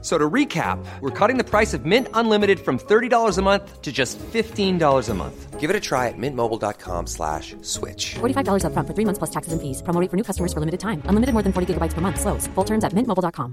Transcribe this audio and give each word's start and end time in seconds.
F- 0.00 0.04
So 0.04 0.16
to 0.18 0.30
recap, 0.30 0.78
we're 1.00 1.10
cutting 1.28 1.38
the 1.38 1.44
price 1.44 1.74
of 1.76 1.84
Mint 1.84 2.06
Unlimited 2.14 2.58
from 2.60 2.78
$30 2.78 3.38
a 3.38 3.42
month 3.42 3.82
to 3.82 3.90
just 3.92 4.18
$15 4.32 5.08
a 5.10 5.14
month. 5.14 5.60
Give 5.60 5.70
it 5.70 5.76
a 5.76 5.80
try 5.80 6.06
at 6.08 6.14
mintmobile.com 6.16 7.06
slash 7.06 7.56
switch. 7.62 8.14
$45 8.20 8.62
upfront 8.64 8.86
for 8.86 8.94
three 8.94 9.04
months 9.04 9.18
plus 9.18 9.30
taxes 9.30 9.52
and 9.52 9.60
fees. 9.60 9.82
Promo 9.82 10.00
rate 10.00 10.10
for 10.10 10.16
new 10.16 10.22
customers 10.24 10.52
for 10.52 10.60
limited 10.60 10.78
time. 10.80 11.02
Unlimited 11.08 11.32
more 11.34 11.42
than 11.42 11.52
40 11.52 11.66
gigabytes 11.74 11.94
per 11.94 12.00
month. 12.00 12.20
Slows. 12.20 12.46
Full 12.54 12.64
terms 12.64 12.84
at 12.84 12.92
mintmobile.com. 12.94 13.52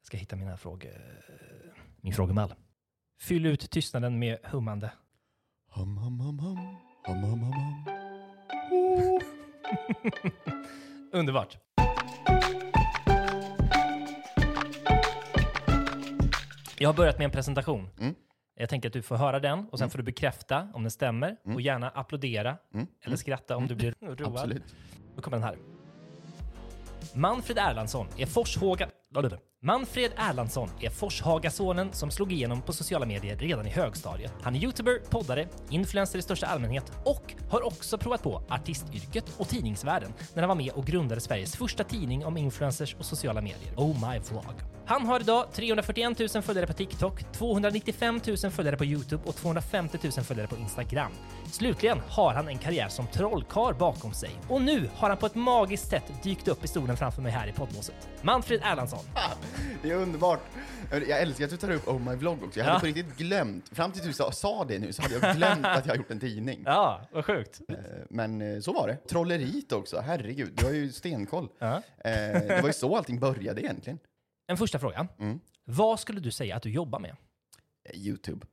Jag 0.00 0.06
ska 0.06 0.16
hitta 0.16 0.36
mina 0.36 0.56
frågor, 0.56 0.90
min 2.02 2.12
frågemall. 2.14 2.54
Fyll 3.20 3.46
ut 3.46 3.70
tystnaden 3.70 4.18
med 4.18 4.38
hummande. 4.44 4.90
Hum, 5.74 5.96
hum, 5.98 6.20
hum, 6.20 6.38
hum. 6.38 6.58
Hum, 7.06 7.22
hum, 7.24 7.40
hum, 7.40 7.52
hum. 7.52 7.84
Underbart. 11.20 11.58
Jag 16.80 16.88
har 16.88 16.94
börjat 16.94 17.18
med 17.18 17.24
en 17.24 17.30
presentation. 17.30 17.88
Mm. 18.00 18.14
Jag 18.56 18.68
tänker 18.68 18.88
att 18.88 18.92
du 18.92 19.02
får 19.02 19.16
höra 19.16 19.40
den 19.40 19.68
och 19.72 19.78
sen 19.78 19.90
får 19.90 19.98
du 19.98 20.04
bekräfta 20.04 20.68
om 20.74 20.82
den 20.82 20.90
stämmer 20.90 21.36
och 21.54 21.60
gärna 21.60 21.88
applådera 21.88 22.56
eller 23.04 23.16
skratta 23.16 23.56
om 23.56 23.66
du 23.66 23.74
blir 23.74 23.94
road. 24.00 24.20
Mm. 24.20 24.32
Absolut. 24.32 24.74
Då 25.16 25.22
kommer 25.22 25.36
den 25.36 25.44
här. 25.44 25.56
Manfred 27.14 27.58
Erlandsson 27.58 28.06
är 28.16 28.26
Forshaga... 28.26 28.88
Manfred 29.62 30.12
Erlandsson 30.16 30.70
är 30.80 30.90
Forshagasonen 30.90 31.92
som 31.92 32.10
slog 32.10 32.32
igenom 32.32 32.62
på 32.62 32.72
sociala 32.72 33.06
medier 33.06 33.36
redan 33.36 33.66
i 33.66 33.70
högstadiet. 33.70 34.32
Han 34.42 34.56
är 34.56 34.60
youtuber, 34.60 35.00
poddare, 35.10 35.48
influencer 35.70 36.18
i 36.18 36.22
största 36.22 36.46
allmänhet 36.46 36.92
och 37.04 37.34
har 37.50 37.66
också 37.66 37.98
provat 37.98 38.22
på 38.22 38.42
artistyrket 38.48 39.24
och 39.36 39.48
tidningsvärlden 39.48 40.12
när 40.34 40.42
han 40.42 40.48
var 40.48 40.56
med 40.56 40.72
och 40.72 40.86
grundade 40.86 41.20
Sveriges 41.20 41.56
första 41.56 41.84
tidning 41.84 42.24
om 42.24 42.36
influencers 42.36 42.94
och 42.94 43.04
sociala 43.04 43.40
medier, 43.40 43.74
Oh 43.76 44.10
My 44.10 44.18
Vlog. 44.18 44.44
Han 44.86 45.06
har 45.06 45.20
idag 45.20 45.46
341 45.52 46.34
000 46.34 46.42
följare 46.42 46.66
på 46.66 46.72
TikTok, 46.72 47.32
295 47.32 48.20
000 48.26 48.36
följare 48.50 48.76
på 48.76 48.84
Youtube 48.84 49.22
och 49.26 49.36
250 49.36 49.98
000 50.02 50.12
följare 50.12 50.46
på 50.46 50.56
Instagram. 50.56 51.12
Slutligen 51.52 52.00
har 52.08 52.34
han 52.34 52.48
en 52.48 52.58
karriär 52.58 52.88
som 52.88 53.06
trollkarl 53.06 53.74
bakom 53.74 54.12
sig. 54.12 54.30
Och 54.48 54.62
nu 54.62 54.90
har 54.94 55.08
han 55.08 55.18
på 55.18 55.26
ett 55.26 55.34
magiskt 55.34 55.90
sätt 55.90 56.12
dykt 56.22 56.48
upp 56.48 56.64
i 56.64 56.68
stolen 56.68 56.96
framför 56.96 57.22
mig 57.22 57.32
här 57.32 57.46
i 57.48 57.52
poddbåset. 57.52 58.08
Manfred 58.22 58.60
Erlandsson. 58.64 59.04
Det 59.82 59.90
är 59.90 59.94
underbart. 59.96 60.40
Jag 60.90 61.20
älskar 61.22 61.44
att 61.44 61.50
du 61.50 61.56
tar 61.56 61.70
upp 61.70 61.88
Oh 61.88 61.98
My 62.10 62.14
Vlog 62.16 62.42
också. 62.42 62.58
Jag 62.60 62.64
hade 62.64 62.76
Ja. 62.76 62.80
på 62.80 62.86
riktigt 62.86 63.16
glömt, 63.16 63.68
fram 63.68 63.92
till 63.92 64.02
du 64.06 64.12
sa, 64.12 64.32
sa 64.32 64.64
det 64.64 64.78
nu, 64.78 64.92
så 64.92 65.02
hade 65.02 65.14
jag 65.14 65.36
glömt 65.36 65.64
att 65.66 65.86
jag 65.86 65.92
har 65.92 65.96
gjort 65.96 66.10
en 66.10 66.20
tidning. 66.20 66.62
Ja, 66.66 67.08
vad 67.12 67.24
sjukt. 67.24 67.60
Eh, 67.68 67.74
Men 68.10 68.42
eh, 68.42 68.60
så 68.60 68.72
var 68.72 68.88
det. 68.88 68.96
Trolleriet 68.96 69.72
också, 69.72 70.00
herregud, 70.00 70.52
du 70.56 70.64
har 70.64 70.72
ju 70.72 70.92
stenkoll. 70.92 71.48
Ja. 71.58 71.74
Eh, 71.76 72.10
Det 72.12 72.58
var 72.62 72.68
ju 72.68 72.72
så 72.72 72.96
allting 72.96 73.20
började 73.20 73.60
egentligen. 73.60 73.98
En 74.46 74.56
första 74.56 74.78
fråga. 74.78 75.08
Mm. 75.18 75.40
Vad 75.64 76.00
skulle 76.00 76.20
du 76.20 76.30
säga 76.30 76.56
att 76.56 76.62
du 76.62 76.70
jobbar 76.70 76.98
med? 76.98 77.16
Youtube. 77.94 78.46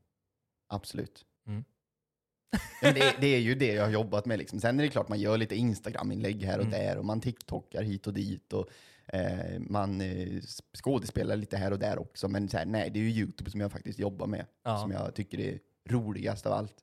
Absolut. 0.70 1.26
Mm. 1.48 1.64
Ja, 2.82 2.92
det, 2.92 3.16
det 3.20 3.28
är 3.28 3.40
ju 3.40 3.56
det 3.56 3.74
jag 3.74 3.84
har 3.84 3.92
jobbat 3.92 4.26
med. 4.26 4.40
Liksom. 4.40 4.60
Sen 4.60 4.80
är 4.80 4.84
det 4.84 4.90
klart 4.90 5.10
man 5.10 5.20
gör 5.20 5.38
lite 5.38 5.56
Instagram-inlägg 5.56 6.44
här 6.44 6.60
och 6.60 6.66
Mm. 6.66 6.80
där 6.80 6.98
och 6.98 7.06
man 7.06 7.22
TikTokar 7.22 7.84
hit 7.84 8.08
och 8.08 8.14
dit 8.14 8.54
och 8.54 8.70
eh, 9.14 9.60
man 9.60 10.02
eh, 10.02 10.42
skådespelar 10.74 11.36
lite 11.36 11.58
här 11.58 11.72
och 11.72 11.80
där 11.80 12.00
också. 12.00 12.28
Men 12.28 12.50
så 12.50 12.58
här, 12.58 12.66
nej, 12.66 12.90
det 12.90 13.00
är 13.00 13.04
ju 13.04 13.10
Youtube 13.10 13.52
som 13.52 13.62
jag 13.62 13.72
faktiskt 13.72 14.00
jobbar 14.00 14.28
med, 14.28 14.46
Ja. 14.64 14.78
som 14.78 14.92
jag 14.92 15.16
tycker 15.16 15.40
är 15.40 15.60
roligast 15.90 16.46
av 16.46 16.54
allt. 16.54 16.76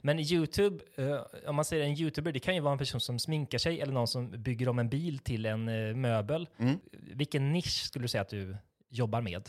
Men 0.00 0.18
YouTube, 0.18 0.84
eh, 0.96 1.20
om 1.48 1.56
man 1.56 1.64
säger 1.64 1.84
en 1.84 1.92
YouTuber, 1.98 2.32
det 2.32 2.40
kan 2.40 2.54
ju 2.54 2.60
vara 2.60 2.72
en 2.72 2.78
person 2.78 3.00
som 3.00 3.18
sminkar 3.18 3.58
sig 3.58 3.80
eller 3.80 3.92
någon 3.92 4.08
som 4.08 4.30
bygger 4.42 4.68
om 4.68 4.78
en 4.78 4.88
bil 4.88 5.18
till 5.18 5.46
en 5.46 5.68
eh, 5.68 5.94
möbel. 5.96 6.48
Mm. 6.58 6.78
Vilken 6.92 7.52
nisch 7.52 7.84
skulle 7.86 8.04
du 8.04 8.08
säga 8.08 8.22
att 8.22 8.28
du 8.28 8.56
jobbar 8.88 9.20
med? 9.20 9.48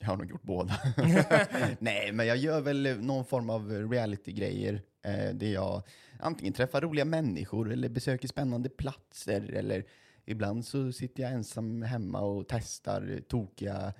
Jag 0.00 0.06
har 0.06 0.16
nog 0.16 0.30
gjort 0.30 0.42
båda. 0.42 0.80
Nej, 1.78 2.12
men 2.12 2.26
jag 2.26 2.36
gör 2.36 2.60
väl 2.60 3.00
någon 3.00 3.24
form 3.24 3.50
av 3.50 3.70
reality-grejer 3.90 4.82
eh, 5.04 5.34
där 5.34 5.52
jag 5.52 5.82
antingen 6.20 6.52
träffar 6.52 6.80
roliga 6.80 7.04
människor 7.04 7.72
eller 7.72 7.88
besöker 7.88 8.28
spännande 8.28 8.68
platser 8.68 9.52
eller 9.52 9.84
ibland 10.30 10.64
så 10.64 10.92
sitter 10.92 11.22
jag 11.22 11.32
ensam 11.32 11.82
hemma 11.82 12.20
och 12.20 12.44
testar 12.48 13.20
tokiga 13.28 13.92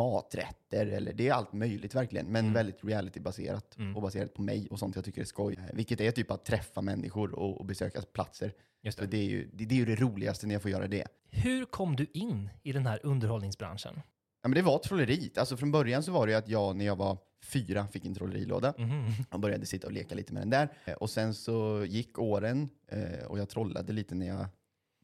maträtter 0.00 0.86
eller 0.86 1.12
det 1.12 1.28
är 1.28 1.32
allt 1.32 1.52
möjligt 1.52 1.94
verkligen, 1.94 2.26
men 2.26 2.44
Mm. 2.44 2.54
väldigt 2.54 2.84
reality-baserat 2.84 3.76
Mm. 3.78 3.96
och 3.96 4.02
baserat 4.02 4.34
på 4.34 4.42
mig 4.42 4.68
och 4.70 4.78
sånt 4.78 4.96
jag 4.96 5.04
tycker 5.04 5.20
är 5.20 5.24
skoj. 5.24 5.58
Vilket 5.72 6.00
är 6.00 6.10
typ 6.10 6.30
att 6.30 6.44
träffa 6.44 6.80
människor 6.82 7.34
och, 7.34 7.60
och 7.60 7.66
besöka 7.66 8.02
platser. 8.02 8.52
Just 8.82 8.98
Så 8.98 9.04
det. 9.04 9.10
det 9.10 9.16
är, 9.16 9.24
ju, 9.28 9.50
det, 9.52 9.64
det 9.64 9.74
är 9.74 9.78
ju 9.78 9.84
det 9.84 9.96
roligaste 9.96 10.46
när 10.46 10.54
jag 10.54 10.62
får 10.62 10.70
göra 10.70 10.86
det. 10.88 11.06
Hur 11.30 11.64
kom 11.64 11.96
du 11.96 12.06
in 12.14 12.48
i 12.62 12.72
den 12.72 12.86
här 12.86 13.00
underhållningsbranschen? 13.02 13.94
Ja, 14.42 14.48
men 14.48 14.52
det 14.54 14.62
var 14.62 14.78
trolleriet. 14.78 15.38
Alltså 15.38 15.56
från 15.56 15.72
början 15.72 16.02
så 16.02 16.12
var 16.12 16.26
det 16.26 16.32
ju 16.32 16.38
att 16.38 16.48
jag 16.48 16.76
när 16.76 16.84
jag 16.84 16.96
var 16.96 17.18
fyra 17.44 17.86
fick 17.88 18.04
en 18.04 18.14
trollerilåda. 18.14 18.74
Mhm. 18.78 19.12
Jag 19.30 19.40
började 19.40 19.66
sitta 19.66 19.86
och 19.86 19.92
leka 19.92 20.14
lite 20.14 20.32
med 20.32 20.42
den 20.42 20.50
där. 20.50 20.68
Eh, 20.84 20.94
Och 20.94 21.10
sen 21.10 21.34
så 21.34 21.84
gick 21.88 22.18
åren 22.18 22.68
eh, 22.88 23.26
och 23.26 23.38
jag 23.38 23.48
trollade 23.48 23.92
lite 23.92 24.14
när 24.14 24.26
jag 24.26 24.46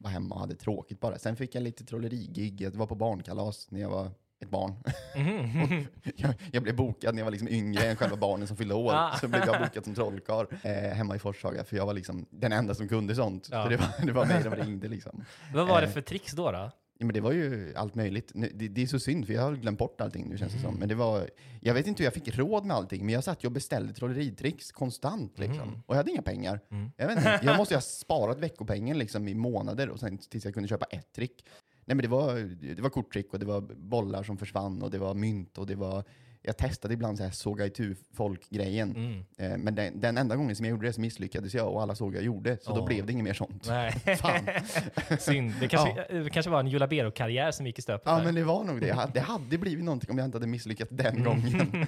var 0.03 0.09
hemma 0.09 0.35
och 0.35 0.41
hade 0.41 0.55
tråkigt 0.55 0.99
bara. 0.99 1.17
Sen 1.17 1.35
fick 1.35 1.55
jag 1.55 1.63
lite 1.63 1.83
trollerigig. 1.85 2.61
Jag 2.61 2.71
var 2.75 2.85
på 2.87 2.95
barnkalas 2.95 3.71
när 3.71 3.81
jag 3.81 3.89
var 3.89 4.11
ett 4.43 4.49
barn. 4.49 4.73
Mhm. 5.15 5.85
jag, 6.15 6.33
jag 6.51 6.63
blev 6.63 6.75
bokad 6.75 7.15
när 7.15 7.19
jag 7.21 7.25
var 7.25 7.31
liksom 7.31 7.47
yngre 7.47 7.83
än 7.83 7.95
själva 7.95 8.15
barnen 8.17 8.47
som 8.47 8.57
fyllde 8.57 8.73
år. 8.73 8.93
Ah. 8.93 9.17
Så 9.21 9.27
blev 9.27 9.43
jag 9.45 9.61
bokad 9.61 9.83
som 9.83 9.95
trollkarl 9.95 10.45
eh, 10.63 10.73
hemma 10.95 11.15
i 11.15 11.19
Forshaga, 11.19 11.63
för 11.63 11.75
jag 11.77 11.85
var 11.85 11.93
liksom 11.93 12.25
den 12.29 12.51
enda 12.51 12.75
som 12.75 12.87
kunde 12.87 13.15
sånt. 13.15 13.47
Ja. 13.51 13.63
Så 13.63 13.69
det 13.69 13.77
var, 13.77 14.05
det 14.05 14.11
var 14.11 14.25
mig 14.25 14.43
de 14.43 14.55
ringde 14.55 14.87
liksom. 14.87 15.23
Vad 15.53 15.67
var 15.67 15.81
det 15.81 15.87
Eh. 15.87 15.93
för 15.93 16.01
tricks 16.01 16.31
då? 16.31 16.51
då? 16.51 16.71
Ja, 17.03 17.05
men 17.07 17.13
det 17.13 17.21
var 17.21 17.31
ju 17.31 17.73
allt 17.75 17.95
möjligt. 17.95 18.31
Det, 18.35 18.67
det 18.67 18.81
är 18.81 18.87
så 18.87 18.99
synd, 18.99 19.25
för 19.27 19.33
jag 19.33 19.41
har 19.41 19.55
glömt 19.55 19.79
bort 19.79 20.01
allting 20.01 20.29
nu 20.29 20.37
känns 20.37 20.51
det 20.53 20.59
Mm. 20.59 20.71
som. 20.71 20.79
Men 20.79 20.89
det 20.89 20.95
var, 20.95 21.29
jag 21.61 21.73
vet 21.73 21.87
inte 21.87 22.03
hur 22.03 22.05
jag 22.05 22.13
fick 22.13 22.37
råd 22.37 22.65
med 22.65 22.75
allting, 22.77 23.05
men 23.05 23.13
jag 23.13 23.23
satt 23.23 23.45
och 23.45 23.51
beställde 23.51 23.93
trolleritricks 23.93 24.71
konstant 24.71 25.39
liksom. 25.39 25.59
Mm. 25.61 25.73
Och 25.85 25.93
jag 25.95 25.97
hade 25.97 26.11
inga 26.11 26.21
pengar. 26.21 26.59
Mm. 26.71 26.91
Jag, 26.97 27.07
vet 27.07 27.17
inte, 27.17 27.39
jag 27.43 27.57
måste 27.57 27.73
ju 27.73 27.75
ha 27.75 27.81
sparat 27.81 28.39
veckopengen 28.39 28.97
liksom 28.97 29.27
i 29.27 29.33
månader 29.35 29.89
och 29.89 29.99
sen 29.99 30.17
tills 30.17 30.45
jag 30.45 30.53
kunde 30.53 30.69
köpa 30.69 30.85
ett 30.85 31.13
trick. 31.13 31.45
Nej 31.85 31.95
men 31.95 32.01
det 32.03 32.07
var, 32.07 32.35
det 32.75 32.81
var 32.81 32.89
korttrick 32.89 33.33
och 33.33 33.39
det 33.39 33.45
var 33.45 33.61
bollar 33.61 34.23
som 34.23 34.37
försvann 34.37 34.81
och 34.81 34.91
det 34.91 34.97
var 34.97 35.13
mynt 35.13 35.57
och 35.57 35.67
det 35.67 35.75
var 35.75 36.03
jag 36.45 36.57
testade 36.57 36.93
ibland 36.93 37.17
så 37.17 37.23
här 37.23 37.31
såga 37.31 37.65
itu 37.65 37.95
folk-grejen. 38.13 38.95
Mm. 38.95 39.23
Eh, 39.51 39.57
Men 39.57 39.75
den, 39.75 39.99
den 39.99 40.17
enda 40.17 40.35
gången 40.35 40.55
som 40.55 40.65
jag 40.65 40.71
gjorde 40.71 40.87
det 40.87 40.93
så 40.93 41.01
misslyckades 41.01 41.53
jag 41.53 41.73
och 41.73 41.81
alla 41.81 41.95
såg 41.95 42.15
jag 42.15 42.23
gjorde. 42.23 42.57
Så 42.61 42.73
då 42.73 42.79
Åh. 42.81 42.85
blev 42.87 43.05
det 43.05 43.11
inget 43.11 43.23
mer 43.23 43.33
sånt. 43.33 43.65
Nej. 43.67 43.91
Fan. 44.17 44.39
Synd. 45.19 45.53
Det 45.59 45.67
kanske, 45.67 46.05
det 46.23 46.29
kanske 46.29 46.49
var 46.49 46.59
en 46.59 46.67
Jola 46.67 46.87
Bero-karriär 46.87 47.51
som 47.51 47.65
gick 47.67 47.79
i 47.79 47.81
stöpet. 47.81 48.03
Ja, 48.05 48.17
där. 48.17 48.23
men 48.25 48.35
det 48.35 48.43
var 48.43 48.63
nog 48.63 48.81
det. 48.81 49.09
Det 49.13 49.19
hade 49.19 49.57
blivit 49.57 49.83
någonting 49.85 50.11
om 50.11 50.17
jag 50.17 50.25
inte 50.25 50.35
hade 50.35 50.47
misslyckats 50.47 50.91
den 50.93 51.15
Mm. 51.17 51.23
gången. 51.23 51.85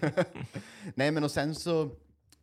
Nej, 0.96 1.12
men 1.12 1.24
och 1.24 1.32
sen 1.32 1.56
så, 1.56 1.90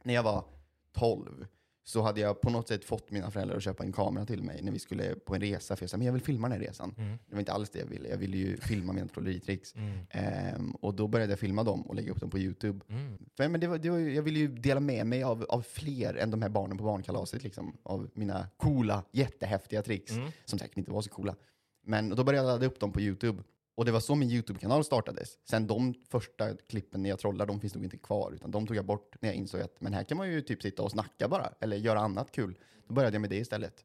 när 0.03 0.15
jag 0.15 0.23
var 0.23 0.45
12, 0.93 1.47
så 1.85 2.03
hade 2.03 2.21
jag 2.21 2.41
på 2.41 2.51
något 2.51 2.69
sätt 2.69 2.85
fått 2.85 3.11
mina 3.11 3.31
föräldrar 3.31 3.57
att 3.57 3.63
köpa 3.63 3.85
en 3.85 3.93
kamera 3.93 4.27
till 4.27 4.43
mig 4.43 4.63
när 4.63 4.73
vi 4.73 4.79
skulle 4.79 5.15
på 5.15 5.35
en 5.35 5.41
resa. 5.41 5.77
För 5.77 5.83
jag 5.83 5.91
sa, 5.91 5.97
men 5.97 6.07
jag 6.07 6.13
vill 6.13 6.23
filma 6.23 6.49
den 6.49 6.59
här 6.61 6.67
resan. 6.67 6.95
Mm. 6.99 7.19
Det 7.27 7.35
var 7.35 7.41
inte 7.41 7.53
alls 7.53 7.71
det 7.71 7.79
jag 7.79 7.87
ville. 7.87 8.09
Jag 8.09 8.17
ville 8.17 8.37
ju 8.37 8.57
filma 8.57 8.93
mina 8.93 9.09
trolleritricks. 9.09 9.75
Mm. 9.75 9.99
Ehm, 10.11 10.71
och 10.71 10.95
då 10.95 11.09
började 11.09 11.33
jag 11.33 11.39
filma 11.39 11.63
dem 11.63 11.83
och 11.83 11.95
lägga 11.95 12.13
upp 12.13 12.21
dem 12.21 12.31
på 12.31 12.39
YouTube. 12.39 12.85
Mm. 12.89 13.19
För, 13.37 13.49
men 13.49 13.61
det 13.61 13.67
var, 13.67 13.79
det 13.79 13.91
var, 13.91 13.99
jag 13.99 14.23
ville 14.23 14.39
ju 14.39 14.49
dela 14.49 14.81
med 14.81 15.07
mig 15.07 15.23
av, 15.23 15.47
av 15.49 15.63
fler 15.63 16.15
än 16.15 16.31
de 16.31 16.43
här 16.43 16.49
barnen 16.49 16.79
på 16.79 16.85
barnkalaset. 16.85 17.43
Liksom, 17.45 17.77
av 17.83 18.11
mina 18.15 18.49
coola, 18.57 19.05
jättehäftiga 19.13 19.83
tricks. 19.83 20.13
Mm. 20.13 20.31
Som 20.45 20.59
säkert 20.59 20.79
inte 20.79 20.91
var 20.91 21.03
så 21.03 21.11
coola. 21.11 21.37
Men 21.85 22.09
då 22.09 22.25
började 22.25 22.49
jag 22.49 22.53
ladda 22.53 22.67
upp 22.67 22.81
dem 22.81 22.93
på 22.93 23.01
YouTube. 23.01 23.43
Och 23.75 23.85
det 23.85 23.93
var 23.93 24.01
så 24.01 24.15
min 24.15 24.31
YouTube-kanal 24.31 24.85
startades. 24.85 25.39
Sen 25.45 25.67
de 25.67 25.95
första 26.11 26.57
klippen 26.57 27.03
när 27.03 27.11
jag 27.11 27.19
trollar, 27.19 27.47
de 27.47 27.61
finns 27.61 27.75
nog 27.75 27.85
inte 27.85 27.97
kvar. 27.97 28.33
Utan 28.35 28.51
de 28.51 28.67
tog 28.67 28.77
jag 28.77 28.85
bort 28.85 29.17
när 29.21 29.29
jag 29.29 29.37
insåg 29.37 29.61
att 29.61 29.81
men 29.81 29.95
här 29.95 30.05
kan 30.05 30.17
man 30.17 30.31
ju 30.31 30.41
typ 30.41 30.63
sitta 30.63 30.83
och 30.83 30.91
snacka 30.91 31.29
bara. 31.29 31.53
Eller 31.61 31.77
göra 31.77 32.01
annat 32.01 32.33
kul. 32.33 32.59
Då 32.87 32.95
började 32.95 33.15
jag 33.15 33.21
med 33.21 33.31
det 33.31 33.37
istället. 33.37 33.85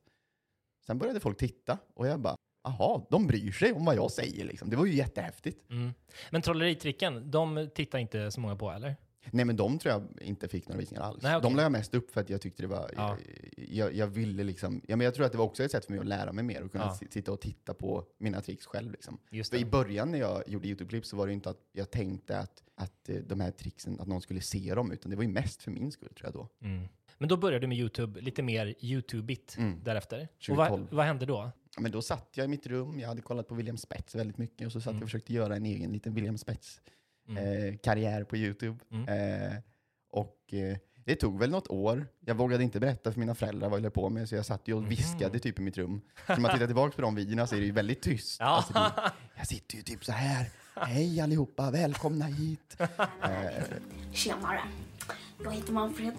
Sen 0.87 0.97
började 0.97 1.19
folk 1.19 1.37
titta 1.37 1.77
och 1.93 2.07
jag 2.07 2.19
bara, 2.19 2.35
aha, 2.63 3.07
de 3.09 3.27
bryr 3.27 3.51
sig 3.51 3.73
om 3.73 3.85
vad 3.85 3.95
jag 3.95 4.11
säger 4.11 4.45
liksom. 4.45 4.69
Det 4.69 4.75
var 4.75 4.85
ju 4.85 4.93
jättehäftigt. 4.93 5.69
Mm. 5.69 5.93
Men 6.31 6.41
trolleritricken, 6.41 7.31
de 7.31 7.69
tittar 7.75 7.99
inte 7.99 8.31
så 8.31 8.39
många 8.39 8.55
på 8.55 8.71
eller? 8.71 8.95
Nej 9.31 9.45
men 9.45 9.56
de 9.56 9.79
tror 9.79 9.94
jag 9.94 10.07
inte 10.21 10.47
fick 10.47 10.68
några 10.68 10.79
visningar 10.79 11.03
alls. 11.03 11.24
Nej, 11.24 11.35
okej. 11.35 11.50
De 11.50 11.56
la 11.56 11.62
jag 11.63 11.71
mest 11.71 11.94
upp 11.94 12.12
för 12.12 12.21
att 12.21 12.29
jag 12.29 12.41
tyckte 12.41 12.63
det 12.63 12.68
var, 12.68 12.91
Ja. 12.95 13.18
jag, 13.57 13.94
jag 13.95 14.07
ville 14.07 14.44
liksom, 14.44 14.81
ja 14.88 14.95
men 14.95 15.06
jag 15.06 15.13
tror 15.15 15.25
att 15.25 15.31
det 15.31 15.38
var 15.38 15.45
också 15.45 15.63
ett 15.63 15.71
sätt 15.71 15.85
för 15.85 15.91
mig 15.91 16.00
att 16.00 16.07
lära 16.07 16.31
mig 16.33 16.44
mer 16.44 16.63
och 16.63 16.71
kunna 16.71 16.83
Ja. 16.83 16.95
si- 16.95 17.07
sitta 17.12 17.31
och 17.31 17.41
titta 17.41 17.74
på 17.74 18.06
mina 18.18 18.41
tricks 18.41 18.65
själv 18.65 18.91
liksom. 18.91 19.18
I 19.53 19.65
början 19.65 20.12
när 20.12 20.19
jag 20.19 20.44
gjorde 20.50 20.68
YouTube-klipp 20.68 21.06
så 21.06 21.18
var 21.18 21.27
det 21.27 21.33
inte 21.33 21.50
att 21.50 21.62
jag 21.71 21.91
tänkte 21.91 22.39
att, 22.39 22.63
att 22.75 23.09
eh, 23.09 23.15
de 23.15 23.39
här 23.39 23.51
tricksen, 23.51 24.00
att 24.00 24.07
någon 24.07 24.21
skulle 24.21 24.41
se 24.41 24.75
dem, 24.75 24.91
utan 24.91 25.09
det 25.09 25.15
var 25.15 25.24
ju 25.24 25.30
mest 25.30 25.63
för 25.63 25.71
min 25.71 25.91
skull 25.91 26.09
tror 26.09 26.25
jag 26.25 26.33
då. 26.33 26.50
Mm. 26.68 26.88
Men 27.18 27.30
då 27.30 27.38
började 27.38 27.63
du 27.63 27.68
med 27.68 27.77
YouTube, 27.77 28.21
lite 28.21 28.44
mer 28.44 28.75
YouTube-igt 28.80 29.57
därefter. 29.83 30.27
Och 30.50 30.56
vad, 30.56 30.68
2012. 30.68 30.88
vad 30.91 31.06
hände 31.06 31.25
då? 31.25 31.51
Men 31.80 31.91
då 31.91 32.01
satt 32.01 32.30
jag 32.33 32.45
i 32.45 32.47
mitt 32.47 32.68
rum, 32.68 33.00
jag 33.00 33.07
hade 33.07 33.21
kollat 33.21 33.47
på 33.47 33.56
William 33.56 33.77
Spets 33.77 34.15
väldigt 34.15 34.38
mycket 34.38 34.65
och 34.65 34.71
så 34.71 34.81
satt 34.81 34.94
jag 34.94 35.03
och 35.03 35.07
försökte 35.09 35.33
göra 35.33 35.56
en 35.56 35.65
egen 35.65 35.91
liten 35.91 36.13
William 36.13 36.38
Spets 36.38 36.81
eh, 37.29 37.77
karriär 37.83 38.24
på 38.24 38.38
YouTube. 38.38 38.77
Eh, 39.07 39.57
och 40.12 40.53
eh, 40.53 40.77
det 41.06 41.15
tog 41.15 41.39
väl 41.39 41.50
något 41.50 41.68
år. 41.68 42.07
Jag 42.19 42.35
vågade 42.35 42.63
inte 42.63 42.79
berätta 42.79 43.12
för 43.12 43.19
mina 43.19 43.35
föräldrar 43.35 43.69
vad 43.69 43.79
jag 43.79 43.83
höll 43.83 43.91
på 43.91 44.09
med 44.09 44.29
så 44.29 44.35
jag 44.35 44.45
satt 44.45 44.68
ju 44.68 44.74
och 44.74 44.91
viskade 44.91 45.39
typ 45.39 45.59
i 45.59 45.62
mitt 45.62 45.77
rum. 45.77 46.01
Så 46.27 46.33
när 46.33 46.39
man 46.39 46.51
tittar 46.51 46.65
tillbaka 46.65 46.95
på 46.95 47.01
de 47.01 47.15
videorna 47.15 47.47
så 47.47 47.56
är 47.56 47.59
det 47.59 47.65
ju 47.65 47.71
väldigt 47.71 48.01
tyst. 48.01 48.39
Ja. 48.39 48.45
Alltså, 48.45 48.74
det, 48.74 49.12
jag 49.35 49.47
sitter 49.47 49.75
ju 49.75 49.81
typ 49.81 50.06
så 50.06 50.12
här. 50.12 50.50
Hej 50.75 51.21
allihopa, 51.21 51.71
välkomna 51.71 52.25
hit. 52.25 52.77
Eh, 52.79 53.63
Tjenare. 54.12 54.62
Jag 55.44 55.51
heter 55.51 55.73
Manfred. 55.73 56.13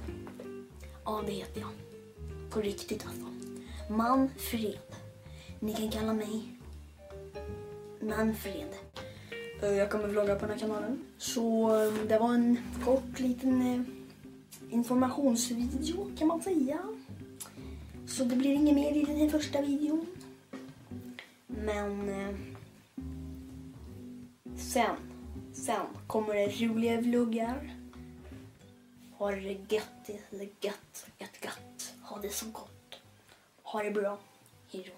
Ja, 1.04 1.22
det 1.26 1.32
heter 1.32 1.60
jag. 1.60 1.70
På 2.50 2.60
riktigt 2.60 3.06
alltså. 3.06 3.26
Manfred. 3.92 4.78
Ni 5.60 5.74
kan 5.74 5.90
kalla 5.90 6.12
mig 6.12 6.58
Manfred. 8.00 8.68
Eh, 9.62 9.72
jag 9.72 9.90
kommer 9.90 10.08
vlogga 10.08 10.34
på 10.34 10.40
den 10.40 10.50
här 10.50 10.58
kanalen. 10.58 11.04
Så 11.18 11.76
eh, 11.84 11.92
det 11.92 12.18
var 12.18 12.34
en 12.34 12.58
kort 12.84 13.20
liten 13.20 13.62
eh, 13.62 13.80
informationsvideo 14.74 16.10
kan 16.18 16.28
man 16.28 16.42
säga. 16.42 16.78
Så 18.06 18.24
det 18.24 18.36
blir 18.36 18.54
inget 18.54 18.74
mer 18.74 18.92
i 18.92 19.04
den 19.04 19.16
här 19.16 19.28
första 19.28 19.62
videon. 19.62 20.06
Men 21.46 22.10
sen, 24.56 24.96
sen 25.52 25.86
kommer 26.06 26.34
det 26.34 26.46
roliga 26.46 27.00
vloggar. 27.00 27.74
Ha 29.12 29.30
det 29.30 29.40
gött, 29.68 30.08
gött, 30.08 31.06
gött, 31.18 31.44
gött. 31.44 31.94
Ha 32.02 32.18
det 32.18 32.30
så 32.30 32.46
gott. 32.46 33.00
Ha 33.62 33.82
det 33.82 33.90
bra. 33.90 34.18
Hejdå. 34.72 34.92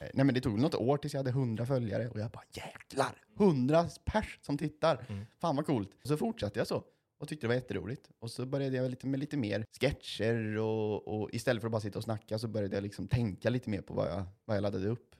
Eh, 0.00 0.08
Nej 0.14 0.24
men 0.24 0.34
det 0.34 0.40
tog 0.40 0.60
något 0.60 0.74
år 0.74 0.96
tills 0.96 1.14
jag 1.14 1.18
hade 1.18 1.30
100 1.30 1.66
följare 1.66 2.08
och 2.08 2.20
jag 2.20 2.30
bara 2.30 2.44
jäklar, 2.52 3.12
100 3.38 3.88
pers 4.04 4.38
som 4.42 4.58
tittar. 4.58 5.06
Fan 5.40 5.56
vad 5.56 5.66
coolt. 5.66 5.90
Och 6.02 6.08
så 6.08 6.16
fortsatte 6.16 6.58
jag 6.60 6.66
så 6.66 6.84
och 7.20 7.28
tyckte 7.28 7.46
det 7.46 7.48
var 7.48 7.54
jätteroligt. 7.54 8.10
Och 8.18 8.30
så 8.30 8.46
började 8.46 8.76
jag 8.76 8.90
lite 8.90 9.06
med 9.06 9.20
lite 9.20 9.36
mer 9.36 9.66
sketcher 9.80 10.56
och, 10.56 11.08
och 11.08 11.30
istället 11.32 11.60
för 11.60 11.68
att 11.68 11.72
bara 11.72 11.80
sitta 11.80 11.98
och 11.98 12.04
snacka 12.04 12.38
så 12.38 12.48
började 12.48 12.76
jag 12.76 12.82
liksom 12.82 13.08
tänka 13.08 13.50
lite 13.50 13.70
mer 13.70 13.80
på 13.80 13.94
vad 13.94 14.10
jag, 14.10 14.22
vad 14.44 14.56
jag 14.56 14.62
laddade 14.62 14.88
upp. 14.88 15.14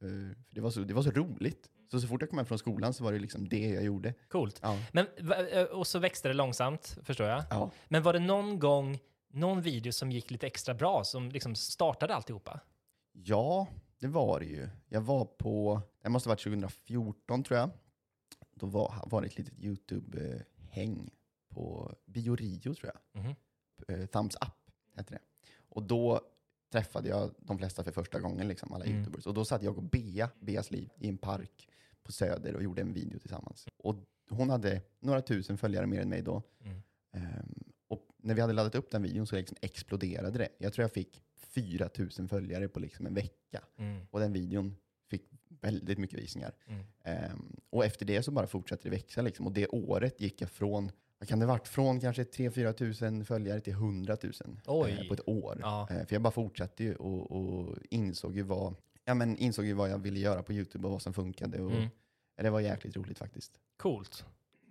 För, 0.00 0.08
för 0.08 0.54
det, 0.54 0.60
var 0.60 0.70
så, 0.70 0.80
det 0.80 0.94
var 0.94 1.02
så 1.02 1.10
roligt. 1.10 1.70
Så 1.90 2.00
så 2.00 2.08
fort 2.08 2.20
jag 2.20 2.30
kom 2.30 2.38
hem 2.38 2.46
från 2.46 2.58
skolan 2.58 2.94
så 2.94 3.04
var 3.04 3.12
det 3.12 3.18
liksom 3.18 3.48
det 3.48 3.68
jag 3.68 3.84
gjorde. 3.84 4.14
Coolt. 4.28 4.58
Ja. 4.62 4.78
Men, 4.92 5.06
eh, 5.52 5.62
och 5.62 5.86
så 5.86 5.98
växte 5.98 6.28
det 6.28 6.34
långsamt, 6.34 6.98
förstår 7.02 7.26
jag. 7.26 7.44
Ja. 7.50 7.70
Men 7.88 8.02
var 8.02 8.12
det 8.12 8.18
någon 8.18 8.58
gång, 8.58 8.98
någon 9.32 9.62
video 9.62 9.92
som 9.92 10.12
gick 10.12 10.30
lite 10.30 10.46
extra 10.46 10.74
bra, 10.74 11.04
som 11.04 11.30
liksom 11.30 11.54
startade 11.54 12.14
alltihopa? 12.14 12.60
Ja, 13.12 13.66
det 13.98 14.06
var 14.06 14.40
det 14.40 14.46
ju. 14.46 14.68
Jag 14.88 15.00
var 15.00 15.24
på, 15.24 15.82
det 16.02 16.08
måste 16.08 16.28
ha 16.28 16.32
varit 16.32 16.42
2014 16.42 17.44
tror 17.44 17.58
jag. 17.60 17.70
Då 18.54 18.66
var, 18.66 19.04
var 19.06 19.20
det 19.20 19.26
ett 19.26 19.38
litet 19.38 19.58
YouTube-häng 19.58 21.10
på 21.48 21.94
Biorio 22.06 22.74
tror 22.74 22.92
jag. 22.94 23.20
Eh, 23.88 24.06
Thumbs 24.06 24.34
Up 24.34 24.70
hette 24.94 25.14
det. 25.14 25.20
Och 25.58 25.82
då 25.82 26.20
träffade 26.72 27.08
jag 27.08 27.34
de 27.38 27.58
flesta 27.58 27.84
för 27.84 27.92
första 27.92 28.20
gången, 28.20 28.48
liksom, 28.48 28.72
alla 28.72 28.84
Mm. 28.84 28.96
YouTubers. 28.96 29.26
Och 29.26 29.34
då 29.34 29.44
satt 29.44 29.62
jag 29.62 29.76
och 29.76 29.82
Bea, 29.84 30.30
Beas 30.40 30.70
liv, 30.70 30.90
i 30.96 31.08
en 31.08 31.18
park 31.18 31.68
på 32.02 32.12
Söder 32.12 32.56
och 32.56 32.62
gjorde 32.62 32.82
en 32.82 32.92
video 32.92 33.18
tillsammans. 33.18 33.68
Och 33.76 33.96
hon 34.30 34.50
hade 34.50 34.82
några 35.00 35.22
tusen 35.22 35.58
följare 35.58 35.86
mer 35.86 36.00
än 36.00 36.08
mig 36.08 36.22
då. 36.22 36.42
Mm. 36.60 36.82
Ehm, 37.12 37.64
och 37.88 38.08
när 38.16 38.34
vi 38.34 38.40
hade 38.40 38.52
laddat 38.52 38.74
upp 38.74 38.90
den 38.90 39.02
videon 39.02 39.26
så 39.26 39.36
liksom 39.36 39.56
exploderade 39.60 40.38
det. 40.38 40.48
Jag 40.58 40.72
tror 40.72 40.82
jag 40.82 40.92
fick 40.92 41.22
4 41.56 41.88
000 42.18 42.28
följare 42.28 42.68
på 42.68 42.80
liksom 42.80 43.06
en 43.06 43.14
vecka. 43.14 43.62
Mm. 43.78 44.00
Och 44.10 44.20
den 44.20 44.32
videon 44.32 44.76
fick 45.10 45.22
väldigt 45.60 45.98
mycket 45.98 46.18
visningar. 46.18 46.52
Mm. 46.66 46.84
Ehm, 47.04 47.56
och 47.70 47.84
efter 47.84 48.06
det 48.06 48.22
så 48.22 48.30
bara 48.30 48.46
fortsatte 48.46 48.82
det 48.82 48.90
växa. 48.90 49.22
Liksom. 49.22 49.46
Och 49.46 49.52
det 49.52 49.66
året 49.66 50.20
gick 50.20 50.40
jag 50.40 50.50
från, 50.50 50.90
vad 51.18 51.28
kan 51.28 51.38
det 51.38 51.46
varit, 51.46 51.68
från 51.68 52.00
kanske 52.00 52.22
3-4 52.22 52.72
tusen 52.72 53.24
följare 53.24 53.60
till 53.60 53.72
100 53.72 54.16
000 54.22 54.32
Oj. 54.66 54.90
eh, 54.90 55.08
på 55.08 55.14
ett 55.14 55.28
år. 55.28 55.58
Ja. 55.62 55.88
Eh, 55.90 56.06
för 56.06 56.14
jag 56.14 56.22
bara 56.22 56.30
fortsatte 56.30 56.84
ju 56.84 56.94
och, 56.94 57.30
och 57.30 57.76
insåg, 57.90 58.36
ju 58.36 58.42
vad, 58.42 58.74
ja, 59.04 59.14
men 59.14 59.36
insåg 59.36 59.64
ju 59.64 59.72
vad 59.72 59.90
jag 59.90 59.98
ville 59.98 60.18
göra 60.20 60.42
på 60.42 60.52
YouTube 60.52 60.86
och 60.86 60.92
vad 60.92 61.02
som 61.02 61.14
funkade. 61.14 61.60
Och, 61.60 61.72
Mm. 61.72 61.88
Det 62.38 62.50
var 62.50 62.60
jäkligt 62.60 62.96
roligt 62.96 63.18
faktiskt. 63.18 63.52
Coolt. 63.76 64.24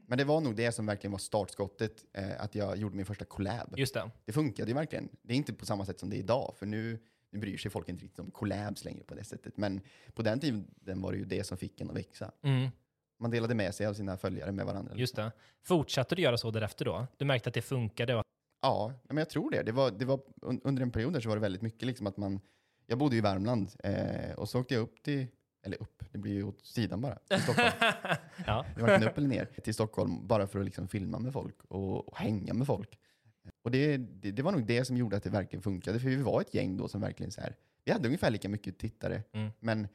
Men 0.07 0.17
det 0.17 0.23
var 0.23 0.41
nog 0.41 0.55
det 0.55 0.71
som 0.71 0.85
verkligen 0.85 1.11
var 1.11 1.19
startskottet, 1.19 2.05
eh, 2.13 2.41
att 2.41 2.55
jag 2.55 2.77
gjorde 2.77 2.95
min 2.95 3.05
första 3.05 3.25
collab. 3.25 3.73
Just 3.77 3.93
det. 3.93 4.11
Det 4.25 4.31
funkade 4.33 4.71
ju 4.71 4.75
verkligen. 4.75 5.09
Det 5.21 5.33
är 5.33 5.37
inte 5.37 5.53
på 5.53 5.65
samma 5.65 5.85
sätt 5.85 5.99
som 5.99 6.09
det 6.09 6.15
är 6.15 6.19
idag, 6.19 6.53
för 6.57 6.65
nu, 6.65 6.99
nu 7.29 7.39
bryr 7.39 7.57
sig 7.57 7.71
folk 7.71 7.89
inte 7.89 8.03
riktigt 8.03 8.19
om 8.19 8.31
collabs 8.31 8.85
längre 8.85 9.03
på 9.03 9.15
det 9.15 9.23
sättet. 9.23 9.57
Men 9.57 9.81
på 10.13 10.21
den 10.21 10.39
tiden 10.39 11.01
var 11.01 11.11
det 11.11 11.17
ju 11.17 11.25
det 11.25 11.43
som 11.43 11.57
fick 11.57 11.81
en 11.81 11.89
att 11.89 11.95
växa. 11.95 12.31
Mm. 12.41 12.69
Man 13.19 13.31
delade 13.31 13.55
med 13.55 13.75
sig 13.75 13.85
av 13.87 13.93
sina 13.93 14.17
följare 14.17 14.51
med 14.51 14.65
varandra. 14.65 14.93
Just 14.95 15.15
det. 15.15 15.31
Fortsatte 15.63 16.15
du 16.15 16.21
göra 16.21 16.37
så 16.37 16.51
därefter 16.51 16.85
då? 16.85 17.07
Du 17.17 17.25
märkte 17.25 17.49
att 17.49 17.53
det 17.53 17.61
funkade? 17.61 18.15
Och... 18.15 18.23
Ja, 18.61 18.93
men 19.07 19.17
jag 19.17 19.29
tror 19.29 19.51
det. 19.51 19.63
det, 19.63 19.71
var, 19.71 19.91
det 19.91 20.05
var, 20.05 20.19
un- 20.41 20.61
under 20.63 20.81
en 20.81 20.91
period 20.91 21.13
där 21.13 21.19
så 21.19 21.29
var 21.29 21.35
det 21.35 21.41
väldigt 21.41 21.61
mycket 21.61 21.87
liksom 21.87 22.07
att 22.07 22.17
man... 22.17 22.39
Jag 22.87 22.97
bodde 22.97 23.15
i 23.15 23.21
Värmland 23.21 23.71
eh, 23.83 24.31
och 24.37 24.49
så 24.49 24.59
åkte 24.59 24.73
jag 24.73 24.81
upp 24.81 25.03
till... 25.03 25.27
Eller 25.65 25.81
upp, 25.81 26.03
det 26.11 26.17
blir 26.17 26.33
ju 26.33 26.43
åt 26.43 26.65
sidan 26.65 27.01
bara. 27.01 27.15
Till 27.15 27.41
Stockholm. 27.41 27.71
Ja. 28.45 28.65
Det 28.75 28.81
var 28.81 28.89
varken 28.89 29.07
upp 29.07 29.17
eller 29.17 29.27
ner. 29.27 29.45
Till 29.45 29.73
Stockholm 29.73 30.27
bara 30.27 30.47
för 30.47 30.59
att 30.59 30.65
liksom 30.65 30.87
filma 30.87 31.19
med 31.19 31.33
folk 31.33 31.55
och, 31.67 32.07
och 32.07 32.17
hänga 32.17 32.53
med 32.53 32.67
folk. 32.67 32.99
Och 33.63 33.71
det, 33.71 33.97
det, 33.97 34.31
det 34.31 34.41
var 34.43 34.51
nog 34.51 34.65
det 34.65 34.85
som 34.85 34.97
gjorde 34.97 35.17
att 35.17 35.23
det 35.23 35.29
verkligen 35.29 35.61
funkade. 35.63 35.99
För 35.99 36.09
vi 36.09 36.15
var 36.15 36.41
ett 36.41 36.53
gäng 36.53 36.77
då 36.77 36.87
som 36.87 37.01
verkligen 37.01 37.31
så 37.31 37.41
här... 37.41 37.55
Vi 37.85 37.91
hade 37.91 38.07
ungefär 38.07 38.29
lika 38.29 38.49
mycket 38.49 38.77
tittare, 38.77 39.23
Mm. 39.33 39.51
men 39.59 39.87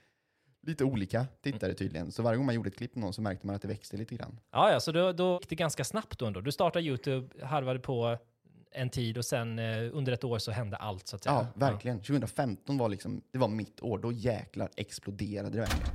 lite 0.62 0.84
olika 0.84 1.26
tittare 1.43 1.75
tydligen. 1.75 2.12
Så 2.12 2.22
varje 2.22 2.37
gång 2.37 2.46
man 2.46 2.55
gjorde 2.55 2.69
ett 2.69 2.76
klipp 2.76 2.94
med 2.94 3.05
någon 3.05 3.12
så 3.12 3.22
märkte 3.22 3.46
man 3.46 3.56
att 3.56 3.62
det 3.62 3.69
växte 3.69 3.96
lite 3.96 4.14
grann. 4.14 4.40
Ja, 4.50 4.72
ja, 4.72 4.81
så 4.81 4.93
då, 4.93 5.12
då 5.12 5.34
gick 5.43 5.49
det 5.49 5.55
ganska 5.56 5.84
snabbt 5.84 6.19
då 6.19 6.26
ändå. 6.26 6.40
Du 6.40 6.52
startade 6.52 6.84
YouTube, 6.84 7.44
harvade 7.46 7.78
på 7.78 8.19
en 8.72 8.90
tid 8.90 9.19
och 9.19 9.25
sen 9.25 9.58
eh, 9.58 9.88
under 9.93 10.12
ett 10.12 10.25
år 10.25 10.38
så 10.38 10.50
hände 10.50 10.76
allt 10.76 11.08
så 11.08 11.17
att 11.17 11.22
säga. 11.25 11.34
Ja, 11.34 11.46
verkligen. 11.67 11.96
2015 11.99 12.78
var 12.78 12.88
liksom, 12.88 13.22
det 13.32 13.38
var 13.38 13.49
mitt 13.49 13.82
år. 13.82 13.99
Då 13.99 14.12
jäklar 14.12 14.69
exploderade 14.76 15.50
det 15.50 15.58
verkligen. 15.61 15.90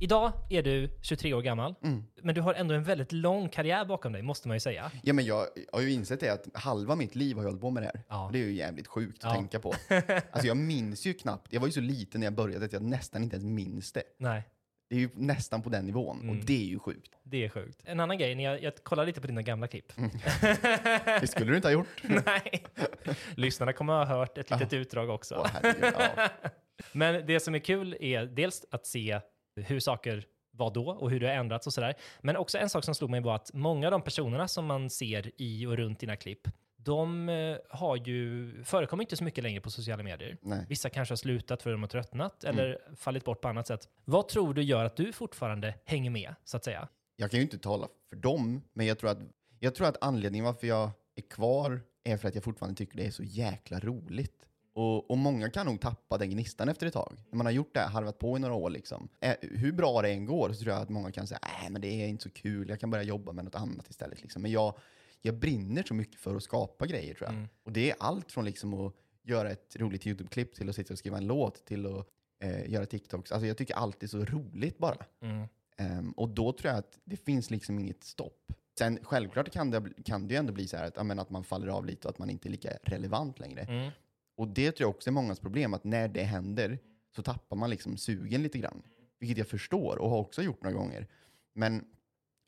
Idag 0.00 0.32
är 0.50 0.62
du 0.62 0.90
23 1.02 1.34
år 1.34 1.42
gammal, 1.42 1.74
Mm. 1.82 2.04
men 2.22 2.34
du 2.34 2.40
har 2.40 2.54
ändå 2.54 2.74
en 2.74 2.84
väldigt 2.84 3.12
lång 3.12 3.48
karriär 3.48 3.84
bakom 3.84 4.12
dig, 4.12 4.22
måste 4.22 4.48
man 4.48 4.56
ju 4.56 4.60
säga. 4.60 4.90
Ja, 5.02 5.12
men 5.12 5.24
jag 5.24 5.46
har 5.72 5.80
ju 5.80 5.90
insett 5.92 6.20
det 6.20 6.28
att 6.30 6.48
halva 6.54 6.96
mitt 6.96 7.14
liv 7.14 7.36
har 7.36 7.42
jag 7.42 7.48
hållit 7.48 7.60
på 7.60 7.70
med 7.70 7.82
det 7.82 7.86
här. 7.86 8.02
Ja. 8.08 8.30
Det 8.32 8.38
är 8.38 8.44
ju 8.44 8.54
jävligt 8.54 8.86
sjukt 8.86 9.24
att 9.24 9.30
Ja. 9.30 9.34
tänka 9.34 9.60
på. 9.60 9.74
Alltså 10.30 10.46
jag 10.46 10.56
minns 10.56 11.06
ju 11.06 11.14
knappt, 11.14 11.52
jag 11.52 11.60
var 11.60 11.66
ju 11.68 11.72
så 11.72 11.80
liten 11.80 12.20
när 12.20 12.26
jag 12.26 12.34
började 12.34 12.64
att 12.64 12.72
jag 12.72 12.82
nästan 12.82 13.22
inte 13.22 13.36
ens 13.36 13.44
minns 13.46 13.92
det. 13.92 14.02
Nej, 14.18 14.42
Det 14.94 14.98
är 14.98 15.00
ju 15.00 15.08
nästan 15.14 15.62
på 15.62 15.70
den 15.70 15.86
nivån 15.86 16.20
Mm. 16.20 16.38
och 16.38 16.44
det 16.44 16.62
är 16.62 16.66
ju 16.66 16.78
sjukt. 16.78 17.10
det 17.22 17.44
är 17.44 17.48
sjukt. 17.48 17.82
En 17.84 18.00
annan 18.00 18.18
grej, 18.18 18.34
när 18.34 18.44
jag, 18.44 18.62
jag 18.62 18.74
kollar 18.84 19.06
lite 19.06 19.20
på 19.20 19.26
dina 19.26 19.42
gamla 19.42 19.66
klipp. 19.68 19.92
Mm. 19.98 20.10
Det 21.20 21.26
skulle 21.30 21.50
du 21.50 21.56
inte 21.56 21.68
ha 21.68 21.72
gjort. 21.72 22.02
Nej. 22.02 22.64
Lyssnarna 23.34 23.72
kommer 23.72 23.92
att 24.02 24.08
ha 24.08 24.16
hört 24.16 24.38
ett 24.38 24.50
litet 24.50 24.72
utdrag 24.72 25.10
också. 25.10 25.34
Åh, 25.34 25.46
herregud, 25.52 25.92
ja. 25.98 26.28
Men 26.92 27.26
det 27.26 27.40
som 27.40 27.54
är 27.54 27.58
kul 27.58 27.96
är 28.00 28.26
dels 28.26 28.64
att 28.70 28.86
se 28.86 29.20
hur 29.56 29.80
saker 29.80 30.24
var 30.50 30.74
då 30.74 30.88
och 30.90 31.10
hur 31.10 31.20
det 31.20 31.26
har 31.26 31.34
ändrats 31.34 31.66
och 31.66 31.72
sådär. 31.72 31.94
Men 32.20 32.36
också 32.36 32.58
en 32.58 32.68
sak 32.68 32.84
som 32.84 32.94
slog 32.94 33.10
mig 33.10 33.20
var 33.20 33.34
att 33.34 33.50
många 33.54 33.86
av 33.86 33.90
de 33.90 34.02
personerna 34.02 34.48
som 34.48 34.66
man 34.66 34.90
ser 34.90 35.30
i 35.36 35.66
och 35.66 35.76
runt 35.76 36.00
dina 36.00 36.16
klipp, 36.16 36.48
de 36.84 37.28
eh, 37.28 37.56
har 37.68 37.96
ju, 37.96 38.52
förekommer 38.64 39.02
inte 39.02 39.16
så 39.16 39.24
mycket 39.24 39.44
längre 39.44 39.60
på 39.60 39.70
sociala 39.70 40.02
medier. 40.02 40.36
Nej. 40.42 40.66
Vissa 40.68 40.90
kanske 40.90 41.12
har 41.12 41.16
slutat 41.16 41.62
för 41.62 41.70
att 41.70 41.74
de 41.74 41.82
har 41.82 41.88
tröttnat 41.88 42.44
eller 42.44 42.78
fallit 42.96 43.24
bort 43.24 43.40
på 43.40 43.48
annat 43.48 43.66
sätt. 43.66 43.88
Vad 44.04 44.28
tror 44.28 44.54
du 44.54 44.62
gör 44.62 44.84
att 44.84 44.96
du 44.96 45.12
fortfarande 45.12 45.74
hänger 45.84 46.10
med, 46.10 46.34
så 46.44 46.56
att 46.56 46.64
säga? 46.64 46.88
Jag 47.16 47.30
kan 47.30 47.38
ju 47.38 47.44
inte 47.44 47.58
tala 47.58 47.88
för 48.08 48.16
dem, 48.16 48.62
men 48.72 48.86
jag 48.86 48.98
tror, 48.98 49.10
att, 49.10 49.18
jag 49.60 49.74
tror 49.74 49.86
att 49.86 49.96
anledningen 50.00 50.44
varför 50.44 50.66
jag 50.66 50.90
är 51.16 51.22
kvar 51.22 51.80
är 52.04 52.16
för 52.16 52.28
att 52.28 52.34
jag 52.34 52.44
fortfarande 52.44 52.76
tycker 52.76 52.96
det 52.96 53.06
är 53.06 53.10
så 53.10 53.22
jäkla 53.22 53.80
roligt. 53.80 54.46
Och, 54.74 55.10
och 55.10 55.18
många 55.18 55.50
kan 55.50 55.66
nog 55.66 55.80
tappa 55.80 56.18
den 56.18 56.30
gnistan 56.30 56.68
efter 56.68 56.86
ett 56.86 56.92
tag. 56.92 57.16
När 57.30 57.36
man 57.36 57.46
har 57.46 57.52
gjort 57.52 57.74
det 57.74 57.80
harvat 57.80 58.18
på 58.18 58.36
i 58.36 58.40
några 58.40 58.54
år 58.54 58.70
liksom. 58.70 59.08
Eh, 59.20 59.34
hur 59.40 59.72
bra 59.72 60.02
det 60.02 60.10
än 60.10 60.26
går 60.26 60.52
så 60.52 60.62
tror 60.62 60.72
jag 60.72 60.82
att 60.82 60.88
många 60.88 61.12
kan 61.12 61.26
säga 61.26 61.38
nej 61.42 61.70
men 61.70 61.80
det 61.80 61.88
är 61.88 62.08
inte 62.08 62.22
så 62.22 62.30
kul, 62.30 62.68
jag 62.68 62.80
kan 62.80 62.90
börja 62.90 63.04
jobba 63.04 63.32
med 63.32 63.44
något 63.44 63.54
annat 63.54 63.90
istället. 63.90 64.22
Liksom. 64.22 64.42
Men 64.42 64.50
jag, 64.50 64.74
jag 65.26 65.34
brinner 65.34 65.82
så 65.82 65.94
mycket 65.94 66.20
för 66.20 66.36
att 66.36 66.42
skapa 66.42 66.86
grejer 66.86 67.14
tror 67.14 67.30
jag. 67.30 67.46
Och 67.62 67.72
det 67.72 67.90
är 67.90 67.96
allt 67.98 68.32
från 68.32 68.44
liksom 68.44 68.74
att 68.74 68.94
göra 69.22 69.50
ett 69.50 69.76
roligt 69.76 70.06
YouTube-klipp 70.06 70.54
till 70.54 70.68
att 70.68 70.74
sitta 70.74 70.92
och 70.92 70.98
skriva 70.98 71.16
en 71.16 71.26
låt 71.26 71.64
till 71.64 71.86
att 71.86 72.06
eh, 72.42 72.70
göra 72.70 72.86
TikToks. 72.86 73.32
Alltså 73.32 73.46
jag 73.46 73.56
tycker 73.56 73.74
allt 73.74 74.02
är 74.02 74.06
så 74.06 74.24
roligt 74.24 74.78
bara. 74.78 75.06
Mm. 75.20 75.48
Ehm, 75.76 76.12
och 76.12 76.28
då 76.28 76.52
tror 76.52 76.70
jag 76.70 76.78
att 76.78 76.98
det 77.04 77.16
finns 77.16 77.50
liksom 77.50 77.78
inget 77.78 78.04
stopp. 78.04 78.52
Sen 78.78 78.98
självklart 79.02 79.50
kan 79.50 79.70
det, 79.70 79.82
kan 80.04 80.28
det 80.28 80.34
ju 80.34 80.38
ändå 80.38 80.52
bli 80.52 80.68
så 80.68 80.76
här 80.76 80.86
att, 80.86 81.06
men 81.06 81.18
att 81.18 81.30
man 81.30 81.44
faller 81.44 81.68
av 81.68 81.86
lite 81.86 82.08
och 82.08 82.14
att 82.14 82.18
man 82.18 82.30
inte 82.30 82.48
är 82.48 82.50
lika 82.50 82.70
relevant 82.82 83.38
längre. 83.38 83.60
Mm. 83.60 83.90
Och 84.36 84.48
det 84.48 84.72
tror 84.72 84.84
jag 84.84 84.90
också 84.90 85.10
är 85.10 85.12
mångas 85.12 85.40
problem, 85.40 85.74
att 85.74 85.84
när 85.84 86.08
det 86.08 86.22
händer 86.22 86.78
så 87.16 87.22
tappar 87.22 87.56
man 87.56 87.70
liksom 87.70 87.96
sugen 87.96 88.42
lite 88.42 88.58
grann. 88.58 88.82
Vilket 89.18 89.38
jag 89.38 89.48
förstår 89.48 89.96
och 89.96 90.10
har 90.10 90.18
också 90.18 90.42
gjort 90.42 90.62
några 90.62 90.76
gånger. 90.76 91.06
Men 91.52 91.84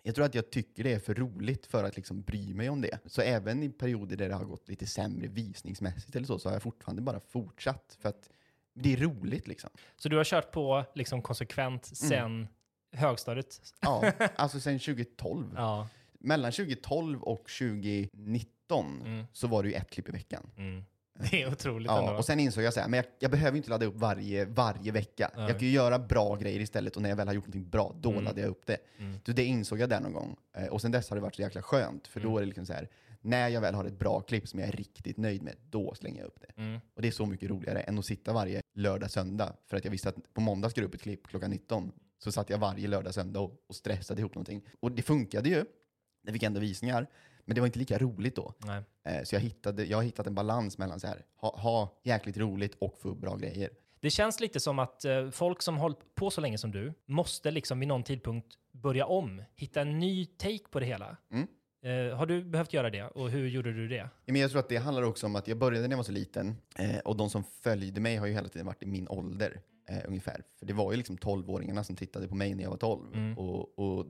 Jag 0.07 0.15
tror 0.15 0.25
att 0.25 0.35
jag 0.35 0.51
tycker 0.51 0.85
det 0.85 0.93
är 0.93 0.99
för 0.99 1.15
roligt 1.15 1.67
för 1.67 1.85
att 1.85 1.97
liksom 1.97 2.23
bry 2.23 2.55
mig 2.55 2.69
om 2.71 2.81
det. 2.81 2.99
Så 3.07 3.23
även 3.23 3.63
i 3.63 3.69
perioder 3.69 4.17
där 4.17 4.29
det 4.29 4.35
har 4.35 4.45
gått 4.45 4.69
lite 4.69 4.87
sämre 4.87 5.27
visningsmässigt 5.27 6.17
eller 6.17 6.27
så, 6.27 6.39
så 6.39 6.49
har 6.49 6.55
jag 6.55 6.63
fortfarande 6.63 7.03
bara 7.03 7.21
fortsatt. 7.21 7.97
För 8.01 8.09
att 8.09 8.31
det 8.75 8.93
är 8.93 8.97
roligt 8.97 9.47
liksom. 9.47 9.71
Så 9.97 10.09
du 10.09 10.17
har 10.17 10.25
kört 10.25 10.53
på 10.53 10.85
liksom 10.95 11.23
konsekvent 11.23 11.93
Mm. 12.03 12.09
sen 12.11 12.49
högstadiet? 13.01 13.61
Ja, 13.81 14.13
alltså 14.37 14.61
sen 14.61 14.79
2012. 14.79 15.53
Ja. 15.57 15.89
Mellan 16.13 16.53
2012 16.53 17.23
och 17.23 17.49
2019 17.59 19.01
Mm. 19.05 19.25
så 19.33 19.47
var 19.47 19.63
det 19.63 19.69
ju 19.69 19.75
ett 19.75 19.91
klipp 19.91 20.09
i 20.09 20.13
veckan. 20.13 20.51
Mm. 20.57 20.85
Det 21.31 21.43
är 21.43 21.53
otroligt 21.53 21.87
Ja, 21.87 21.99
ändå. 22.01 22.13
och 22.13 22.25
sen 22.25 22.41
insåg 22.41 22.65
jag 22.65 22.75
så 22.75 22.81
här, 22.81 22.89
men 22.89 22.97
jag, 22.97 23.07
jag 23.19 23.31
behöver 23.31 23.57
inte 23.57 23.71
ladda 23.71 23.87
upp 23.87 23.97
varje, 23.97 24.45
varje 24.45 24.93
vecka. 24.93 25.31
Nej. 25.37 25.43
Jag 25.49 25.59
kan 25.59 25.69
ju 25.69 25.75
göra 25.75 25.99
bra 25.99 26.37
grejer 26.37 26.61
istället 26.61 26.97
och 26.97 27.03
när 27.03 27.09
jag 27.09 27.17
väl 27.17 27.27
har 27.29 27.35
gjort 27.35 27.45
någonting 27.47 27.69
bra, 27.71 27.95
då 28.01 28.11
Mm. 28.11 28.25
laddar 28.25 28.43
jag 28.43 28.49
upp 28.51 28.67
det. 28.67 28.77
Mm. 28.99 29.19
Så 29.27 29.33
det 29.33 29.45
insåg 29.45 29.81
jag 29.81 29.89
där 29.89 30.01
någon 30.01 30.13
gång. 30.13 30.37
Eh, 30.57 30.67
Och 30.67 30.81
sen 30.81 30.91
dess 30.91 31.09
har 31.11 31.17
det 31.17 31.21
varit 31.23 31.35
så 31.35 31.43
jäkla 31.43 31.63
skönt, 31.63 32.07
för 32.07 32.21
då 32.21 32.29
Mm. 32.29 32.37
är 32.37 32.41
det 32.41 32.47
liksom 32.47 32.67
så 32.67 32.73
här, 32.73 32.89
när 33.21 33.49
jag 33.49 33.61
väl 33.61 33.75
har 33.75 33.85
ett 33.85 33.99
bra 33.99 34.21
klipp 34.21 34.49
som 34.49 34.59
jag 34.61 34.69
är 34.69 34.73
riktigt 34.73 35.17
nöjd 35.17 35.43
med, 35.43 35.55
då 35.71 35.95
slänger 35.95 36.21
jag 36.21 36.27
upp 36.27 36.41
det. 36.41 36.63
Mm. 36.63 36.81
Och 36.97 37.03
det 37.03 37.09
är 37.09 37.13
så 37.13 37.27
mycket 37.27 37.51
roligare 37.51 37.81
än 37.81 37.99
att 37.99 38.05
sitta 38.07 38.33
varje 38.33 38.63
lördag, 38.75 39.11
söndag. 39.11 39.53
För 39.67 39.77
att 39.77 39.85
jag 39.85 39.91
visste 39.93 40.09
att 40.09 40.35
på 40.35 40.41
måndag 40.41 40.71
ska 40.71 40.83
upp 40.83 40.95
ett 40.95 41.03
klipp 41.03 41.27
klockan 41.29 41.51
19. 41.51 41.93
Så 42.19 42.33
satt 42.33 42.51
jag 42.51 42.59
varje 42.59 42.89
lördag, 42.89 43.15
söndag 43.15 43.41
och, 43.41 43.53
och 43.67 43.75
stressade 43.75 44.21
ihop 44.21 44.35
någonting. 44.35 44.63
Och 44.81 44.93
det 44.93 45.03
funkade 45.03 45.49
ju. 45.49 45.65
Det 46.23 46.33
fick 46.33 46.43
ändå 46.43 46.61
visningar. 46.61 47.07
Men 47.47 47.55
det 47.55 47.61
var 47.61 47.67
inte 47.67 47.79
lika 47.79 47.99
roligt 47.99 48.37
då. 48.37 48.55
Nej. 48.59 48.83
Eh, 49.05 49.23
Så 49.25 49.35
jag, 49.35 49.41
hittade, 49.41 49.85
jag 49.85 49.99
har 49.99 50.03
hittat 50.03 50.27
en 50.27 50.35
balans 50.35 50.79
mellan 50.79 51.01
så 51.01 51.07
här, 51.07 51.25
ha, 51.37 51.57
ha 51.59 52.01
jäkligt 52.05 52.37
roligt 52.37 52.75
och 52.79 52.99
få 52.99 53.09
upp 53.09 53.19
bra 53.19 53.37
grejer. 53.37 53.71
Det 54.01 54.11
känns 54.11 54.41
lite 54.41 54.61
som 54.61 54.79
att 54.79 55.05
eh, 55.05 55.31
folk 55.31 55.63
som 55.63 55.77
hållit 55.77 56.15
på 56.15 56.31
så 56.31 56.41
länge 56.41 56.59
som 56.59 56.71
du 56.73 56.93
måste 57.07 57.51
liksom 57.51 57.79
vid 57.81 57.89
någon 57.89 58.03
tidpunkt 58.03 58.59
börja 58.73 59.07
om, 59.07 59.43
hitta 59.55 59.81
en 59.81 59.99
ny 59.99 60.27
take 60.27 60.69
på 60.71 60.81
det 60.81 60.87
hela. 60.87 61.17
Mm. 61.31 61.47
Eh, 61.83 62.17
har 62.17 62.27
du 62.27 62.45
behövt 62.45 62.73
göra 62.73 62.91
det 62.91 63.03
och 63.05 63.31
hur 63.31 63.49
gjorde 63.49 63.73
du 63.73 63.89
det? 63.89 63.97
Ja, 63.97 64.09
Men 64.33 64.37
jag 64.41 64.51
tror 64.51 64.61
att 64.61 64.69
det 64.69 64.77
handlar 64.77 65.03
också 65.03 65.27
om 65.27 65.37
att 65.37 65.49
jag 65.49 65.59
började 65.59 65.83
när 65.89 65.93
jag 65.93 65.97
var 65.97 66.05
så 66.05 66.13
liten 66.13 66.57
eh, 66.79 66.99
och 66.99 67.17
de 67.17 67.31
som 67.31 67.45
följde 67.45 68.01
mig 68.01 68.17
har 68.17 68.27
ju 68.27 68.33
hela 68.33 68.49
tiden 68.49 68.67
varit 68.67 68.83
i 68.83 68.87
min 68.87 69.09
ålder 69.09 69.61
eh, 69.89 69.99
ungefär. 70.09 70.43
För 70.59 70.67
det 70.67 70.73
var 70.73 70.91
ju 70.93 70.97
liksom 70.97 71.17
12-åringarna 71.19 71.83
som 71.83 71.97
tittade 71.97 72.29
på 72.29 72.35
mig 72.35 72.55
när 72.55 72.63
jag 72.63 72.71
var 72.71 72.77
12. 72.77 73.15
Mm. 73.15 73.39
Och, 73.39 73.79
och 73.79 74.07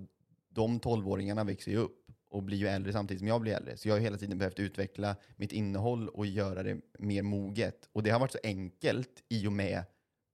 de 0.48 0.80
12-åringarna 0.80 1.44
växer 1.46 1.70
ju 1.70 1.76
upp 1.78 2.02
och 2.28 2.42
blir 2.42 2.58
ju 2.58 2.66
äldre 2.68 2.92
samtidigt 2.92 3.18
som 3.18 3.28
jag 3.28 3.40
blir 3.40 3.52
äldre. 3.52 3.76
Så 3.76 3.88
jag 3.88 3.94
har 3.94 4.00
hela 4.00 4.16
tiden 4.16 4.38
behövt 4.38 4.58
utveckla 4.58 5.16
mitt 5.36 5.52
innehåll 5.52 6.08
och 6.08 6.26
göra 6.26 6.62
det 6.62 6.80
mer 6.98 7.22
moget. 7.22 7.88
Och 7.92 8.02
det 8.02 8.10
har 8.10 8.20
varit 8.20 8.32
så 8.32 8.38
enkelt 8.42 9.24
i 9.28 9.46
och 9.46 9.52
med 9.52 9.82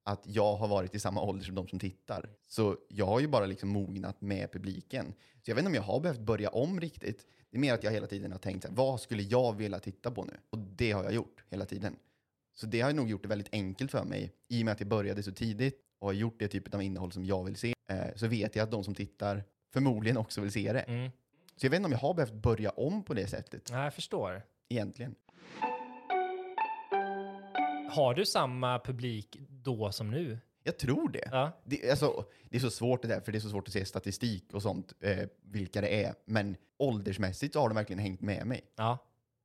att 0.04 0.22
jag 0.26 0.56
har 0.56 0.68
varit 0.68 0.94
i 0.94 1.00
samma 1.00 1.22
ålder 1.22 1.44
som 1.44 1.54
de 1.54 1.68
som 1.68 1.78
tittar. 1.78 2.30
Så 2.48 2.76
jag 2.88 3.06
har 3.06 3.20
ju 3.20 3.28
bara 3.28 3.46
liksom 3.46 3.68
mognat 3.68 4.20
med 4.20 4.52
publiken. 4.52 5.14
Så 5.42 5.50
jag 5.50 5.54
vet 5.54 5.62
inte 5.62 5.68
om 5.68 5.74
jag 5.74 5.82
har 5.82 6.00
behövt 6.00 6.20
börja 6.20 6.48
om 6.48 6.80
riktigt. 6.80 7.26
Det 7.50 7.56
är 7.56 7.60
mer 7.60 7.74
att 7.74 7.84
jag 7.84 7.90
hela 7.90 8.06
tiden 8.06 8.32
har 8.32 8.38
tänkt 8.38 8.62
så 8.62 8.68
här, 8.68 8.76
vad 8.76 9.00
skulle 9.00 9.22
jag 9.22 9.56
vilja 9.56 9.78
titta 9.78 10.10
på 10.10 10.24
nu? 10.24 10.32
Och 10.50 10.58
det 10.58 10.92
har 10.92 11.04
jag 11.04 11.12
gjort 11.12 11.44
hela 11.50 11.64
tiden. 11.64 11.96
Så 12.54 12.66
det 12.66 12.80
har 12.80 12.92
nog 12.92 13.10
gjort 13.10 13.22
det 13.22 13.28
väldigt 13.28 13.54
enkelt 13.54 13.90
för 13.90 14.04
mig. 14.04 14.32
I 14.48 14.62
och 14.62 14.64
med 14.64 14.72
att 14.72 14.80
jag 14.80 14.88
började 14.88 15.22
så 15.22 15.32
tidigt 15.32 15.80
och 15.98 16.08
har 16.08 16.12
gjort 16.12 16.38
det 16.38 16.48
typet 16.48 16.74
av 16.74 16.82
innehåll 16.82 17.12
som 17.12 17.24
jag 17.24 17.44
vill 17.44 17.56
se, 17.56 17.74
eh, 17.88 18.14
så 18.16 18.26
vet 18.26 18.56
jag 18.56 18.64
att 18.64 18.70
de 18.70 18.84
som 18.84 18.94
tittar 18.94 19.44
förmodligen 19.72 20.16
också 20.16 20.40
vill 20.40 20.52
se 20.52 20.72
det. 20.72 20.80
Mm. 20.80 21.10
Så 21.56 21.66
jag 21.66 21.70
vet 21.70 21.76
inte 21.76 21.86
om 21.86 21.92
jag 21.92 21.98
har 21.98 22.14
behövt 22.14 22.32
börja 22.32 22.70
om 22.70 23.02
på 23.04 23.14
det 23.14 23.26
sättet, 23.26 23.68
Nej, 23.72 23.84
jag 23.84 23.94
förstår. 23.94 24.42
egentligen. 24.68 25.14
Har 27.90 28.14
du 28.14 28.26
samma 28.26 28.78
publik 28.78 29.36
då 29.48 29.92
som 29.92 30.10
nu? 30.10 30.38
Jag 30.64 30.78
tror 30.78 31.08
det. 31.08 31.28
Ja. 31.30 31.50
Det, 31.64 31.90
alltså, 31.90 32.24
det 32.50 32.56
är 32.56 32.60
så 32.60 32.70
svårt 32.70 33.02
det 33.02 33.08
där, 33.08 33.20
för 33.20 33.32
det 33.32 33.38
är 33.38 33.40
så 33.40 33.48
svårt 33.50 33.68
att 33.68 33.72
se 33.72 33.84
statistik 33.84 34.44
och 34.54 34.62
sånt, 34.62 34.92
eh, 35.00 35.28
vilka 35.42 35.80
det 35.80 36.04
är. 36.04 36.14
Men 36.24 36.56
åldersmässigt 36.78 37.54
så 37.54 37.60
har 37.60 37.68
de 37.68 37.74
verkligen 37.74 38.00
hängt 38.00 38.20
med 38.20 38.46
mig. 38.46 38.60
Ja. 38.76 38.98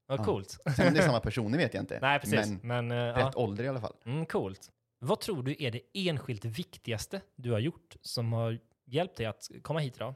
Vad 0.07 0.19
Ja. 0.19 0.23
coolt. 0.23 0.49
Sen 0.75 0.87
om 0.87 0.93
det 0.93 0.99
är 0.99 1.05
samma 1.05 1.19
personer 1.29 1.57
vet 1.57 1.73
jag 1.73 1.83
inte. 1.83 1.99
Nej, 2.01 2.19
precis. 2.19 2.47
Men 2.61 2.87
Men, 2.87 2.91
eh, 2.91 3.13
rätt 3.13 3.31
ja. 3.35 3.41
ålder 3.41 3.63
i 3.63 3.67
alla 3.67 3.81
fall. 3.81 3.95
Mm, 4.05 4.25
coolt. 4.25 4.71
Vad 4.99 5.19
tror 5.19 5.43
du 5.43 5.55
är 5.59 5.71
det 5.71 5.81
enskilt 5.93 6.45
viktigaste 6.45 7.21
du 7.35 7.51
har 7.51 7.59
gjort 7.59 7.95
som 8.01 8.33
har 8.33 8.59
hjälpt 8.85 9.15
dig 9.17 9.25
att 9.25 9.49
komma 9.61 9.79
hit 9.79 9.95
idag? 9.95 10.13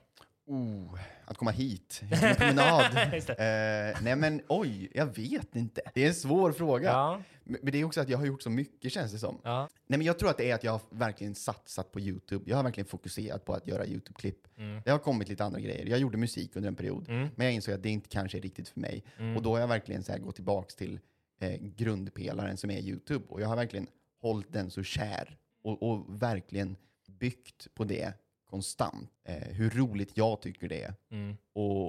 Oh, 0.51 0.99
att 1.25 1.37
komma 1.37 1.51
hit. 1.51 2.01
En 2.11 2.35
promenad. 2.35 2.97
Eh, 3.31 3.97
nej 4.01 4.15
men 4.15 4.41
oj, 4.47 4.91
jag 4.93 5.05
vet 5.05 5.55
inte. 5.55 5.81
Det 5.93 6.03
är 6.03 6.07
en 6.07 6.13
svår 6.13 6.51
fråga. 6.51 6.89
Ja. 6.89 7.21
Men 7.43 7.59
men 7.61 7.71
det 7.71 7.79
är 7.81 7.83
också 7.83 8.01
att 8.01 8.09
jag 8.09 8.17
har 8.17 8.25
gjort 8.25 8.41
så 8.41 8.49
mycket 8.49 8.91
känns 8.91 9.11
det 9.11 9.17
som. 9.17 9.37
Ja. 9.43 9.69
Nej 9.87 9.97
men 9.97 10.07
jag 10.07 10.19
tror 10.19 10.29
att 10.29 10.37
det 10.37 10.51
är 10.51 10.55
att 10.55 10.63
jag 10.63 10.71
har 10.71 10.81
verkligen 10.89 11.35
satsat 11.35 11.91
på 11.91 11.99
YouTube. 11.99 12.43
Jag 12.47 12.55
har 12.55 12.63
verkligen 12.63 12.87
fokuserat 12.87 13.45
på 13.45 13.53
att 13.53 13.67
göra 13.67 13.85
YouTube-klipp. 13.85 14.47
Mm. 14.57 14.81
Det 14.85 14.91
har 14.91 14.99
kommit 14.99 15.29
lite 15.29 15.43
andra 15.43 15.59
grejer. 15.59 15.85
Jag 15.85 15.99
gjorde 15.99 16.17
musik 16.17 16.55
under 16.55 16.67
en 16.67 16.75
period. 16.75 17.09
Mm. 17.09 17.27
Men 17.35 17.45
jag 17.45 17.53
insåg 17.53 17.73
att 17.73 17.83
det 17.83 17.89
inte 17.89 18.09
kanske 18.09 18.37
är 18.37 18.41
riktigt 18.41 18.69
för 18.69 18.79
mig. 18.79 19.03
Mm. 19.17 19.37
Och 19.37 19.43
då 19.43 19.51
har 19.53 19.59
jag 19.59 19.67
verkligen 19.67 20.03
så 20.03 20.11
här 20.11 20.19
gått 20.19 20.35
tillbaks 20.35 20.75
till 20.75 20.99
eh, 21.39 21.55
grundpelaren 21.61 22.57
som 22.57 22.71
är 22.71 22.79
YouTube. 22.79 23.25
Och 23.29 23.41
jag 23.41 23.47
har 23.47 23.55
verkligen 23.55 23.87
hållit 24.21 24.53
den 24.53 24.71
så 24.71 24.83
kär. 24.83 25.37
Och, 25.63 25.83
och 25.83 26.21
verkligen 26.21 26.75
byggt 27.07 27.67
på 27.73 27.83
det 27.83 28.13
konstant. 28.51 29.09
Eh, 29.23 29.35
hur 29.35 29.69
roligt 29.69 30.17
jag 30.17 30.41
tycker 30.41 30.69
det 30.69 30.83
är. 30.83 30.93
Mm. 31.09 31.37
Och, 31.53 31.87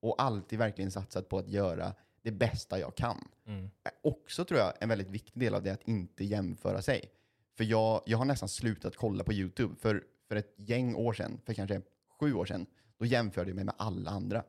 och 0.00 0.22
alltid 0.22 0.58
verkligen 0.58 0.90
satsat 0.90 1.28
på 1.28 1.38
att 1.38 1.48
göra 1.48 1.94
det 2.22 2.32
bästa 2.32 2.78
jag 2.78 2.94
kan. 2.94 3.28
Mm. 3.46 3.64
Eh, 3.64 3.90
Också 4.02 4.44
tror 4.44 4.60
jag 4.60 4.72
en 4.80 4.88
väldigt 4.88 5.10
viktig 5.10 5.40
del 5.40 5.54
av 5.54 5.62
det 5.62 5.70
är 5.70 5.74
att 5.74 5.88
inte 5.88 6.24
jämföra 6.24 6.82
sig. 6.82 7.10
För 7.56 7.64
jag, 7.64 8.02
jag 8.06 8.18
har 8.18 8.24
nästan 8.24 8.48
slutat 8.48 8.96
kolla 8.96 9.24
på 9.24 9.32
YouTube. 9.32 9.74
För, 9.80 10.04
för 10.28 10.36
ett 10.36 10.54
gäng 10.56 10.94
år 10.94 11.12
sedan, 11.12 11.40
för 11.44 11.54
kanske 11.54 11.82
sju 12.20 12.34
år 12.34 12.44
sedan, 12.44 12.66
då 12.98 13.06
jämförde 13.06 13.50
jag 13.50 13.56
mig 13.56 13.64
med 13.64 13.74
alla 13.78 14.10
andra. 14.10 14.42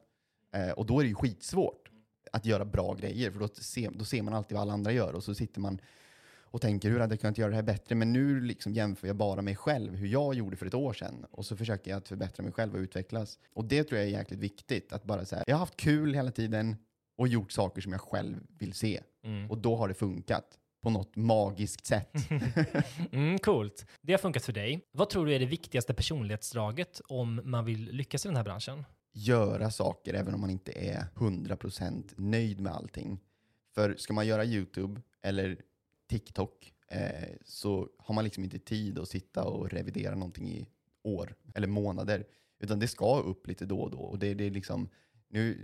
Eh, 0.51 0.71
och 0.71 0.85
då 0.85 0.99
är 0.99 1.03
det 1.03 1.09
ju 1.09 1.15
skitsvårt 1.15 1.89
att 2.31 2.45
göra 2.45 2.65
bra 2.65 2.93
grejer, 2.93 3.31
för 3.31 3.39
då 3.39 3.47
ser, 3.47 3.91
då 3.91 4.05
ser 4.05 4.21
man 4.21 4.33
alltid 4.33 4.55
vad 4.55 4.61
alla 4.61 4.73
andra 4.73 4.91
gör 4.91 5.13
och 5.13 5.23
så 5.23 5.35
sitter 5.35 5.61
man 5.61 5.81
och 6.51 6.61
tänker 6.61 6.89
hur 6.89 6.99
hade 6.99 7.13
jag 7.13 7.21
kunnat 7.21 7.37
göra 7.37 7.49
det 7.49 7.55
här 7.55 7.63
bättre? 7.63 7.95
Men 7.95 8.13
nu 8.13 8.41
liksom 8.41 8.73
jämför 8.73 9.07
jag 9.07 9.15
bara 9.15 9.41
mig 9.41 9.55
själv, 9.55 9.95
hur 9.95 10.07
jag 10.07 10.33
gjorde 10.33 10.55
för 10.55 10.65
ett 10.65 10.73
år 10.73 10.93
sedan. 10.93 11.25
Och 11.31 11.45
så 11.45 11.57
försöker 11.57 11.91
jag 11.91 11.97
att 11.97 12.07
förbättra 12.07 12.43
mig 12.43 12.53
själv 12.53 12.73
och 12.73 12.79
utvecklas. 12.79 13.39
Och 13.53 13.65
det 13.65 13.83
tror 13.83 13.99
jag 13.99 14.07
är 14.07 14.11
jäkligt 14.11 14.39
viktigt, 14.39 14.93
att 14.93 15.03
bara 15.03 15.25
säga, 15.25 15.43
jag 15.47 15.55
har 15.55 15.59
haft 15.59 15.77
kul 15.77 16.13
hela 16.13 16.31
tiden 16.31 16.75
och 17.17 17.27
gjort 17.27 17.51
saker 17.51 17.81
som 17.81 17.91
jag 17.91 18.01
själv 18.01 18.35
vill 18.57 18.73
se. 18.73 19.01
Mm. 19.23 19.51
Och 19.51 19.57
då 19.57 19.75
har 19.75 19.87
det 19.87 19.93
funkat 19.93 20.57
på 20.81 20.89
något 20.89 21.15
magiskt 21.15 21.85
sätt. 21.85 22.11
Mm, 23.11 23.39
coolt. 23.39 23.85
Det 24.01 24.13
har 24.13 24.17
funkat 24.17 24.45
för 24.45 24.53
dig. 24.53 24.87
Vad 24.91 25.09
tror 25.09 25.25
du 25.25 25.33
är 25.33 25.39
det 25.39 25.45
viktigaste 25.45 25.93
personlighetsdraget 25.93 27.01
om 27.07 27.41
man 27.43 27.65
vill 27.65 27.91
lyckas 27.91 28.25
i 28.25 28.27
den 28.27 28.37
här 28.37 28.43
branschen? 28.43 28.85
Göra 29.13 29.71
saker 29.71 30.13
även 30.13 30.33
om 30.33 30.41
man 30.41 30.49
inte 30.49 30.71
är 30.71 31.05
100% 31.15 32.13
nöjd 32.17 32.59
med 32.59 32.73
allting. 32.73 33.19
För 33.75 33.95
ska 33.97 34.13
man 34.13 34.27
göra 34.27 34.45
YouTube 34.45 35.01
eller 35.21 35.57
TikTok 36.11 36.73
eh, 36.87 37.29
så 37.45 37.89
har 37.97 38.15
man 38.15 38.23
liksom 38.23 38.43
inte 38.43 38.59
tid 38.59 38.99
att 38.99 39.09
sitta 39.09 39.43
och 39.43 39.69
revidera 39.69 40.15
någonting 40.15 40.49
i 40.49 40.67
år 41.03 41.35
eller 41.55 41.67
månader. 41.67 42.25
Utan 42.59 42.79
det 42.79 42.87
ska 42.87 43.19
upp 43.19 43.47
lite 43.47 43.65
då 43.65 43.81
och 43.81 43.91
då. 43.91 43.97
Och 43.97 44.19
det, 44.19 44.33
det 44.33 44.43
är 44.43 44.51
liksom, 44.51 44.89
nu, 45.29 45.57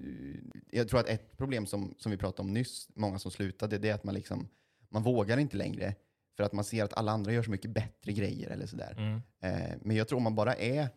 jag 0.71 0.89
tror 0.89 0.99
att 0.99 1.07
ett 1.07 1.37
problem 1.37 1.65
som, 1.65 1.95
som 1.97 2.11
vi 2.11 2.17
pratade 2.17 2.47
om 2.47 2.53
nyss, 2.53 2.89
många 2.95 3.19
som 3.19 3.31
slutade, 3.31 3.77
det 3.77 3.89
är 3.89 3.93
att 3.93 4.03
man, 4.03 4.15
liksom, 4.15 4.47
man 4.89 5.03
vågar 5.03 5.37
inte 5.37 5.57
längre. 5.57 5.95
För 6.37 6.43
att 6.43 6.53
man 6.53 6.63
ser 6.63 6.83
att 6.83 6.93
alla 6.93 7.11
andra 7.11 7.33
gör 7.33 7.43
så 7.43 7.51
mycket 7.51 7.71
bättre 7.71 8.13
grejer 8.13 8.49
eller 8.49 8.65
sådär. 8.65 8.95
Mm. 8.97 9.21
Eh, 9.39 9.77
men 9.81 9.95
jag 9.95 10.07
tror 10.07 10.17
om 10.17 10.23
man 10.23 10.35
bara 10.35 10.55
är, 10.55 10.89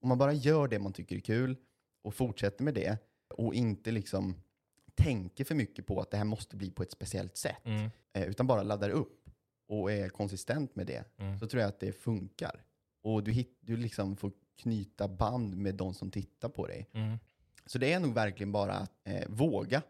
om 0.00 0.08
man 0.08 0.18
bara 0.18 0.32
gör 0.32 0.68
det 0.68 0.78
man 0.78 0.92
tycker 0.92 1.16
är 1.16 1.20
kul 1.20 1.56
och 2.02 2.14
fortsätter 2.14 2.64
med 2.64 2.74
det 2.74 2.98
och 3.34 3.54
inte 3.54 3.90
liksom 3.90 4.34
tänker 4.96 5.44
för 5.44 5.54
mycket 5.54 5.86
på 5.86 6.00
att 6.00 6.10
det 6.10 6.16
här 6.16 6.24
måste 6.24 6.56
bli 6.56 6.70
på 6.70 6.82
ett 6.82 6.92
speciellt 6.92 7.36
sätt, 7.36 7.60
Mm. 7.64 7.90
eh, 8.12 8.22
utan 8.24 8.46
bara 8.46 8.62
laddar 8.62 8.90
upp 8.90 9.30
och 9.68 9.92
är 9.92 10.08
konsistent 10.08 10.76
med 10.76 10.86
det, 10.86 11.04
Mm. 11.18 11.38
så 11.38 11.46
tror 11.46 11.60
jag 11.62 11.68
att 11.68 11.80
det 11.80 11.92
funkar. 11.92 12.62
Och 13.02 13.22
du, 13.24 13.32
hit, 13.32 13.58
du 13.60 13.76
liksom 13.76 14.16
får 14.16 14.32
knyta 14.56 15.08
band 15.08 15.56
med 15.56 15.74
de 15.74 15.94
som 15.94 16.10
tittar 16.10 16.48
på 16.48 16.66
dig. 16.66 16.88
Mm. 16.92 17.18
Så 17.66 17.78
det 17.78 17.92
är 17.92 18.00
nog 18.00 18.14
verkligen 18.14 18.52
bara 18.52 18.72
att 18.74 18.92
eh, 19.04 19.28
våga, 19.28 19.82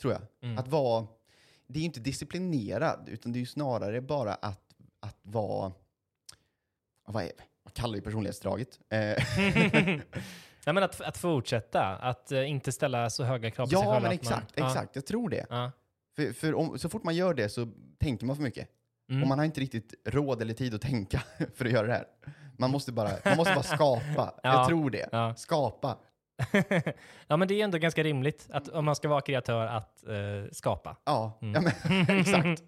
tror 0.00 0.12
jag. 0.12 0.22
Mm. 0.40 0.58
Att 0.58 0.68
vara, 0.68 1.06
det 1.66 1.78
är 1.78 1.80
ju 1.80 1.86
inte 1.86 2.00
disciplinerad, 2.00 3.08
utan 3.08 3.32
det 3.32 3.40
är 3.40 3.44
snarare 3.46 4.00
bara 4.00 4.34
att, 4.34 4.74
att 5.00 5.18
vara, 5.22 5.72
vad, 7.06 7.24
är, 7.24 7.32
vad 7.62 7.74
kallar 7.74 7.94
vi 7.94 8.00
personlighetsdraget? 8.00 8.80
Eh, 8.88 9.16
Ja, 10.64 10.72
men 10.72 10.82
att, 10.82 11.00
att 11.00 11.16
fortsätta, 11.18 11.84
att 11.86 12.32
eh, 12.32 12.50
inte 12.50 12.72
ställa 12.72 13.10
så 13.10 13.24
höga 13.24 13.50
krav 13.50 13.64
på 13.66 13.70
sig 13.70 13.78
ja, 13.78 13.92
själv. 13.92 14.02
men 14.02 14.12
att 14.12 14.24
man- 14.24 14.38
exakt, 14.38 14.58
exakt, 14.58 14.96
jag 14.96 15.06
tror 15.06 15.28
det. 15.28 15.46
Ja. 15.50 15.70
För, 16.16 16.32
för 16.32 16.54
om, 16.54 16.78
så 16.78 16.88
fort 16.88 17.04
man 17.04 17.14
gör 17.16 17.34
det 17.34 17.48
så 17.48 17.68
tänker 17.98 18.26
man 18.26 18.36
för 18.36 18.42
mycket. 18.42 18.68
Mm. 19.10 19.22
Och 19.22 19.28
man 19.28 19.38
har 19.38 19.44
inte 19.46 19.60
riktigt 19.60 19.94
råd 20.04 20.42
eller 20.42 20.54
tid 20.54 20.74
att 20.74 20.80
tänka 20.80 21.22
för 21.54 21.64
att 21.64 21.72
göra 21.72 21.86
det 21.86 21.92
här. 21.92 22.04
Man 22.58 22.70
måste 22.70 22.92
bara, 22.92 23.10
man 23.24 23.36
måste 23.36 23.54
bara 23.54 23.62
skapa. 23.62 24.34
Ja. 24.42 24.52
Jag 24.58 24.68
tror 24.68 24.90
det. 24.90 25.08
Ja. 25.12 25.34
Skapa. 25.34 25.96
ja, 27.26 27.36
men 27.36 27.48
det 27.48 27.54
är 27.60 27.64
ändå 27.64 27.78
ganska 27.78 28.02
rimligt 28.02 28.48
att 28.50 28.68
om 28.68 28.84
man 28.84 28.96
ska 28.96 29.08
vara 29.08 29.20
kreatör 29.20 29.66
att 29.66 30.06
eh, 30.06 30.50
skapa. 30.52 30.96
Ja, 31.04 31.38
Mm. 31.42 31.54
ja 31.64 31.72
men, 31.88 32.18
exakt. 32.18 32.62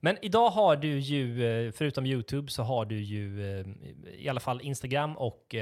Men 0.00 0.18
idag 0.22 0.50
har 0.50 0.76
du 0.76 0.98
ju, 0.98 1.44
eh, 1.66 1.72
förutom 1.72 2.06
YouTube, 2.06 2.50
så 2.50 2.62
har 2.62 2.84
du 2.84 3.00
ju 3.00 3.40
i 4.12 4.28
alla 4.28 4.40
fall 4.40 4.60
Instagram 4.60 5.16
och 5.16 5.54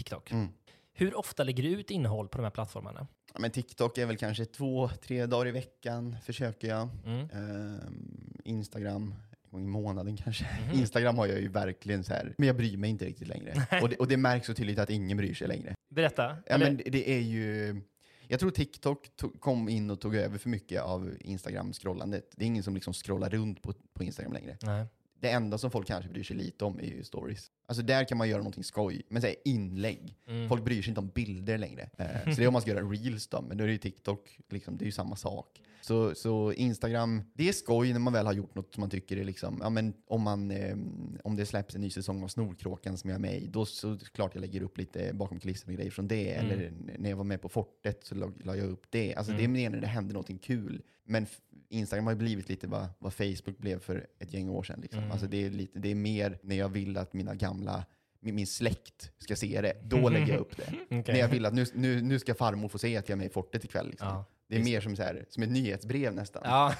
TikTok. 0.00 0.30
Mm. 0.32 0.48
Hur 0.92 1.14
ofta 1.18 1.44
lägger 1.44 1.62
du 1.62 1.68
ut 1.68 1.90
innehåll 1.90 2.28
på 2.28 2.38
de 2.38 2.44
här 2.44 2.50
plattformarna? 2.50 3.06
Ja, 3.34 3.40
men 3.40 3.50
TikTok 3.50 3.98
är 3.98 4.06
väl 4.06 4.16
kanske 4.16 4.44
två, 4.44 4.88
tre 4.88 5.26
dagar 5.26 5.46
i 5.46 5.50
veckan 5.50 6.16
försöker 6.24 6.68
jag. 6.68 6.88
Mm. 7.04 7.28
Ehm, 7.32 8.40
Instagram, 8.44 9.14
en 9.44 9.50
gång 9.50 9.64
i 9.64 9.66
månaden 9.66 10.16
kanske. 10.16 10.44
Mhm. 10.68 10.78
Instagram 10.80 11.18
har 11.18 11.26
jag 11.26 11.40
ju 11.40 11.48
verkligen 11.48 12.04
så 12.04 12.12
här, 12.14 12.34
men 12.38 12.46
jag 12.46 12.56
bryr 12.56 12.76
mig 12.76 12.90
inte 12.90 13.04
riktigt 13.04 13.28
längre. 13.28 13.66
och, 13.82 13.88
det, 13.88 13.96
och 13.96 14.08
det 14.08 14.16
märks 14.16 14.46
så 14.46 14.54
tydligt 14.54 14.78
att 14.78 14.90
ingen 14.90 15.16
bryr 15.16 15.34
sig 15.34 15.48
längre. 15.48 15.74
Berätta. 15.90 16.22
Ja, 16.46 16.54
Eller- 16.54 16.66
men 16.66 16.76
det- 16.86 17.10
är 17.10 17.20
ju... 17.20 17.80
Jag 18.28 18.40
tror 18.40 18.50
TikTok 18.50 19.08
kom 19.40 19.68
in 19.68 19.90
och 19.90 20.00
tog 20.00 20.14
över 20.16 20.38
för 20.38 20.48
mycket 20.48 20.82
av 20.82 21.14
Instagram-scrollandet. 21.20 22.22
Det 22.36 22.44
är 22.44 22.46
ingen 22.46 22.62
som 22.62 22.74
liksom 22.74 22.92
scrollar 22.92 23.30
runt 23.30 23.62
på, 23.62 23.72
på 23.94 24.04
Instagram 24.04 24.32
längre. 24.32 24.56
Nej. 24.62 24.86
Det 25.20 25.30
enda 25.30 25.58
som 25.58 25.70
folk 25.70 25.86
kanske 25.86 26.10
bryr 26.10 26.22
sig 26.22 26.36
lite 26.36 26.64
om 26.64 26.78
är 26.78 26.84
ju 26.84 27.04
stories. 27.04 27.50
Alltså 27.66 27.82
där 27.82 28.04
kan 28.04 28.18
man 28.18 28.28
göra 28.28 28.38
någonting 28.38 28.64
skoj, 28.64 29.02
men 29.08 29.22
säg 29.22 29.34
inlägg. 29.44 30.16
Mm. 30.26 30.48
Folk 30.48 30.64
bryr 30.64 30.82
sig 30.82 30.88
inte 30.88 31.00
om 31.00 31.08
bilder 31.08 31.58
längre. 31.58 31.90
Eh, 31.98 32.24
så 32.24 32.40
det 32.40 32.42
är 32.42 32.46
om 32.46 32.52
man 32.52 32.62
ska 32.62 32.70
göra 32.70 32.84
reels 32.84 33.26
då, 33.28 33.42
men 33.42 33.56
då 33.56 33.64
är 33.64 33.66
det 33.66 33.72
ju 33.72 33.78
TikTok, 33.78 34.38
liksom, 34.48 34.76
det 34.76 34.84
är 34.84 34.86
ju 34.86 34.92
samma 34.92 35.16
sak. 35.16 35.60
Så, 35.80 36.14
så 36.14 36.52
Instagram, 36.52 37.22
det 37.34 37.48
är 37.48 37.52
skoj 37.52 37.92
när 37.92 38.00
man 38.00 38.12
väl 38.12 38.26
har 38.26 38.32
gjort 38.32 38.54
något 38.54 38.74
som 38.74 38.80
man 38.80 38.90
tycker 38.90 39.16
är 39.16 39.24
liksom, 39.24 39.58
ja 39.62 39.70
men 39.70 39.94
om 40.06 40.22
man, 40.22 40.50
eh, 40.50 40.76
om 41.24 41.36
det 41.36 41.46
släpps 41.46 41.74
en 41.74 41.80
ny 41.80 41.90
säsong 41.90 42.22
av 42.22 42.28
Snorkråkan 42.28 42.98
som 42.98 43.10
jag 43.10 43.14
är 43.14 43.20
med 43.20 43.42
i, 43.42 43.46
då 43.46 43.66
så 43.66 43.98
klart 43.98 44.34
jag 44.34 44.40
lägger 44.40 44.62
upp 44.62 44.78
lite 44.78 45.12
bakom 45.14 45.40
kulisserna 45.40 45.72
och 45.72 45.76
grejer 45.76 45.90
från 45.90 46.08
det. 46.08 46.34
Mm. 46.34 46.50
Eller 46.50 46.72
när 46.98 47.10
jag 47.10 47.16
var 47.16 47.24
med 47.24 47.42
på 47.42 47.48
Fortet 47.48 48.04
så 48.04 48.14
la, 48.14 48.32
la 48.44 48.56
jag 48.56 48.70
upp 48.70 48.86
det. 48.90 49.14
Alltså 49.14 49.32
det 49.32 49.44
är 49.44 49.48
mer 49.48 49.70
när 49.70 49.80
det 49.80 49.86
händer 49.86 50.14
någonting 50.14 50.38
kul. 50.38 50.82
Men 51.04 51.26
Instagram 51.68 52.06
har 52.06 52.12
ju 52.12 52.18
blivit 52.18 52.48
lite 52.48 52.66
vad, 52.66 52.88
vad 52.98 53.14
Facebook 53.14 53.58
blev 53.58 53.80
för 53.80 54.06
ett 54.18 54.32
gäng 54.32 54.48
år 54.48 54.62
sedan. 54.62 54.80
Liksom. 54.82 55.00
Mm. 55.00 55.12
Alltså 55.12 55.26
det, 55.26 55.46
är 55.46 55.50
lite, 55.50 55.78
det 55.78 55.90
är 55.90 55.94
mer 55.94 56.38
när 56.42 56.56
jag 56.56 56.68
vill 56.68 56.96
att 56.96 57.12
mina 57.12 57.34
gamla 57.34 57.84
min, 58.20 58.46
släkt 58.46 59.12
ska 59.18 59.36
se 59.36 59.60
det, 59.60 59.72
då 59.84 60.08
lägger 60.10 60.32
jag 60.32 60.40
upp 60.40 60.56
det. 60.56 60.72
Okej. 60.84 61.04
När 61.06 61.20
jag 61.20 61.28
vill 61.28 61.46
att 61.46 61.54
nu, 61.54 61.64
nu, 61.74 62.02
nu 62.02 62.18
ska 62.18 62.34
farmor 62.34 62.68
få 62.68 62.78
se 62.78 62.96
att 62.96 63.08
jag 63.08 63.16
är 63.16 63.18
med 63.18 63.26
i 63.26 63.30
Fortet 63.30 63.64
ikväll. 63.64 63.90
Liksom. 63.90 64.08
Ja, 64.08 64.24
det 64.50 64.56
är 64.56 64.64
mer 64.64 64.80
som, 64.80 64.96
så 64.96 65.02
här, 65.02 65.24
som 65.28 65.42
ett 65.42 65.50
nyhetsbrev 65.50 66.14
nästan. 66.14 66.42
Ja, 66.44 66.74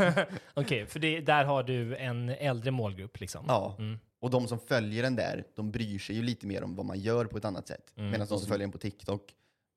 okej, 0.55 0.87
för 0.87 1.00
det, 1.00 1.21
där 1.21 1.45
har 1.45 1.62
du 1.62 1.97
en 1.97 2.29
äldre 2.29 2.71
målgrupp 2.71 3.21
liksom. 3.21 3.45
Ja. 3.49 3.77
Mm. 3.79 3.99
Och 4.21 4.31
de 4.31 4.49
som 4.49 4.59
följer 4.59 5.03
den 5.03 5.17
där, 5.17 5.45
de 5.57 5.71
bryr 5.71 5.99
sig 5.99 6.17
ju 6.17 6.23
lite 6.23 6.47
mer 6.47 6.62
om 6.62 6.77
vad 6.77 6.87
man 6.87 7.00
gör 7.00 7.25
på 7.25 7.39
ett 7.39 7.45
annat 7.45 7.69
sätt. 7.69 7.93
Mm. 7.97 8.11
Medan 8.11 8.27
de 8.27 8.39
som 8.39 8.49
följer 8.49 8.67
den 8.67 8.73
på 8.73 8.79
TikTok, 8.79 9.35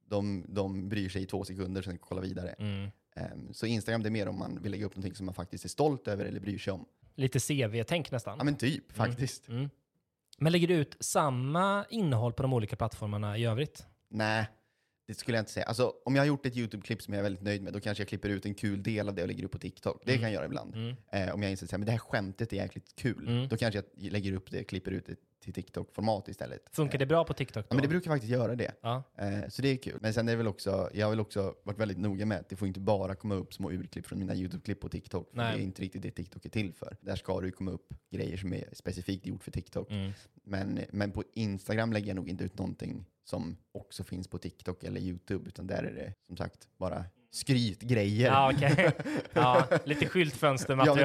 de, 0.10 0.46
de 0.48 0.90
bryr 0.90 1.10
sig 1.10 1.22
i 1.22 1.26
två 1.26 1.44
sekunder, 1.44 1.82
sen 1.82 1.98
kollar 1.98 2.22
vidare. 2.22 2.50
Mm. 2.50 2.90
Ehm, 3.16 3.54
så 3.54 3.66
Instagram, 3.66 4.04
det 4.04 4.10
är 4.10 4.12
mer 4.12 4.28
om 4.28 4.40
man 4.40 4.60
vill 4.62 4.72
lägga 4.72 4.86
upp 4.86 4.96
någonting 4.96 5.16
som 5.16 5.26
man 5.26 5.36
faktiskt 5.36 5.66
är 5.66 5.70
stolt 5.70 6.08
över 6.08 6.26
eller 6.26 6.40
bryr 6.40 6.58
sig 6.58 6.74
om. 6.74 6.86
Lite 7.16 7.40
CV-tänk 7.40 8.12
nästan. 8.12 8.38
Ja 8.38 8.44
men 8.44 8.56
typ, 8.56 8.92
faktiskt. 8.92 9.48
Mm. 9.48 9.70
Men 10.38 10.52
lägger 10.52 10.68
du 10.68 10.74
ut 10.74 10.98
samma 11.00 11.86
innehåll 11.90 12.34
på 12.34 12.44
de 12.44 12.54
olika 12.54 12.76
plattformarna 12.76 13.38
i 13.38 13.46
övrigt? 13.46 13.86
Nej, 14.10 14.48
det 15.08 15.14
skulle 15.14 15.38
jag 15.38 15.42
inte 15.42 15.52
säga. 15.52 15.66
Alltså, 15.66 15.94
om 16.06 16.16
jag 16.16 16.22
har 16.22 16.28
gjort 16.28 16.46
ett 16.46 16.56
YouTube-klipp 16.58 17.02
som 17.02 17.14
jag 17.14 17.20
är 17.20 17.24
väldigt 17.24 17.44
nöjd 17.44 17.62
med, 17.62 17.74
då 17.74 17.80
kanske 17.80 18.02
jag 18.02 18.08
klipper 18.10 18.30
ut 18.30 18.46
en 18.46 18.54
kul 18.56 18.84
del 18.84 19.10
av 19.10 19.16
det 19.16 19.22
och 19.22 19.28
lägger 19.28 19.44
upp 19.44 19.52
på 19.52 19.60
TikTok. 19.60 20.02
Det 20.06 20.14
kan 20.14 20.24
jag 20.24 20.32
göra 20.34 20.46
ibland. 20.46 20.76
Mm. 20.76 20.96
Eh, 21.12 21.34
om 21.34 21.42
jag 21.44 21.52
inser 21.52 21.76
att 21.76 21.86
det 21.86 21.92
här 21.92 21.98
skämtet 22.00 22.54
är 22.54 22.58
jäkligt 22.58 22.96
kul, 22.96 23.28
Mm. 23.28 23.48
då 23.48 23.58
kanske 23.58 23.84
jag 23.96 24.12
lägger 24.12 24.34
upp 24.34 24.52
det, 24.52 24.64
klipper 24.64 24.92
ut 24.92 25.06
det 25.06 25.16
till 25.44 25.54
TikTok-format 25.54 26.30
istället. 26.30 26.70
Funkar 26.72 27.00
det 27.00 27.06
bra 27.06 27.24
på 27.24 27.34
TikTok 27.34 27.64
då? 27.64 27.68
Ja, 27.70 27.76
men 27.76 27.82
det 27.82 27.88
brukar 27.88 28.12
faktiskt 28.12 28.32
göra 28.32 28.56
det. 28.56 28.72
Ja. 28.82 29.04
Eh, 29.18 29.50
så 29.50 29.62
det 29.62 29.68
är 29.68 29.78
kul. 29.78 29.98
Men 30.02 30.14
sen 30.14 30.28
är 30.28 30.32
det 30.32 30.38
väl 30.38 30.48
också, 30.48 30.90
jag 30.94 31.06
har 31.06 31.12
väl 31.12 31.20
också 31.20 31.56
varit 31.64 31.80
väldigt 31.80 31.98
noga 31.98 32.26
med 32.26 32.40
att 32.40 32.50
det 32.50 32.56
får 32.56 32.68
inte 32.68 32.80
bara 32.80 33.16
komma 33.16 33.36
upp 33.36 33.54
små 33.54 33.72
urklipp 33.72 34.06
från 34.06 34.20
mina 34.20 34.36
YouTube-klipp 34.36 34.80
på 34.80 34.90
TikTok. 34.90 35.30
Det 35.34 35.42
är 35.42 35.58
inte 35.58 35.82
riktigt 35.82 36.02
det 36.02 36.12
TikTok 36.12 36.46
är 36.46 36.50
till 36.50 36.74
för. 36.74 36.98
Där 37.02 37.16
ska 37.16 37.40
det 37.40 37.46
ju 37.46 37.52
komma 37.52 37.72
upp 37.72 37.94
grejer 38.12 38.38
som 38.38 38.54
är 38.54 38.70
specifikt 38.74 39.26
gjort 39.26 39.44
för 39.44 39.52
TikTok. 39.52 39.92
Mm. 39.92 40.12
Men, 40.44 40.80
men 40.92 41.12
på 41.12 41.24
Instagram 41.34 41.94
lägger 41.94 42.08
jag 42.08 42.16
nog 42.16 42.30
inte 42.30 42.44
ut 42.44 42.58
någonting 42.58 43.06
som 43.24 43.58
också 43.72 44.04
finns 44.04 44.28
på 44.28 44.38
TikTok 44.38 44.84
eller 44.84 45.02
YouTube, 45.02 45.48
utan 45.48 45.68
där 45.68 45.84
är 45.84 45.94
det 45.94 46.14
som 46.28 46.38
sagt 46.38 46.68
bara 46.78 47.06
skrytgrejer. 47.34 48.28
Ja, 48.32 48.52
okej. 48.56 48.92
Ja, 49.34 49.68
lite 49.86 50.08
skyltfönstermaterial. 50.08 50.98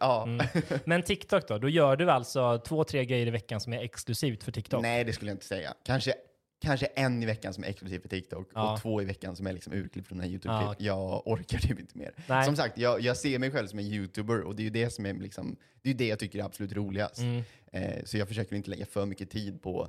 Ja, 0.00 0.26
men 0.26 0.38
typ, 0.48 0.62
ja. 0.64 0.72
Mm. 0.72 0.82
Men 0.84 1.02
TikTok 1.02 1.48
då? 1.48 1.58
Då 1.58 1.68
gör 1.68 1.96
du 1.96 2.10
alltså 2.10 2.58
två, 2.58 2.84
tre 2.84 3.04
grejer 3.04 3.26
i 3.26 3.30
veckan 3.30 3.60
som 3.60 3.72
är 3.72 3.82
exklusivt 3.82 4.44
för 4.44 4.52
TikTok? 4.52 4.82
Nej, 4.82 5.04
det 5.04 5.12
skulle 5.12 5.30
jag 5.30 5.34
inte 5.34 5.46
säga. 5.46 5.74
Kanske, 5.84 6.14
kanske 6.62 6.86
en 6.86 7.22
i 7.22 7.26
veckan 7.26 7.54
som 7.54 7.64
är 7.64 7.68
exklusiv 7.68 8.00
för 8.00 8.08
TikTok 8.08 8.50
Ja. 8.54 8.72
och 8.72 8.80
två 8.82 9.02
i 9.02 9.04
veckan 9.04 9.36
som 9.36 9.46
är 9.46 9.52
liksom 9.52 9.72
urklipp 9.72 10.06
från 10.06 10.18
den 10.18 10.24
här 10.28 10.32
YouTube-klipp. 10.32 10.68
Okej. 10.70 10.86
Jag 10.86 11.26
orkar 11.28 11.58
typ 11.58 11.80
inte 11.80 11.98
mer. 11.98 12.12
Nej. 12.26 12.44
Som 12.44 12.56
sagt, 12.56 12.78
jag, 12.78 13.00
jag 13.00 13.16
ser 13.16 13.38
mig 13.38 13.50
själv 13.50 13.66
som 13.66 13.78
en 13.78 13.84
YouTuber 13.84 14.40
och 14.40 14.56
det 14.56 14.62
är 14.62 14.64
ju 14.64 14.70
det 14.70 14.90
som 14.90 15.06
är 15.06 15.14
liksom, 15.14 15.56
det 15.82 15.90
är 15.90 15.94
det 15.94 16.06
jag 16.06 16.18
tycker 16.18 16.38
är 16.38 16.44
absolut 16.44 16.72
roligast. 16.72 17.18
Mm. 17.18 17.42
Eh, 17.72 18.04
så 18.04 18.18
jag 18.18 18.28
försöker 18.28 18.56
inte 18.56 18.70
lägga 18.70 18.86
för 18.86 19.06
mycket 19.06 19.30
tid 19.30 19.62
på, 19.62 19.88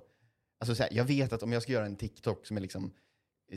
alltså 0.60 0.76
så 0.76 0.84
här, 0.84 0.89
jag 0.94 1.06
vet 1.06 1.34
att 1.34 1.44
om 1.44 1.52
jag 1.54 1.62
ska 1.63 1.72
göra 1.72 1.86
en 1.86 1.96
TikTok 1.96 2.46
som 2.48 2.58
är 2.58 2.62
liksom 2.62 2.94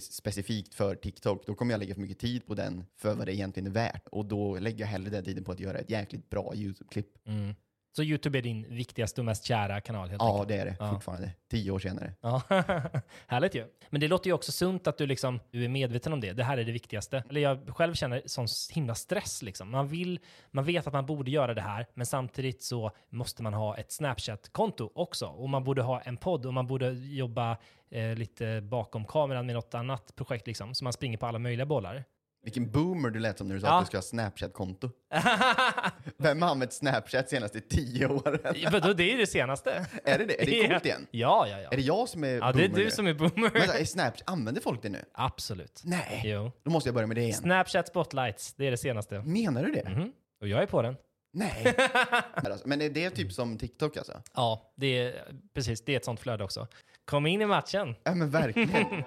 specifikt 0.01 0.75
för 0.75 0.95
TikTok, 0.95 1.47
då 1.47 1.55
kommer 1.55 1.73
jag 1.73 1.79
lägga 1.79 1.95
för 1.95 2.01
mycket 2.01 2.19
tid 2.19 2.47
på 2.47 2.55
den 2.55 2.85
för 2.97 3.15
vad 3.15 3.27
det 3.27 3.35
egentligen 3.35 3.67
är 3.67 3.71
värt. 3.71 4.09
Och 4.09 4.27
då 4.27 4.59
lägger 4.59 4.81
jag 4.81 4.87
hellre 4.87 5.11
den 5.11 5.25
tiden 5.25 5.45
på 5.45 5.53
att 5.53 5.61
göra 5.61 5.79
ett 5.79 5.91
jäkligt 5.91 6.31
bra 6.31 6.55
YouTube-klipp. 6.55 7.09
Mm. 7.27 7.55
Så 7.97 8.03
YouTube 8.03 8.39
är 8.39 8.43
din 8.43 8.67
viktigaste 8.75 9.21
och 9.21 9.25
mest 9.25 9.45
kära 9.45 9.81
kanal 9.81 10.09
helt 10.09 10.23
Ja, 10.23 10.33
enkelt? 10.33 10.49
det 10.49 10.57
är 10.57 10.65
det 10.65 10.77
Ja. 10.79 10.91
fortfarande. 10.91 11.31
Tio 11.51 11.71
år 11.71 11.79
senare. 11.79 12.13
Ja, 12.21 12.43
härligt 13.27 13.55
ju. 13.55 13.67
Men 13.91 14.01
det 14.01 14.09
låter 14.09 14.31
ju 14.31 14.35
också 14.35 14.53
sunt 14.53 14.87
att 14.87 14.99
du, 14.99 15.07
liksom, 15.07 15.41
du 15.51 15.65
är 15.65 15.69
medveten 15.69 16.13
om 16.13 16.21
det. 16.21 16.33
Det 16.33 16.45
här 16.45 16.59
är 16.59 16.65
det 16.65 16.73
viktigaste. 16.73 17.25
Eller 17.31 17.41
jag 17.41 17.77
själv 17.77 17.95
känner 17.95 18.23
sån 18.27 18.47
himla 18.75 18.95
stress. 18.95 19.43
Liksom. 19.43 19.71
Man, 19.71 19.89
vill, 19.89 20.21
man 20.51 20.65
vet 20.65 20.87
att 20.87 20.93
man 20.93 21.07
borde 21.07 21.31
göra 21.31 21.55
det 21.55 21.61
här, 21.61 21.87
men 21.95 22.07
samtidigt 22.07 22.63
så 22.63 22.91
måste 23.11 23.43
man 23.43 23.55
ha 23.55 23.77
ett 23.77 23.93
Snapchat-konto 23.93 24.91
också. 24.95 25.27
Och 25.27 25.49
man 25.49 25.65
borde 25.65 25.83
ha 25.83 26.01
en 26.01 26.17
podd 26.17 26.47
och 26.47 26.55
man 26.55 26.67
borde 26.67 26.91
jobba 26.93 27.57
eh, 27.91 28.15
lite 28.15 28.61
bakom 28.61 29.05
kameran 29.05 29.47
med 29.47 29.55
något 29.55 29.75
annat 29.75 30.17
projekt. 30.17 30.47
Liksom, 30.47 30.75
så 30.75 30.85
man 30.85 30.93
springer 30.93 31.19
på 31.19 31.27
alla 31.27 31.39
möjliga 31.39 31.67
bollar. 31.67 32.05
Vilken 32.47 32.71
boomer 32.71 33.11
du 33.11 33.19
lät 33.21 33.39
som 33.39 33.49
när 33.49 33.55
du 33.55 33.61
sa 33.61 33.67
Ja. 33.67 33.79
att 33.79 33.85
du 33.85 33.87
ska 33.87 33.97
ha 33.97 34.03
Snapchat-konto. 34.03 34.91
Vem 36.19 36.43
har 36.43 36.49
använt 36.51 36.73
Snapchat 36.73 37.29
senaste 37.31 37.61
tio 37.61 38.07
åren? 38.07 38.39
Vadå, 38.73 38.93
det 38.93 39.13
är 39.13 39.17
det 39.19 39.27
senaste. 39.27 39.87
är 40.05 40.19
det 40.19 40.25
det? 40.25 40.43
Är 40.43 40.47
det 40.47 40.69
coolt 40.69 40.85
igen? 40.87 41.07
Ja, 41.11 41.47
ja, 41.49 41.61
ja. 41.61 41.69
Är 41.73 41.77
det 41.77 41.83
jag 41.83 42.09
som 42.09 42.25
är 42.25 42.29
Ja, 42.29 42.53
det 42.53 42.65
är 42.65 42.69
boomer 42.69 42.79
du 42.79 42.85
nu? 42.85 42.91
som 42.91 43.07
är 43.07 43.15
boomer. 43.15 43.51
Vänta, 43.51 43.79
är 43.79 43.85
Snapchat, 43.85 44.23
använder 44.31 44.61
folk 44.63 44.83
det 44.83 44.89
nu? 44.89 45.05
Absolut. 45.15 45.81
Nej. 45.85 46.23
Jo. 46.25 46.53
Då 46.65 46.71
måste 46.71 46.89
jag 46.89 46.95
börja 46.95 47.07
med 47.07 47.17
det 47.17 47.23
igen. 47.23 47.35
Snapchat 47.35 47.89
Spotlights, 47.89 48.55
det 48.55 48.67
är 48.67 48.71
det 48.71 48.77
senaste. 48.77 49.23
Menar 49.23 49.63
du 49.65 49.73
det? 49.73 49.89
Mhm. 49.91 50.13
Och 50.41 50.49
jag 50.49 50.63
är 50.63 50.67
på 50.67 50.83
den. 50.83 50.97
Nej. 51.33 51.75
Men 52.43 52.53
alltså, 52.53 52.69
Men 52.69 52.81
är 52.83 52.91
det 52.91 53.11
typ 53.11 53.33
som 53.33 53.59
TikTok 53.59 53.97
alltså? 53.97 54.13
Ja, 54.35 54.73
det 54.77 54.99
är, 54.99 55.25
precis. 55.55 55.85
Det 55.85 55.93
är 55.93 55.97
ett 55.97 56.05
sånt 56.05 56.21
flöde 56.21 56.45
också. 56.45 56.67
Kom 57.05 57.27
in 57.27 57.43
i 57.43 57.47
matchen. 57.47 57.95
Ja 58.05 58.15
men 58.15 58.31
verkligen. 58.31 58.71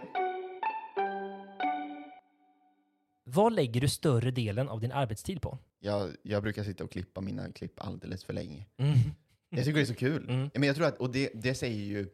Vad 3.33 3.53
lägger 3.53 3.81
du 3.81 3.87
större 3.89 4.31
delen 4.31 4.69
av 4.69 4.79
din 4.81 4.91
arbetstid 4.91 5.41
på? 5.41 5.57
jag, 5.79 6.15
jag 6.23 6.43
brukar 6.43 6.63
sitta 6.63 6.83
och 6.83 6.91
klippa 6.91 7.21
mina 7.21 7.51
klipp 7.51 7.73
alldeles 7.85 8.23
för 8.23 8.33
länge. 8.33 8.65
Mm. 8.77 8.97
Jag 9.49 9.65
tycker 9.65 9.73
det 9.77 9.81
är 9.81 9.85
så 9.85 9.93
kul. 9.95 10.29
Mm. 10.29 10.49
Men 10.53 10.63
jag 10.63 10.75
tror 10.75 10.87
att, 10.87 10.97
och 10.97 11.11
det, 11.11 11.29
det 11.33 11.55
säger 11.55 11.79
ju 11.85 12.07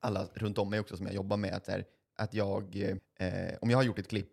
alla 0.00 0.26
runt 0.34 0.58
om 0.58 0.70
mig 0.70 0.80
också 0.80 0.96
som 0.96 1.06
jag 1.06 1.14
jobbar 1.14 1.36
med, 1.36 1.54
att, 1.54 1.66
här, 1.68 1.84
att 2.16 2.34
jag, 2.34 2.76
eh, 3.16 3.54
om 3.60 3.70
jag 3.70 3.78
har 3.78 3.82
gjort 3.82 3.98
ett 3.98 4.08
klipp 4.08 4.32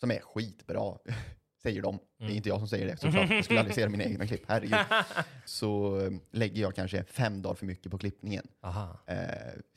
som 0.00 0.10
är 0.10 0.20
skitbra, 0.20 0.98
säger 1.62 1.82
de, 1.82 1.98
det 2.18 2.24
är 2.24 2.26
Mm. 2.26 2.36
inte 2.36 2.48
jag 2.48 2.58
som 2.58 2.68
säger 2.68 2.86
det 2.86 2.96
såklart, 2.96 3.30
jag 3.30 3.44
skulle 3.44 3.60
aldrig 3.60 3.74
se 3.74 3.88
mina 3.88 4.04
egna 4.04 4.26
klipp, 4.26 4.42
herregud, 4.48 4.78
så 5.44 6.00
eh, 6.00 6.12
lägger 6.30 6.62
jag 6.62 6.74
kanske 6.74 7.04
fem 7.04 7.42
dagar 7.42 7.54
för 7.54 7.66
mycket 7.66 7.90
på 7.90 7.98
klippningen. 7.98 8.46
Eh, 9.06 9.16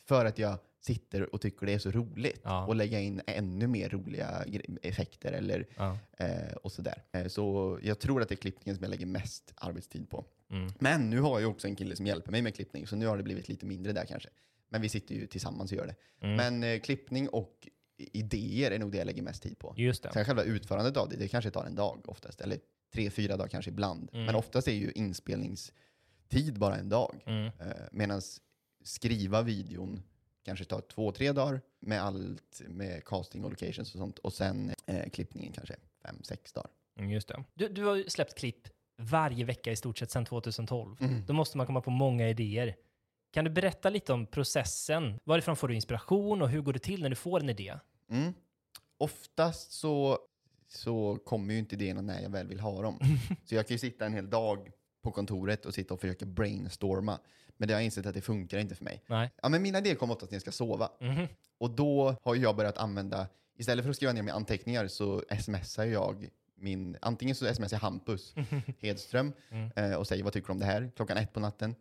för 0.05 0.25
att 0.25 0.39
jag 0.39 0.57
sitter 0.87 1.33
och 1.35 1.41
tycker 1.41 1.65
det 1.65 1.73
är 1.73 1.79
så 1.79 1.91
roligt 1.91 2.41
Ja. 2.43 2.65
och 2.65 2.75
lägga 2.75 2.99
in 2.99 3.21
ännu 3.27 3.67
mer 3.67 3.89
roliga 3.89 4.45
effekter 4.81 5.31
eller, 5.31 5.65
Ja. 5.77 5.97
eh, 6.17 6.53
och 6.63 6.71
sådär. 6.71 7.03
Eh, 7.11 7.27
så 7.27 7.79
jag 7.83 7.99
tror 7.99 8.21
att 8.21 8.29
det 8.29 8.33
är 8.35 8.37
klippningen 8.37 8.75
som 8.75 8.83
jag 8.83 8.89
lägger 8.89 9.05
mest 9.05 9.53
arbetstid 9.55 10.09
på. 10.09 10.25
Mm. 10.51 10.71
Men 10.79 11.09
nu 11.09 11.19
har 11.19 11.39
jag 11.39 11.51
också 11.51 11.67
en 11.67 11.75
kille 11.75 11.95
som 11.95 12.05
hjälper 12.07 12.31
mig 12.31 12.41
med 12.41 12.55
klippning, 12.55 12.87
så 12.87 12.95
nu 12.95 13.05
har 13.07 13.17
det 13.17 13.23
blivit 13.23 13.49
lite 13.49 13.65
mindre 13.65 13.93
där 13.93 14.05
kanske. 14.05 14.29
Men 14.69 14.81
vi 14.81 14.89
sitter 14.89 15.15
ju 15.15 15.27
tillsammans 15.27 15.71
och 15.71 15.77
gör 15.77 15.87
det. 15.87 15.95
Mm. 16.27 16.35
Men 16.35 16.63
eh, 16.73 16.79
klippning 16.79 17.29
och 17.29 17.67
idéer 17.97 18.71
är 18.71 18.79
nog 18.79 18.91
det 18.91 18.97
jag 18.97 19.05
lägger 19.05 19.21
mest 19.21 19.43
tid 19.43 19.59
på. 19.59 19.73
Just 19.77 20.03
det. 20.03 20.13
Sen 20.13 20.25
själva 20.25 20.43
utförandet 20.43 20.97
av 20.97 21.09
det, 21.09 21.15
det 21.15 21.27
kanske 21.27 21.51
tar 21.51 21.65
en 21.65 21.75
dag 21.75 22.01
oftast, 22.07 22.41
eller 22.41 22.59
tre, 22.93 23.09
fyra 23.09 23.37
dagar 23.37 23.49
kanske 23.49 23.71
ibland. 23.71 24.09
Mm. 24.13 24.25
Men 24.25 24.35
oftast 24.35 24.67
är 24.67 24.71
ju 24.73 24.91
inspelningstid 24.91 26.57
bara 26.59 26.75
en 26.77 26.89
dag. 26.89 27.15
Mm. 27.25 27.45
Eh, 27.45 27.51
Medan 27.91 28.21
skriva 28.83 29.41
videon 29.41 30.03
kanske 30.47 30.65
tar 30.65 30.81
två, 30.81 31.11
tre 31.11 31.31
dagar 31.31 31.61
med 31.79 32.01
allt 32.03 32.61
med 32.67 33.05
casting 33.05 33.43
och 33.43 33.49
locations 33.49 33.95
och 33.95 33.99
sånt. 33.99 34.19
Och 34.19 34.33
sen 34.33 34.73
eh, 34.85 35.09
klippningen 35.09 35.53
kanske 35.53 35.75
fem, 36.03 36.23
sex 36.23 36.53
dagar. 36.53 36.69
Mm, 36.99 37.11
Just 37.11 37.27
det. 37.27 37.43
Du, 37.53 37.67
du 37.67 37.83
har 37.83 37.95
ju 37.95 38.09
släppt 38.09 38.37
klipp 38.37 38.67
varje 38.97 39.45
vecka 39.45 39.71
i 39.71 39.75
stort 39.75 39.97
sett 39.97 40.11
sedan 40.11 40.25
2012. 40.25 40.97
Mm. 40.99 41.25
Då 41.25 41.33
måste 41.33 41.57
man 41.57 41.65
komma 41.65 41.81
på 41.81 41.89
många 41.89 42.29
idéer. 42.29 42.75
Kan 43.31 43.45
du 43.45 43.51
berätta 43.51 43.89
lite 43.89 44.13
om 44.13 44.25
processen? 44.25 45.19
Varifrån 45.23 45.55
får 45.55 45.67
du 45.67 45.75
inspiration 45.75 46.41
och 46.41 46.49
hur 46.49 46.61
går 46.61 46.73
det 46.73 46.79
till 46.79 47.01
när 47.01 47.09
du 47.09 47.15
får 47.15 47.39
en 47.39 47.49
idé? 47.49 47.79
Mm. 48.11 48.33
Oftast 48.97 49.71
så, 49.71 50.19
så 50.67 51.19
kommer 51.25 51.53
ju 51.53 51.59
inte 51.59 51.75
idéerna 51.75 52.01
när 52.01 52.21
jag 52.21 52.29
väl 52.29 52.47
vill 52.47 52.59
ha 52.59 52.81
dem. 52.81 52.99
så 53.45 53.55
jag 53.55 53.67
kan 53.67 53.75
ju 53.75 53.79
sitta 53.79 54.05
en 54.05 54.13
hel 54.13 54.29
dag 54.29 54.71
på 55.03 55.11
kontoret 55.11 55.65
och 55.65 55.73
sitta 55.73 55.93
och 55.93 56.01
försöka 56.01 56.25
brainstorma. 56.25 57.19
Men 57.57 57.67
det 57.67 57.73
har 57.73 57.81
jag 57.81 57.85
insett 57.85 58.05
att 58.05 58.13
det 58.13 58.21
funkar 58.21 58.57
inte 58.57 58.75
för 58.75 58.83
mig. 58.83 59.03
Nej. 59.07 59.31
Ja, 59.41 59.49
men 59.49 59.61
mina 59.61 59.77
idéer 59.77 59.95
kommer 59.95 60.13
oftast 60.13 60.31
när 60.31 60.35
jag 60.35 60.41
ska 60.41 60.51
sova. 60.51 60.89
Mhm. 61.01 61.27
Och 61.57 61.71
då 61.71 62.15
har 62.23 62.35
jag 62.35 62.55
börjat 62.55 62.77
använda, 62.77 63.27
istället 63.57 63.85
för 63.85 63.89
att 63.89 63.95
skriva 63.95 64.13
ner 64.13 64.21
mina 64.21 64.35
anteckningar 64.35 64.87
så 64.87 65.23
smsar 65.39 65.85
jag 65.85 66.29
min, 66.55 66.97
antingen 67.01 67.35
så 67.35 67.53
smsar 67.53 67.75
jag 67.75 67.79
Hampus 67.79 68.33
Hedström 68.81 69.33
Mm. 69.49 69.71
eh, 69.75 69.93
och 69.97 70.07
säger 70.07 70.23
vad 70.23 70.33
tycker 70.33 70.47
du 70.47 70.51
om 70.53 70.59
det 70.59 70.65
här 70.65 70.91
klockan 70.95 71.17
ett 71.17 71.33
på 71.33 71.39
natten. 71.39 71.75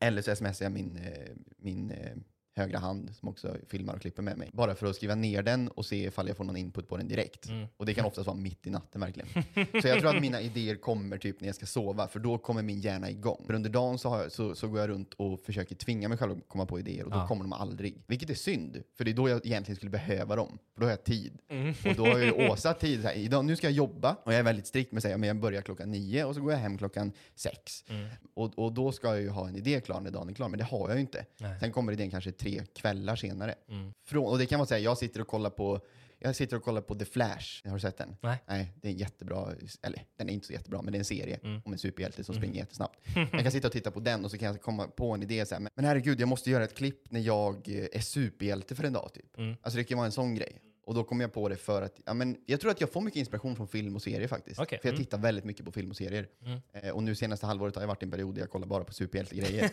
Eller 0.00 0.22
så 0.22 0.36
smsar 0.36 0.64
jag 0.64 0.72
min, 0.72 0.96
eh, 0.96 1.30
min 1.56 1.90
eh, 1.90 2.16
högra 2.54 2.78
hand 2.78 3.14
som 3.16 3.28
också 3.28 3.56
filmar 3.68 3.94
och 3.94 4.00
klipper 4.00 4.22
med 4.22 4.38
mig. 4.38 4.50
Bara 4.52 4.74
för 4.74 4.86
att 4.86 4.96
skriva 4.96 5.14
ner 5.14 5.42
den 5.42 5.68
och 5.68 5.86
se 5.86 6.04
ifall 6.04 6.28
jag 6.28 6.36
får 6.36 6.44
någon 6.44 6.56
input 6.56 6.88
på 6.88 6.96
den 6.96 7.08
direkt. 7.08 7.46
Mm. 7.48 7.66
Och 7.76 7.86
det 7.86 7.94
kan 7.94 8.04
oftast 8.04 8.26
vara 8.26 8.36
mitt 8.36 8.66
i 8.66 8.70
natten 8.70 9.00
verkligen. 9.00 9.28
så 9.82 9.88
jag 9.88 10.00
tror 10.00 10.16
att 10.16 10.22
mina 10.22 10.40
idéer 10.40 10.74
kommer 10.76 11.18
typ 11.18 11.40
när 11.40 11.48
jag 11.48 11.54
ska 11.54 11.66
sova, 11.66 12.08
för 12.08 12.20
då 12.20 12.38
kommer 12.38 12.62
min 12.62 12.80
hjärna 12.80 13.10
igång. 13.10 13.42
För 13.46 13.54
under 13.54 13.70
dagen 13.70 13.98
så, 13.98 14.08
jag, 14.08 14.32
så, 14.32 14.54
så 14.54 14.68
går 14.68 14.80
jag 14.80 14.88
runt 14.88 15.14
och 15.14 15.40
försöker 15.40 15.74
tvinga 15.74 16.08
mig 16.08 16.18
själv 16.18 16.32
att 16.32 16.48
komma 16.48 16.66
på 16.66 16.78
idéer 16.78 17.04
och 17.04 17.10
då 17.10 17.16
Ja. 17.16 17.26
kommer 17.28 17.44
de 17.44 17.52
aldrig. 17.52 18.02
Vilket 18.06 18.30
är 18.30 18.34
synd, 18.34 18.82
för 18.96 19.04
det 19.04 19.10
är 19.10 19.14
då 19.14 19.28
jag 19.28 19.46
egentligen 19.46 19.76
skulle 19.76 19.90
behöva 19.90 20.36
dem. 20.36 20.58
För 20.74 20.80
då 20.80 20.86
har 20.86 20.90
jag 20.90 21.04
tid. 21.04 21.38
Mm. 21.48 21.74
Och 21.84 21.94
då 21.96 22.06
har 22.06 22.18
ju 22.18 22.32
Åsa 22.50 22.74
tid. 22.74 23.02
Så 23.02 23.08
här, 23.08 23.14
idag, 23.14 23.44
nu 23.44 23.56
ska 23.56 23.66
jag 23.66 23.74
jobba 23.74 24.16
och 24.24 24.32
jag 24.32 24.38
är 24.38 24.42
väldigt 24.42 24.66
strikt 24.66 24.92
med 24.92 24.98
att 24.98 25.02
säga 25.02 25.18
men 25.18 25.26
jag 25.26 25.36
börjar 25.40 25.62
klockan 25.62 25.90
nio 25.90 26.24
och 26.24 26.34
så 26.34 26.40
går 26.40 26.52
jag 26.52 26.58
hem 26.58 26.78
klockan 26.78 27.12
sex. 27.34 27.84
Mm. 27.88 28.08
Och, 28.34 28.58
och 28.58 28.72
då 28.72 28.92
ska 28.92 29.08
jag 29.08 29.20
ju 29.20 29.28
ha 29.28 29.48
en 29.48 29.56
idé 29.56 29.80
klar 29.80 30.00
när 30.00 30.10
dagen 30.10 30.28
är 30.28 30.34
klar, 30.34 30.48
men 30.48 30.58
det 30.58 30.64
har 30.64 30.88
jag 30.88 30.94
ju 30.96 31.00
inte. 31.00 31.24
Nej. 31.40 31.60
Sen 31.60 31.72
kommer 31.72 31.92
idén 31.92 32.10
kanske 32.10 32.32
tre 32.42 32.62
kvällar 32.74 33.16
senare. 33.16 33.54
Mm. 33.68 33.92
Från, 34.04 34.24
och 34.26 34.38
det 34.38 34.46
kan 34.46 34.66
så 34.66 34.74
här, 34.74 34.80
jag 34.80 34.98
sitter 34.98 35.20
och 35.20 35.26
kollar 35.28 35.50
på 35.50 35.80
jag 36.24 36.36
sitter 36.36 36.56
och 36.56 36.62
kollar 36.62 36.80
på 36.80 36.94
The 36.94 37.04
Flash. 37.04 37.66
Har 37.68 37.74
du 37.74 37.80
sett 37.80 37.96
den? 37.98 38.16
Nej. 38.20 38.38
Nej, 38.46 38.72
det 38.82 38.88
är 38.88 38.92
en 38.92 38.98
jättebra, 38.98 39.52
eller 39.82 40.04
den 40.16 40.28
är 40.28 40.32
inte 40.32 40.46
så 40.46 40.52
jättebra, 40.52 40.82
men 40.82 40.92
det 40.92 40.96
är 40.96 40.98
en 40.98 41.04
serie 41.04 41.38
Mm. 41.42 41.62
om 41.64 41.72
en 41.72 41.78
superhjälte 41.78 42.24
som 42.24 42.34
springer 42.34 42.54
jättesnabbt. 42.56 42.98
Jag 43.32 43.42
kan 43.42 43.52
sitta 43.52 43.66
och 43.66 43.72
titta 43.72 43.90
på 43.90 44.00
den 44.00 44.24
och 44.24 44.30
så 44.30 44.38
kan 44.38 44.46
jag 44.48 44.62
komma 44.62 44.86
på 44.88 45.12
en 45.12 45.22
idé 45.22 45.46
så 45.46 45.54
här, 45.54 45.60
men, 45.60 45.70
men 45.74 45.84
herregud, 45.84 46.20
jag 46.20 46.28
måste 46.28 46.50
göra 46.50 46.64
ett 46.64 46.74
klipp 46.74 47.10
när 47.10 47.20
jag 47.20 47.68
är 47.68 48.00
superhjälte 48.00 48.74
för 48.74 48.84
en 48.84 48.92
dag 48.92 49.10
typ. 49.14 49.38
Mm. 49.38 49.56
Alltså 49.62 49.76
det 49.78 49.84
kan 49.84 49.98
vara 49.98 50.06
en 50.06 50.12
sån 50.12 50.34
grej. 50.34 50.60
Och 50.84 50.94
då 50.94 51.04
kommer 51.04 51.24
jag 51.24 51.32
på 51.32 51.48
det 51.48 51.56
för 51.56 51.82
att, 51.82 52.00
ja 52.04 52.14
men 52.14 52.36
jag 52.46 52.60
tror 52.60 52.70
att 52.70 52.80
jag 52.80 52.92
får 52.92 53.00
mycket 53.00 53.18
inspiration 53.18 53.56
från 53.56 53.68
film 53.68 53.96
och 53.96 54.02
serier 54.02 54.28
faktiskt. 54.28 54.60
Okej, 54.60 54.78
För 54.82 54.88
jag 54.88 54.94
mm. 54.94 55.04
tittar 55.04 55.18
väldigt 55.18 55.44
mycket 55.44 55.64
på 55.64 55.72
film 55.72 55.90
och 55.90 55.96
serier. 55.96 56.26
Eh, 56.72 56.90
och 56.90 57.02
nu 57.02 57.14
senaste 57.14 57.46
halvåret 57.46 57.74
har 57.74 57.82
jag 57.82 57.88
varit 57.88 58.02
i 58.02 58.04
en 58.04 58.10
period 58.10 58.34
där 58.34 58.40
jag 58.40 58.50
kollar 58.50 58.66
bara 58.66 58.84
på 58.84 58.92
superhjältegrejer. 58.92 59.70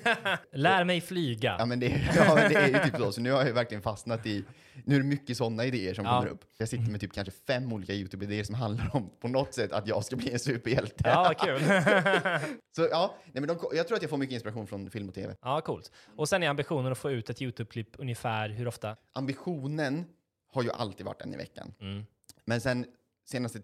Lär 0.57 0.83
mig 0.83 1.01
flyga. 1.01 1.55
Ja 1.59 1.65
men, 1.65 1.79
det, 1.79 1.87
ja 2.15 2.35
men 2.35 2.51
det 2.53 2.55
är 2.55 2.67
ju 2.67 2.91
typ 2.91 3.01
så. 3.01 3.11
Så 3.11 3.21
nu 3.21 3.31
har 3.31 3.45
jag 3.45 3.53
verkligen 3.53 3.81
fastnat 3.81 4.25
i, 4.25 4.43
nu 4.85 4.95
är 4.95 4.99
det 4.99 5.05
mycket 5.05 5.37
sådana 5.37 5.65
idéer 5.65 5.93
som 5.93 6.05
Ja. 6.05 6.19
kommer 6.19 6.31
upp. 6.31 6.45
Jag 6.57 6.69
sitter 6.69 6.91
med 6.91 7.01
typ 7.01 7.13
kanske 7.13 7.33
fem 7.47 7.73
olika 7.73 7.93
YouTube-idéer 7.93 8.43
som 8.43 8.55
handlar 8.55 8.95
om 8.95 9.09
på 9.21 9.27
något 9.27 9.53
sätt 9.53 9.71
att 9.71 9.87
jag 9.87 10.05
ska 10.05 10.15
bli 10.15 10.31
en 10.31 10.39
superhjälte. 10.39 11.03
Ja, 11.03 11.23
vad 11.23 11.37
kul. 11.37 11.59
Så 12.75 12.87
ja, 12.91 13.15
nej, 13.25 13.41
men 13.41 13.47
de, 13.47 13.57
jag 13.73 13.87
tror 13.87 13.95
att 13.95 14.01
jag 14.01 14.09
får 14.09 14.17
mycket 14.17 14.33
inspiration 14.33 14.67
från 14.67 14.89
film 14.89 15.07
och 15.09 15.15
tv. 15.15 15.35
ja, 15.41 15.61
coolt. 15.61 15.91
Och 16.17 16.29
sen 16.29 16.43
är 16.43 16.49
ambitionen 16.49 16.91
att 16.91 16.97
få 16.97 17.11
ut 17.11 17.29
ett 17.29 17.41
YouTube-klipp 17.41 17.89
ungefär 17.97 18.49
hur 18.49 18.67
ofta? 18.67 18.95
Ambitionen 19.13 20.05
har 20.51 20.63
ju 20.63 20.71
alltid 20.71 21.05
varit 21.05 21.21
en 21.21 21.33
i 21.33 21.37
veckan. 21.37 21.73
Mm. 21.79 22.05
Men 22.45 22.61
sen 22.61 22.85
senaste 23.25 23.61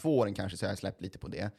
två 0.00 0.18
åren 0.18 0.34
kanske 0.34 0.58
så 0.58 0.66
har 0.66 0.70
jag 0.70 0.78
släppt 0.78 1.00
lite 1.00 1.18
på 1.18 1.28
det. 1.28 1.50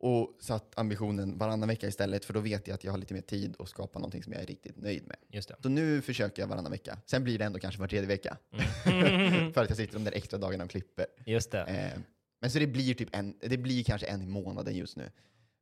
Och 0.00 0.36
satt 0.40 0.78
ambitionen 0.78 1.38
varannan 1.38 1.68
vecka 1.68 1.86
istället, 1.86 2.24
för 2.24 2.34
då 2.34 2.40
vet 2.40 2.68
jag 2.68 2.74
att 2.74 2.84
jag 2.84 2.92
har 2.92 2.98
lite 2.98 3.14
mer 3.14 3.20
tid 3.20 3.56
att 3.58 3.68
skapa 3.68 3.98
någonting 3.98 4.22
som 4.22 4.32
jag 4.32 4.42
är 4.42 4.46
riktigt 4.46 4.76
nöjd 4.76 5.06
med. 5.06 5.16
Just 5.28 5.48
det. 5.48 5.56
Så 5.62 5.68
nu 5.68 6.02
försöker 6.02 6.42
jag 6.42 6.46
varannan 6.46 6.72
vecka. 6.72 6.98
Sen 7.06 7.24
blir 7.24 7.38
det 7.38 7.44
ändå 7.44 7.58
kanske 7.58 7.80
var 7.80 7.88
tredje 7.88 8.08
vecka. 8.08 8.36
för 9.54 9.62
att 9.62 9.68
jag 9.68 9.76
sitter 9.76 9.94
de 9.94 10.04
där 10.04 10.12
extra 10.12 10.38
dagarna 10.38 10.64
och 10.64 10.70
klipper. 10.70 11.06
Just 11.26 11.50
det. 11.50 11.62
Eh, 11.62 12.00
men 12.40 12.50
så 12.50 12.58
det 12.58 12.66
blir 12.66 12.94
typ 12.94 13.08
en, 13.12 13.38
det 13.40 13.58
blir 13.58 13.84
kanske 13.84 14.06
en 14.06 14.22
i 14.22 14.26
månaden 14.26 14.76
just 14.76 14.96
nu. 14.96 15.10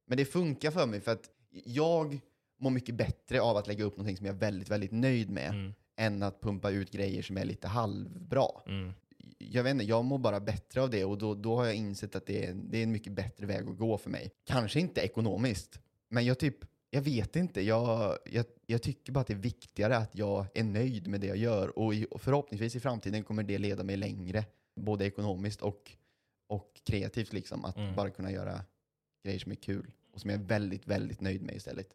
Men 0.07 0.17
det 0.19 0.25
funkar 0.25 0.71
för 0.71 0.87
mig 0.87 1.01
för 1.01 1.13
att 1.13 1.31
jag 1.65 2.21
mår 2.61 2.71
mycket 2.71 2.95
bättre 2.95 3.41
av 3.41 3.57
att 3.57 3.67
lägga 3.67 3.85
upp 3.85 3.97
någonting 3.97 4.17
som 4.17 4.27
jag 4.27 4.35
är 4.35 4.41
väldigt, 4.41 4.69
väldigt 4.69 4.93
nöjd 4.93 5.31
med 5.31 5.51
Mm. 5.51 5.75
Än 5.97 6.23
att 6.23 6.41
pumpa 6.41 6.71
ut 6.71 6.91
grejer 6.91 7.23
som 7.23 7.37
är 7.37 7.45
lite 7.45 7.69
halvbra. 7.69 8.47
Mm. 8.67 8.93
Jag 9.39 9.63
vet 9.63 9.71
inte, 9.71 9.85
jag 9.85 10.05
mår 10.05 10.19
bara 10.19 10.41
bättre 10.41 10.83
av 10.83 10.91
det 10.91 11.05
och 11.05 11.19
då, 11.19 11.35
då 11.35 11.57
har 11.57 11.67
jag 11.67 11.75
insett 11.75 12.17
att 12.17 12.27
det 12.27 12.47
är, 12.47 12.55
det 12.55 12.79
är 12.79 12.83
en 12.83 12.93
mycket 12.93 13.13
bättre 13.13 13.47
väg 13.47 13.69
att 13.69 13.79
gå 13.79 13.99
för 13.99 14.11
mig. 14.11 14.31
Kanske 14.45 14.81
inte 14.81 15.01
ekonomiskt, 15.01 15.81
men 16.09 16.25
jag 16.25 16.39
typ, 16.39 16.57
jag 16.91 17.03
vet 17.03 17.37
inte. 17.37 17.61
Jag, 17.63 18.19
jag, 18.25 18.45
jag 18.67 18.83
tycker 18.83 19.13
bara 19.13 19.21
att 19.21 19.27
det 19.27 19.33
är 19.33 19.39
viktigare 19.39 19.97
att 19.97 20.11
jag 20.15 20.47
är 20.55 20.65
nöjd 20.65 21.09
med 21.09 21.21
det 21.21 21.27
jag 21.27 21.37
gör 21.37 21.79
och, 21.79 21.95
i, 21.95 22.07
och 22.11 22.21
förhoppningsvis 22.21 22.77
i 22.77 22.81
framtiden 22.81 23.25
kommer 23.25 23.43
det 23.43 23.59
leda 23.59 23.85
mig 23.85 23.97
längre, 23.97 24.45
både 24.77 25.07
ekonomiskt 25.07 25.63
och, 25.63 25.93
och 26.47 26.81
kreativt 26.85 27.33
liksom. 27.33 27.65
Att 27.65 27.77
Mm. 27.77 27.97
bara 27.97 28.11
kunna 28.11 28.31
göra 28.33 28.61
grejer 29.25 29.39
som 29.39 29.53
är 29.53 29.57
kul 29.57 29.91
och 30.13 30.21
som 30.21 30.31
jag 30.31 30.41
är 30.41 30.45
väldigt, 30.45 30.87
väldigt 30.87 31.21
nöjd 31.21 31.43
med 31.43 31.55
istället. 31.57 31.89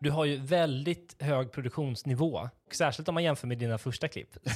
Du 0.00 0.10
har 0.10 0.24
ju 0.24 0.36
väldigt 0.36 1.22
hög 1.22 1.52
produktionsnivå. 1.52 2.48
Särskilt 2.72 3.08
om 3.08 3.14
man 3.14 3.24
jämför 3.24 3.46
med 3.46 3.58
dina 3.58 3.78
första 3.78 4.08
klipp. 4.08 4.36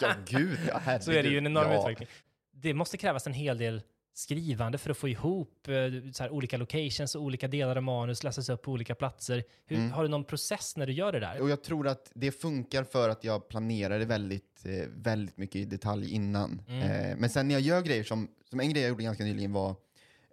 Ja, 0.00 0.14
gud, 0.28 0.58
ja, 0.68 0.80
herregud. 0.84 1.02
så 1.04 1.12
är 1.12 1.22
det 1.22 1.28
ju 1.28 1.38
en 1.38 1.46
enorm 1.46 1.72
ja. 1.72 1.78
utveckling. 1.80 2.08
Det 2.52 2.74
måste 2.74 2.96
krävas 2.96 3.26
en 3.26 3.32
hel 3.32 3.58
del 3.58 3.82
skrivande 4.14 4.78
för 4.78 4.90
att 4.90 4.96
få 4.96 5.08
ihop 5.08 5.68
eh, 5.68 5.74
här, 6.20 6.30
olika 6.30 6.56
locations 6.56 7.14
och 7.14 7.22
olika 7.22 7.48
delar 7.48 7.76
av 7.76 7.82
manus 7.82 8.24
läsas 8.24 8.48
upp 8.48 8.62
på 8.62 8.72
olika 8.72 8.94
platser. 8.94 9.44
Hur, 9.66 9.76
Mm. 9.76 9.90
Har 9.92 10.02
du 10.02 10.08
någon 10.08 10.24
process 10.24 10.76
när 10.76 10.86
du 10.86 10.92
gör 10.92 11.12
det 11.12 11.20
där? 11.20 11.40
Och 11.40 11.50
jag 11.50 11.62
tror 11.62 11.88
att 11.88 12.12
det 12.14 12.32
funkar 12.32 12.84
för 12.84 13.08
att 13.08 13.24
jag 13.24 13.48
planerade 13.48 14.04
väldigt, 14.04 14.64
eh, 14.64 14.88
väldigt 14.96 15.36
mycket 15.36 15.56
i 15.56 15.64
detalj 15.64 16.10
innan. 16.14 16.62
Mm. 16.68 16.82
Eh, 16.82 17.16
men 17.16 17.30
sen 17.30 17.48
när 17.48 17.54
jag 17.54 17.62
gör 17.62 17.82
grejer 17.82 18.04
som, 18.04 18.28
som 18.50 18.60
en 18.60 18.70
grej 18.70 18.82
jag 18.82 18.88
gjorde 18.88 19.02
ganska 19.02 19.24
nyligen 19.24 19.52
var 19.52 19.76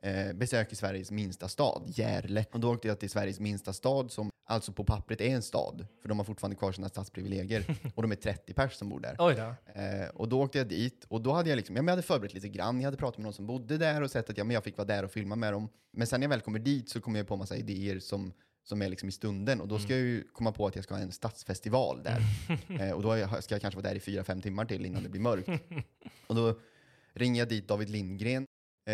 eh, 0.04 0.72
i 0.72 0.76
Sveriges 0.76 1.12
minsta 1.12 1.48
stad, 1.48 1.84
Järle. 1.88 2.46
Och 2.52 2.60
då 2.60 2.74
åkte 2.74 2.88
jag 2.88 3.00
till 3.00 3.10
Sveriges 3.10 3.40
minsta 3.40 3.74
stad 3.74 4.12
som 4.12 4.30
alltså 4.46 4.72
på 4.72 4.84
pappret 4.84 5.22
är 5.22 5.30
en 5.30 5.42
stad, 5.42 5.88
för 6.02 6.10
de 6.10 6.18
har 6.18 6.26
fortfarande 6.26 6.56
kvar 6.56 6.72
sina 6.72 6.90
stadsprivilegier. 6.90 7.66
och 7.96 8.02
de 8.02 8.12
är 8.12 8.16
30 8.16 8.54
pers 8.54 8.74
som 8.74 8.90
bor 8.90 9.00
där. 9.00 9.16
Oj 9.20 9.36
då. 9.36 9.82
Eh, 9.82 10.10
och 10.14 10.30
då 10.30 10.42
åkte 10.42 10.58
jag 10.58 10.68
dit 10.68 11.06
och 11.08 11.22
då 11.22 11.32
hade 11.32 11.50
jag 11.50 11.58
liksom, 11.58 11.76
ja, 11.76 11.82
men 11.82 11.88
jag 11.88 11.92
hade 11.92 12.08
förberett 12.08 12.34
lite 12.34 12.50
grann. 12.50 12.82
Jag 12.82 12.88
hade 12.88 12.98
pratat 12.98 13.18
med 13.18 13.24
någon 13.24 13.34
som 13.34 13.48
bodde 13.48 13.78
där 13.78 14.02
och 14.02 14.12
sett 14.12 14.30
att 14.30 14.38
ja, 14.38 14.44
men 14.44 14.54
jag 14.54 14.64
fick 14.64 14.78
vara 14.78 14.88
där 14.88 15.04
och 15.04 15.12
filma 15.12 15.36
med 15.36 15.54
dem. 15.54 15.70
Men 15.92 16.08
sen 16.08 16.20
när 16.20 16.26
jag 16.26 16.30
väl 16.30 16.42
kommer 16.42 16.60
dit 16.60 16.90
så 16.90 17.02
kommer 17.02 17.20
jag 17.20 17.28
på 17.28 17.36
massa 17.36 17.56
idéer 17.56 18.00
som, 18.00 18.34
som 18.64 18.82
är 18.82 18.90
liksom 18.90 19.10
i 19.10 19.12
stunden 19.12 19.62
och 19.62 19.68
då 19.68 19.80
ska 19.80 19.94
jag 19.94 20.02
ju 20.02 20.24
komma 20.24 20.52
på 20.52 20.68
att 20.68 20.76
jag 20.76 20.84
ska 20.84 20.96
ha 20.96 21.02
en 21.02 21.12
stadsfestival 21.12 22.04
där. 22.04 22.22
eh, 22.80 22.92
och 22.92 23.02
då 23.04 23.42
ska 23.42 23.56
jag 23.56 23.62
kanske 23.62 23.82
vara 23.82 23.90
där 23.90 23.96
i 23.96 24.00
fyra, 24.00 24.24
fem 24.24 24.42
timmar 24.42 24.66
till 24.66 24.86
innan 24.86 25.04
det 25.04 25.10
blir 25.10 25.22
mörkt. 25.22 25.50
och 26.28 26.36
då 26.36 26.60
ringer 27.14 27.42
jag 27.42 27.50
dit 27.50 27.68
David 27.68 27.90
Lindgren 27.90 28.46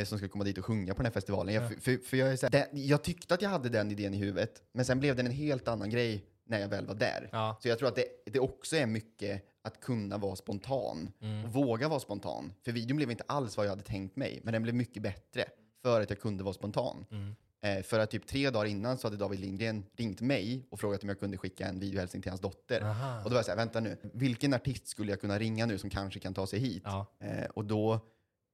som 0.05 0.17
ska 0.17 0.27
komma 0.27 0.43
dit 0.43 0.57
och 0.57 0.65
sjunga 0.65 0.93
på 0.93 0.97
den 0.97 1.05
här 1.05 1.11
festivalen. 1.13 1.53
Jag, 1.53 1.83
för, 1.83 1.97
för 2.05 2.17
jag, 2.17 2.31
är 2.31 2.35
så 2.35 2.45
här, 2.45 2.51
det, 2.51 2.69
jag 2.79 3.03
tyckte 3.03 3.33
att 3.33 3.41
jag 3.41 3.49
hade 3.49 3.69
den 3.69 3.91
idén 3.91 4.13
i 4.13 4.17
huvudet, 4.17 4.61
men 4.73 4.85
sen 4.85 4.99
blev 4.99 5.15
den 5.15 5.25
en 5.25 5.31
helt 5.31 5.67
annan 5.67 5.89
grej 5.89 6.25
när 6.45 6.59
jag 6.59 6.67
väl 6.67 6.85
var 6.85 6.95
där. 6.95 7.29
Ja. 7.31 7.57
Så 7.61 7.67
jag 7.67 7.79
tror 7.79 7.87
att 7.89 7.95
det, 7.95 8.05
det 8.25 8.39
också 8.39 8.75
är 8.75 8.85
mycket 8.85 9.45
att 9.61 9.79
kunna 9.81 10.17
vara 10.17 10.35
spontan 10.35 11.11
Mm. 11.21 11.45
och 11.45 11.53
våga 11.53 11.87
vara 11.87 11.99
spontan. 11.99 12.53
För 12.65 12.71
videon 12.71 12.97
blev 12.97 13.11
inte 13.11 13.23
alls 13.27 13.57
vad 13.57 13.65
jag 13.65 13.69
hade 13.71 13.83
tänkt 13.83 14.15
mig, 14.15 14.39
men 14.43 14.53
den 14.53 14.63
blev 14.63 14.75
mycket 14.75 15.03
bättre 15.03 15.45
för 15.81 16.01
att 16.01 16.09
jag 16.09 16.19
kunde 16.19 16.43
vara 16.43 16.53
spontan. 16.53 17.05
Mm. 17.11 17.35
Eh, 17.61 17.83
för 17.83 17.99
att 17.99 18.11
typ 18.11 18.27
tre 18.27 18.49
dagar 18.49 18.65
innan 18.65 18.97
så 18.97 19.07
hade 19.07 19.17
David 19.17 19.39
Lindgren 19.39 19.85
ringt 19.97 20.21
mig 20.21 20.67
och 20.69 20.79
frågat 20.79 21.03
om 21.03 21.09
jag 21.09 21.19
kunde 21.19 21.37
skicka 21.37 21.67
en 21.67 21.79
videohälsning 21.79 22.21
till 22.21 22.31
hans 22.31 22.41
dotter. 22.41 22.81
Aha. 22.81 23.17
Och 23.17 23.23
då 23.23 23.29
var 23.29 23.35
jag 23.37 23.45
så 23.45 23.51
här, 23.51 23.55
vänta 23.57 23.79
nu, 23.79 23.97
vilken 24.13 24.53
artist 24.53 24.87
skulle 24.87 25.11
jag 25.11 25.21
kunna 25.21 25.39
ringa 25.39 25.65
nu 25.65 25.77
som 25.77 25.89
kanske 25.89 26.19
kan 26.19 26.33
ta 26.33 26.47
sig 26.47 26.59
hit? 26.59 26.81
Ja. 26.85 27.05
Eh, 27.19 27.45
och 27.45 27.65
då 27.65 27.99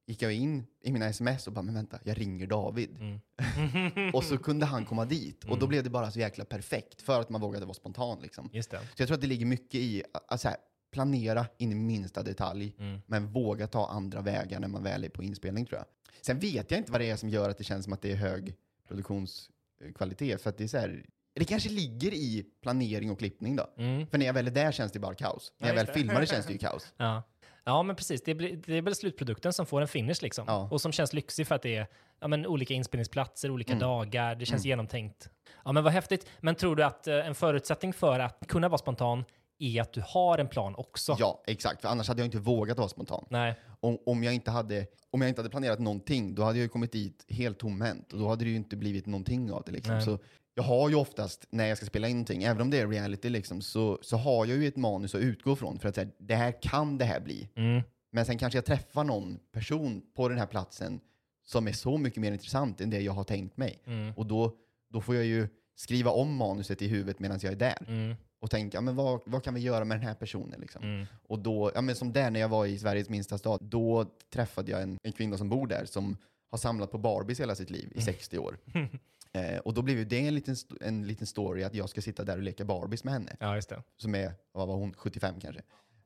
gick 0.07 0.21
jag 0.21 0.33
in 0.33 0.65
i 0.83 0.91
mina 0.91 1.05
sms 1.07 1.47
och 1.47 1.53
bara, 1.53 1.61
men 1.61 1.73
vänta, 1.75 1.99
jag 2.03 2.19
ringer 2.21 2.47
David. 2.47 2.97
Mm. 2.99 4.11
och 4.13 4.23
så 4.23 4.37
kunde 4.37 4.65
han 4.65 4.85
komma 4.85 5.05
dit. 5.05 5.43
Och 5.43 5.59
då 5.59 5.67
blev 5.67 5.83
det 5.83 5.89
bara 5.89 6.11
så 6.11 6.19
jäkla 6.19 6.45
perfekt 6.45 7.01
för 7.01 7.21
att 7.21 7.29
man 7.29 7.41
vågade 7.41 7.65
vara 7.65 7.73
spontan. 7.73 8.19
Liksom. 8.21 8.49
Just 8.53 8.71
det. 8.71 8.77
Så 8.79 8.85
jag 9.01 9.07
tror 9.07 9.15
att 9.15 9.21
det 9.21 9.27
ligger 9.27 9.45
mycket 9.45 9.75
i 9.75 10.03
att 10.27 10.43
här, 10.43 10.55
planera 10.91 11.45
in 11.57 11.71
i 11.71 11.75
minsta 11.75 12.23
detalj, 12.23 12.75
Mm. 12.79 13.01
men 13.07 13.27
våga 13.27 13.67
ta 13.67 13.87
andra 13.87 14.21
vägar 14.21 14.59
när 14.59 14.67
man 14.67 14.83
väl 14.83 15.03
är 15.03 15.09
på 15.09 15.23
inspelning 15.23 15.65
tror 15.65 15.77
jag. 15.79 15.85
Sen 16.21 16.39
vet 16.39 16.71
jag 16.71 16.77
inte 16.79 16.91
vad 16.91 17.01
det 17.01 17.09
är 17.09 17.15
som 17.15 17.29
gör 17.29 17.49
att 17.49 17.57
det 17.57 17.63
känns 17.63 17.83
som 17.83 17.93
att 17.93 18.01
det 18.01 18.11
är 18.11 18.15
hög 18.15 18.55
produktionskvalitet. 18.87 20.41
För 20.41 20.49
att 20.49 20.57
det 20.57 20.63
är 20.63 20.67
så 20.67 20.77
här, 20.77 21.05
det 21.33 21.45
kanske 21.45 21.69
ligger 21.69 22.13
i 22.13 22.45
planering 22.61 23.11
och 23.11 23.19
klippning 23.19 23.55
då. 23.55 23.69
Mm. 23.77 24.07
För 24.07 24.17
när 24.17 24.25
jag 24.25 24.33
väl 24.33 24.47
är 24.47 24.51
där 24.51 24.71
känns 24.71 24.91
det 24.91 24.99
bara 24.99 25.15
kaos. 25.15 25.53
När 25.57 25.67
jag 25.67 25.77
Ja, 25.77 25.83
väl 25.83 25.93
filmar 25.93 26.21
det 26.21 26.27
känns 26.27 26.45
det 26.45 26.53
ju 26.53 26.59
kaos. 26.59 26.93
Ja. 26.97 27.23
Ja, 27.65 27.83
men 27.83 27.95
precis. 27.95 28.23
Det, 28.23 28.35
blir, 28.35 28.61
det 28.65 28.73
är 28.77 28.81
väl 28.81 28.95
slutprodukten 28.95 29.53
som 29.53 29.65
får 29.65 29.81
en 29.81 29.87
finish 29.87 30.21
liksom. 30.21 30.45
Ja. 30.47 30.67
Och 30.71 30.81
som 30.81 30.91
känns 30.91 31.13
lyxig 31.13 31.47
för 31.47 31.55
att 31.55 31.61
det 31.61 31.75
är 31.75 31.87
ja, 32.19 32.27
men, 32.27 32.45
olika 32.45 32.73
inspelningsplatser, 32.73 33.51
olika 33.51 33.73
Mm. 33.73 33.79
dagar. 33.81 34.35
Det 34.35 34.45
känns 34.45 34.65
genomtänkt. 34.65 35.29
Ja, 35.65 35.71
men 35.71 35.83
vad 35.83 35.93
häftigt. 35.93 36.27
Men 36.39 36.55
tror 36.55 36.75
du 36.75 36.83
att 36.83 37.07
eh, 37.07 37.27
en 37.27 37.35
förutsättning 37.35 37.93
för 37.93 38.19
att 38.19 38.47
kunna 38.47 38.69
vara 38.69 38.77
spontan 38.77 39.23
är 39.59 39.81
att 39.81 39.93
du 39.93 40.03
har 40.07 40.37
en 40.37 40.47
plan 40.47 40.75
också? 40.75 41.15
Ja, 41.19 41.43
exakt. 41.47 41.81
För 41.81 41.89
annars 41.89 42.07
hade 42.07 42.21
jag 42.21 42.27
inte 42.27 42.37
vågat 42.37 42.77
vara 42.77 42.89
spontan. 42.89 43.25
Nej. 43.29 43.55
Om, 43.79 43.97
om, 44.05 44.23
jag 44.23 44.33
inte 44.33 44.51
hade, 44.51 44.85
om 45.11 45.21
jag 45.21 45.29
inte 45.29 45.41
hade 45.41 45.49
planerat 45.49 45.79
någonting, 45.79 46.35
då 46.35 46.43
hade 46.43 46.57
jag 46.57 46.63
ju 46.63 46.69
kommit 46.69 46.91
dit 46.91 47.25
helt 47.29 47.59
tomhänt. 47.59 48.13
Och 48.13 48.19
då 48.19 48.27
hade 48.27 48.43
det 48.45 48.49
ju 48.49 48.55
inte 48.55 48.75
blivit 48.75 49.05
någonting 49.05 49.51
av 49.51 49.63
det. 49.65 49.71
Liksom. 49.71 50.01
Så 50.01 50.19
jag 50.55 50.63
har 50.63 50.89
ju 50.89 50.95
oftast, 50.95 51.47
när 51.49 51.67
jag 51.67 51.77
ska 51.77 51.85
spela 51.85 52.07
in 52.07 52.15
någonting, 52.15 52.43
även 52.43 52.61
om 52.61 52.69
det 52.69 52.79
är 52.79 52.87
reality, 52.87 53.29
liksom, 53.29 53.61
så, 53.61 53.99
så 54.01 54.17
har 54.17 54.45
jag 54.45 54.57
ju 54.57 54.67
ett 54.67 54.75
manus 54.75 55.15
att 55.15 55.21
utgå 55.21 55.55
från. 55.55 55.79
För 55.79 55.89
att 55.89 55.95
säga, 55.95 56.09
det 56.17 56.35
här 56.35 56.61
kan 56.61 56.97
det 56.97 57.05
här 57.05 57.19
bli. 57.19 57.49
Mm. 57.55 57.81
Men 58.11 58.25
sen 58.25 58.37
kanske 58.37 58.57
jag 58.57 58.65
träffar 58.65 59.03
någon 59.03 59.39
person 59.51 60.01
på 60.15 60.29
den 60.29 60.37
här 60.37 60.45
platsen 60.45 60.99
som 61.45 61.67
är 61.67 61.71
så 61.71 61.97
mycket 61.97 62.21
mer 62.21 62.31
intressant 62.31 62.81
än 62.81 62.89
det 62.89 62.99
jag 62.99 63.13
har 63.13 63.23
tänkt 63.23 63.57
mig. 63.57 63.81
Mm. 63.85 64.13
Och 64.17 64.25
då, 64.25 64.55
då 64.89 65.01
får 65.01 65.15
jag 65.15 65.25
ju 65.25 65.47
skriva 65.75 66.11
om 66.11 66.35
manuset 66.35 66.81
i 66.81 66.87
huvudet 66.87 67.19
medan 67.19 67.39
jag 67.41 67.51
är 67.51 67.57
där. 67.57 67.85
Mm. 67.87 68.15
Och 68.39 68.51
tänka, 68.51 68.81
men 68.81 68.95
vad, 68.95 69.21
vad 69.25 69.43
kan 69.43 69.53
vi 69.53 69.61
göra 69.61 69.85
med 69.85 69.97
den 69.97 70.07
här 70.07 70.13
personen? 70.13 70.59
Liksom? 70.59 70.83
Mm. 70.83 71.05
Och 71.27 71.39
då, 71.39 71.71
ja, 71.75 71.81
men 71.81 71.95
som 71.95 72.13
där 72.13 72.31
när 72.31 72.39
jag 72.39 72.49
var 72.49 72.65
i 72.65 72.79
Sveriges 72.79 73.09
minsta 73.09 73.37
stad, 73.37 73.59
då 73.61 74.05
träffade 74.33 74.71
jag 74.71 74.81
en, 74.81 74.97
en 75.03 75.11
kvinna 75.11 75.37
som 75.37 75.49
bor 75.49 75.67
där 75.67 75.85
som 75.85 76.17
har 76.51 76.57
samlat 76.57 76.91
på 76.91 76.97
Barbies 76.97 77.39
hela 77.39 77.55
sitt 77.55 77.69
liv 77.69 77.91
i 77.95 78.01
60 78.01 78.37
år. 78.37 78.57
eh, 79.35 79.57
och 79.59 79.73
då 79.73 79.81
blev 79.81 79.97
ju 79.97 80.05
det 80.05 80.27
en 80.27 80.35
liten, 80.35 80.55
en 80.81 81.07
liten 81.07 81.27
story 81.27 81.63
att 81.63 81.75
jag 81.75 81.89
ska 81.89 82.01
sitta 82.01 82.23
där 82.23 82.37
och 82.37 82.43
leka 82.43 82.65
Barbies 82.65 83.03
med 83.03 83.13
henne, 83.13 83.37
Ja, 83.39 83.55
just 83.55 83.69
det. 83.69 83.83
som 83.97 84.15
är, 84.15 84.31
vad 84.51 84.67
var 84.67 84.75
hon, 84.75 84.93
75 84.93 85.39
kanske. 85.39 85.61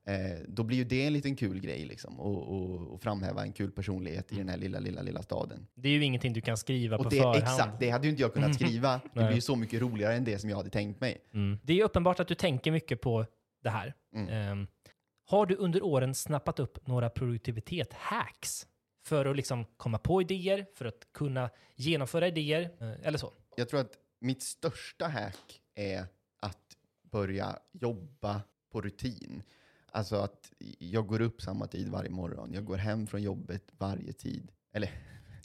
Eh, 0.08 0.40
då 0.48 0.64
blir 0.64 0.78
ju 0.78 0.84
det 0.84 1.06
en 1.06 1.14
liten 1.14 1.36
kul 1.36 1.60
grej 1.60 1.86
liksom, 1.86 2.20
och, 2.20 2.48
och, 2.56 2.88
och 2.94 3.02
framhäva 3.02 3.42
en 3.44 3.54
kul 3.54 3.72
personlighet 3.72 4.32
i 4.32 4.36
den 4.36 4.50
här 4.50 4.58
lilla, 4.58 4.80
lilla, 4.80 5.02
lilla 5.02 5.22
staden. 5.22 5.68
Det 5.76 5.90
är 5.90 5.94
ju 5.94 6.04
ingenting 6.04 6.34
du 6.34 6.42
kan 6.42 6.58
skriva 6.58 6.98
på 6.98 7.04
Och 7.04 7.10
det, 7.10 7.18
förhand. 7.18 7.38
exakt, 7.38 7.80
det 7.80 7.90
hade 7.90 8.04
ju 8.06 8.10
inte 8.10 8.22
jag 8.22 8.34
kunnat 8.34 8.56
skriva. 8.62 9.02
Det 9.14 9.20
blir 9.20 9.32
ju 9.32 9.42
så 9.42 9.56
mycket 9.56 9.82
roligare 9.82 10.16
än 10.16 10.24
det 10.24 10.40
som 10.40 10.50
jag 10.50 10.58
hade 10.58 10.70
tänkt 10.70 11.02
mig. 11.02 11.18
Mm. 11.34 11.60
Det 11.64 11.74
är 11.74 11.78
ju 11.78 11.84
uppenbart 11.84 12.20
att 12.20 12.28
du 12.28 12.36
tänker 12.36 12.72
mycket 12.72 13.02
på 13.02 13.26
det 13.64 13.70
här. 13.70 13.94
Mm. 14.16 14.30
Ehm, 14.30 14.68
har 15.30 15.46
du 15.46 15.56
under 15.56 15.84
åren 15.86 16.16
snappat 16.16 16.60
upp 16.60 16.88
några 16.88 17.10
produktivitet-hacks 17.10 18.66
för 19.04 19.26
att 19.26 19.36
liksom 19.36 19.66
komma 19.78 19.98
på 19.98 20.22
idéer, 20.22 20.66
för 20.76 20.86
att 20.86 21.08
kunna 21.12 21.50
genomföra 21.76 22.28
idéer, 22.28 22.72
eh, 22.80 23.08
eller 23.08 23.18
så? 23.18 23.34
Jag 23.56 23.70
tror 23.70 23.80
att 23.80 23.98
mitt 24.20 24.44
största 24.44 25.08
hack 25.08 25.62
är 25.76 26.06
att 26.40 26.78
börja 27.02 27.60
jobba 27.72 28.42
på 28.72 28.82
rutin. 28.82 29.44
Alltså 29.92 30.16
att 30.16 30.52
jag 30.80 31.08
går 31.08 31.22
upp 31.22 31.42
samma 31.42 31.68
tid 31.68 31.90
varje 31.90 32.10
morgon, 32.10 32.54
jag 32.54 32.66
går 32.66 32.78
hem 32.78 33.08
från 33.08 33.22
jobbet 33.22 33.64
varje 33.78 34.14
tid. 34.14 34.52
Eller 34.74 34.92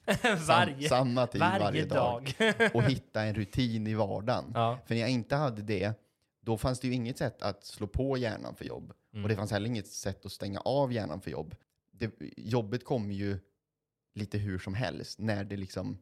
varje, 0.47 0.89
sam, 0.89 0.99
samma 0.99 1.27
tid 1.27 1.41
varje, 1.41 1.65
varje 1.65 1.85
dag. 1.85 2.35
dag. 2.39 2.71
Och 2.75 2.83
hitta 2.83 3.23
en 3.23 3.35
rutin 3.35 3.87
i 3.87 3.95
vardagen. 3.95 4.45
ja. 4.55 4.79
För 4.87 4.95
när 4.95 5.01
jag 5.01 5.11
inte 5.11 5.37
hade 5.37 5.63
det, 5.63 5.93
då 6.41 6.59
fanns 6.59 6.81
det 6.81 6.89
ju 6.89 6.95
inget 6.95 7.19
sätt 7.19 7.43
att 7.43 7.65
slå 7.65 7.87
på 7.87 8.19
hjärnan 8.19 8.55
för 8.55 8.65
jobb. 8.65 8.93
Mm. 9.13 9.25
Och 9.25 9.29
det 9.29 9.37
fanns 9.37 9.51
heller 9.51 9.67
inget 9.67 9.87
sätt 9.87 10.27
att 10.27 10.33
stänga 10.33 10.61
av 10.61 10.93
hjärnan 10.93 11.21
för 11.21 11.31
jobb. 11.31 11.55
Det, 11.99 12.11
jobbet 12.37 12.85
kom 12.85 13.13
ju 13.13 13.39
lite 14.15 14.39
hur 14.39 14.59
som 14.59 14.75
helst, 14.75 15.19
när 15.19 15.45
det 15.45 15.57
liksom 15.57 15.99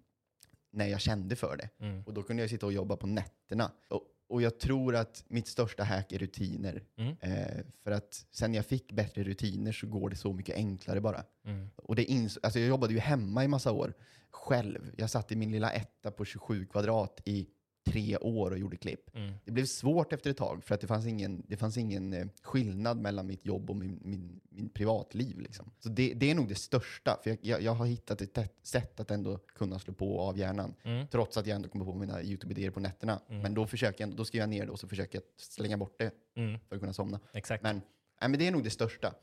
när 0.71 0.87
jag 0.87 1.01
kände 1.01 1.37
för 1.37 1.57
det. 1.57 1.85
Mm. 1.85 2.03
Och 2.03 2.15
då 2.15 2.23
kunde 2.23 2.43
jag 2.43 2.51
sitta 2.51 2.67
och 2.67 2.73
jobba 2.73 2.97
på 2.97 3.07
nätterna. 3.07 3.73
Och, 3.89 4.03
och 4.29 4.43
jag 4.43 4.59
tror 4.59 4.97
att 4.97 5.25
mitt 5.29 5.47
största 5.49 5.85
hack 5.85 6.13
är 6.13 6.19
rutiner. 6.19 6.83
Mm. 6.97 7.17
Eh, 7.21 7.65
för 7.83 7.91
att 7.91 8.27
sen 8.31 8.55
jag 8.55 8.67
fick 8.67 8.93
bättre 8.93 9.23
rutiner 9.23 9.73
så 9.73 9.87
går 9.87 10.11
det 10.11 10.17
så 10.17 10.33
mycket 10.33 10.57
enklare 10.57 11.01
bara. 11.01 11.25
Mm. 11.45 11.71
Och 11.77 11.97
det 11.97 12.05
ins- 12.05 12.39
alltså 12.43 12.59
jag 12.59 12.69
jobbade 12.69 12.93
ju 12.93 12.99
hemma 12.99 13.45
i 13.45 13.49
massa 13.49 13.73
år 13.73 13.95
själv. 14.31 14.93
Jag 14.97 15.11
satt 15.11 15.33
i 15.33 15.37
min 15.37 15.53
lilla 15.53 15.73
etta 15.73 16.11
på 16.11 16.25
27 16.25 16.67
kvadrat 16.67 17.21
i 17.25 17.49
tre 17.85 18.17
år 18.17 18.51
och 18.51 18.59
gjorde 18.59 18.77
klipp. 18.77 19.17
Mm. 19.17 19.35
Det 19.45 19.53
blev 19.53 19.65
svårt 19.65 20.13
efter 20.13 20.31
ett 20.31 20.37
tag 20.37 20.65
för 20.65 20.75
att 20.75 20.81
det 20.81 20.87
fanns 20.87 21.07
ingen, 21.07 21.43
det 21.49 21.57
fanns 21.57 21.77
ingen 21.77 22.13
eh, 22.13 22.27
skillnad 22.43 23.01
mellan 23.01 23.27
mitt 23.27 23.47
jobb 23.47 23.71
och 23.71 23.77
min, 23.77 24.01
min, 24.05 24.41
min 24.49 24.69
privatliv. 24.69 25.41
Liksom. 25.41 25.71
Så 25.79 25.89
det, 25.89 26.15
det 26.15 26.31
är 26.31 26.35
nog 26.35 26.49
det 26.49 26.55
största, 26.55 27.19
för 27.23 27.31
jag, 27.31 27.39
jag, 27.43 27.63
jag 27.63 27.73
har 27.73 27.87
hittat 27.87 28.21
ett 28.21 28.39
sätt 28.63 29.01
att 29.01 29.11
ändå 29.11 29.39
kunna 29.39 29.79
slå 29.79 29.95
på 29.95 30.21
av 30.21 30.39
hjärnan. 30.39 30.75
Mm. 30.83 31.07
Trots 31.07 31.37
att 31.37 31.47
jag 31.47 31.57
ändå 31.57 31.69
kommer 31.69 31.85
på 31.85 31.95
mina 31.95 32.23
YouTube-idéer 32.23 32.71
på 32.71 32.81
nätterna. 32.81 33.21
Men 33.29 33.55
då, 33.55 33.67
försöker 33.67 34.07
jag, 34.07 34.17
då 34.17 34.25
skriver 34.25 34.43
jag 34.43 34.51
ner 34.51 34.67
det 34.67 34.73
och 34.73 34.81
så 34.81 34.89
försöker 34.89 35.19
jag 35.19 35.23
slänga 35.37 35.77
bort 35.77 35.99
det 35.99 36.11
Mm. 36.35 36.61
för 36.69 36.77
att 36.77 36.81
kunna 36.81 36.93
somna. 36.93 37.21
Exakt. 37.33 37.63
Men, 37.63 37.77
nej, 38.21 38.31
men 38.31 38.39
det 38.39 38.47
är 38.47 38.53
nog 38.53 38.65
det 38.65 38.71
största. 38.71 39.15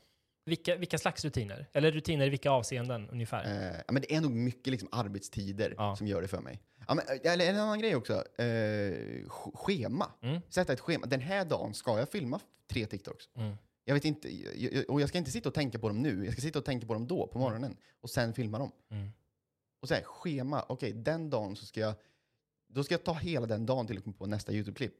Vilka, 0.44 0.76
vilka 0.76 0.98
slags 0.98 1.24
rutiner? 1.24 1.66
Eller 1.72 1.92
rutiner 1.92 2.26
i 2.26 2.28
vilka 2.28 2.50
avseenden 2.50 3.08
ungefär? 3.10 3.44
Eh, 3.44 3.80
ja, 3.86 3.92
men 3.92 4.02
det 4.02 4.14
är 4.14 4.20
nog 4.20 4.30
mycket 4.30 4.70
liksom 4.70 4.88
arbetstider 4.92 5.74
Ja. 5.76 5.96
som 5.96 6.06
gör 6.06 6.22
det 6.22 6.28
för 6.28 6.40
mig. 6.40 6.60
Ja, 6.88 6.94
men, 6.94 7.04
eh, 7.24 7.32
eller 7.32 7.50
en 7.50 7.56
annan 7.58 7.78
grej 7.80 7.96
också, 7.96 8.12
eh, 8.38 8.44
sch- 8.44 9.56
schema. 9.56 10.10
Mm. 10.22 10.40
Sätta 10.48 10.72
ett 10.72 10.80
schema. 10.80 11.06
Den 11.06 11.20
här 11.20 11.44
dagen 11.44 11.74
ska 11.74 11.98
jag 11.98 12.08
filma 12.08 12.40
tre 12.70 12.86
TikToks. 12.86 13.28
Mm. 13.36 13.56
Jag 13.84 13.94
vet 13.94 14.04
inte, 14.04 14.28
och 14.88 15.00
jag 15.00 15.08
ska 15.08 15.18
inte 15.18 15.30
sitta 15.30 15.48
och 15.48 15.54
tänka 15.54 15.78
på 15.78 15.88
dem 15.88 16.02
nu, 16.02 16.24
jag 16.24 16.32
ska 16.32 16.42
sitta 16.42 16.58
och 16.58 16.64
tänka 16.64 16.86
på 16.86 16.94
dem 16.94 17.06
då, 17.06 17.26
på 17.26 17.38
morgonen. 17.38 17.76
Och 18.00 18.10
sen 18.10 18.34
filma 18.34 18.58
dem. 18.58 18.72
Mm. 18.90 19.08
Och 19.80 19.88
så 19.88 19.94
här, 19.94 20.02
schema, 20.02 20.64
okej, 20.68 20.92
den 20.92 21.30
dagen 21.30 21.56
så 21.56 21.66
ska 21.66 21.80
jag, 21.80 21.94
då 22.68 22.84
ska 22.84 22.94
jag 22.94 23.04
ta 23.04 23.12
hela 23.12 23.46
den 23.46 23.66
dagen 23.66 23.86
till 23.86 23.98
att 23.98 24.04
komma 24.04 24.16
på 24.18 24.26
nästa 24.26 24.52
YouTube-klipp. 24.52 24.94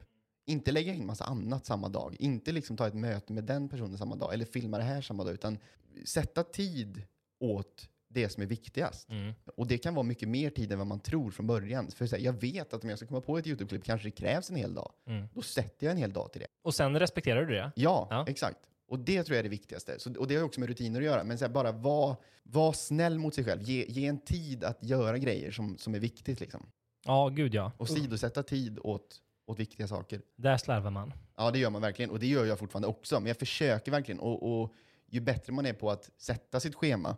Inte 0.47 0.73
lägga 0.73 0.95
in 0.95 1.07
massa 1.07 1.25
annat 1.25 1.67
samma 1.67 1.89
dag, 1.89 2.17
inte 2.19 2.53
liksom 2.53 2.77
ta 2.77 2.87
ett 2.87 2.95
möte 2.95 3.33
med 3.33 3.45
den 3.45 3.69
personen 3.69 3.99
samma 3.99 4.17
dag, 4.17 4.35
eller 4.35 4.45
filma 4.45 4.79
det 4.79 4.85
här 4.85 5.03
samma 5.03 5.25
dag, 5.25 5.35
utan 5.35 5.59
sätta 6.05 6.43
tid 6.43 7.03
åt 7.41 7.89
det 8.09 8.29
som 8.29 8.43
är 8.43 8.47
viktigast. 8.47 9.09
Mm. 9.09 9.35
Och 9.57 9.67
det 9.67 9.79
kan 9.79 9.95
vara 9.95 10.03
mycket 10.03 10.29
mer 10.29 10.51
tid 10.51 10.73
än 10.73 10.79
vad 10.79 10.87
man 10.87 11.01
tror 11.01 11.31
från 11.31 11.47
början. 11.47 11.91
För 11.91 12.07
här, 12.07 12.19
jag 12.19 12.33
vet 12.33 12.75
att 12.75 12.85
om 12.85 12.91
jag 12.91 12.99
ska 12.99 13.07
komma 13.09 13.21
på 13.21 13.39
ett 13.39 13.47
YouTube-klipp 13.47 13.85
kanske 13.85 14.07
det 14.09 14.13
krävs 14.13 14.51
en 14.51 14.57
hel 14.57 14.75
dag. 14.75 14.93
Mm. 15.07 15.29
Då 15.35 15.43
sätter 15.43 15.87
jag 15.87 15.93
en 15.93 15.99
hel 15.99 16.13
dag 16.13 16.33
till 16.33 16.41
det. 16.41 16.47
Och 16.63 16.75
sen 16.75 16.99
respekterar 16.99 17.45
du 17.45 17.55
det? 17.55 17.73
Ja, 17.77 18.07
Ja. 18.11 18.25
exakt. 18.29 18.59
Och 18.89 18.99
det 18.99 19.25
tror 19.25 19.35
jag 19.35 19.39
är 19.39 19.43
det 19.43 19.49
viktigaste. 19.49 19.99
Så, 19.99 20.19
och 20.19 20.27
det 20.27 20.37
har 20.37 20.45
också 20.45 20.61
med 20.61 20.69
rutiner 20.69 21.01
att 21.01 21.05
göra. 21.07 21.25
Men 21.25 21.39
här, 21.39 21.49
bara 21.49 21.73
var, 21.73 22.17
var 22.43 22.73
snäll 22.73 23.19
mot 23.19 23.35
sig 23.35 23.45
själv. 23.45 23.63
Ge, 23.63 23.87
ge 23.89 24.07
en 24.07 24.19
tid 24.19 24.65
att 24.65 24.85
göra 24.85 25.19
grejer 25.19 25.51
som, 25.51 25.79
som 25.79 25.95
är 25.95 25.99
viktigt. 25.99 26.41
Liksom. 26.41 26.67
Ja, 27.05 27.29
gud 27.29 27.55
ja. 27.55 27.73
Och 27.77 27.89
sidosätta 27.89 28.43
tid 28.43 28.79
åt, 28.83 29.17
åt 29.51 29.59
viktiga 29.59 29.89
saker. 29.89 30.23
Där 30.37 30.57
slarvar 30.57 30.91
man. 30.91 31.13
Ja, 31.37 31.51
det 31.51 31.59
gör 31.59 31.71
man 31.71 31.83
verkligen. 31.83 32.11
Och 32.11 32.19
det 32.19 32.27
gör 32.27 32.45
jag 32.45 32.59
fortfarande 32.59 32.89
också. 32.89 33.21
Men 33.21 33.27
jag 33.27 33.37
försöker 33.37 33.91
verkligen. 33.91 34.21
Och, 34.21 34.63
och 34.63 34.75
ju 35.07 35.21
bättre 35.21 35.53
man 35.53 35.67
är 35.67 35.73
på 35.73 35.91
att 35.91 36.11
sätta 36.17 36.61
sitt 36.61 36.75
schema, 36.75 37.17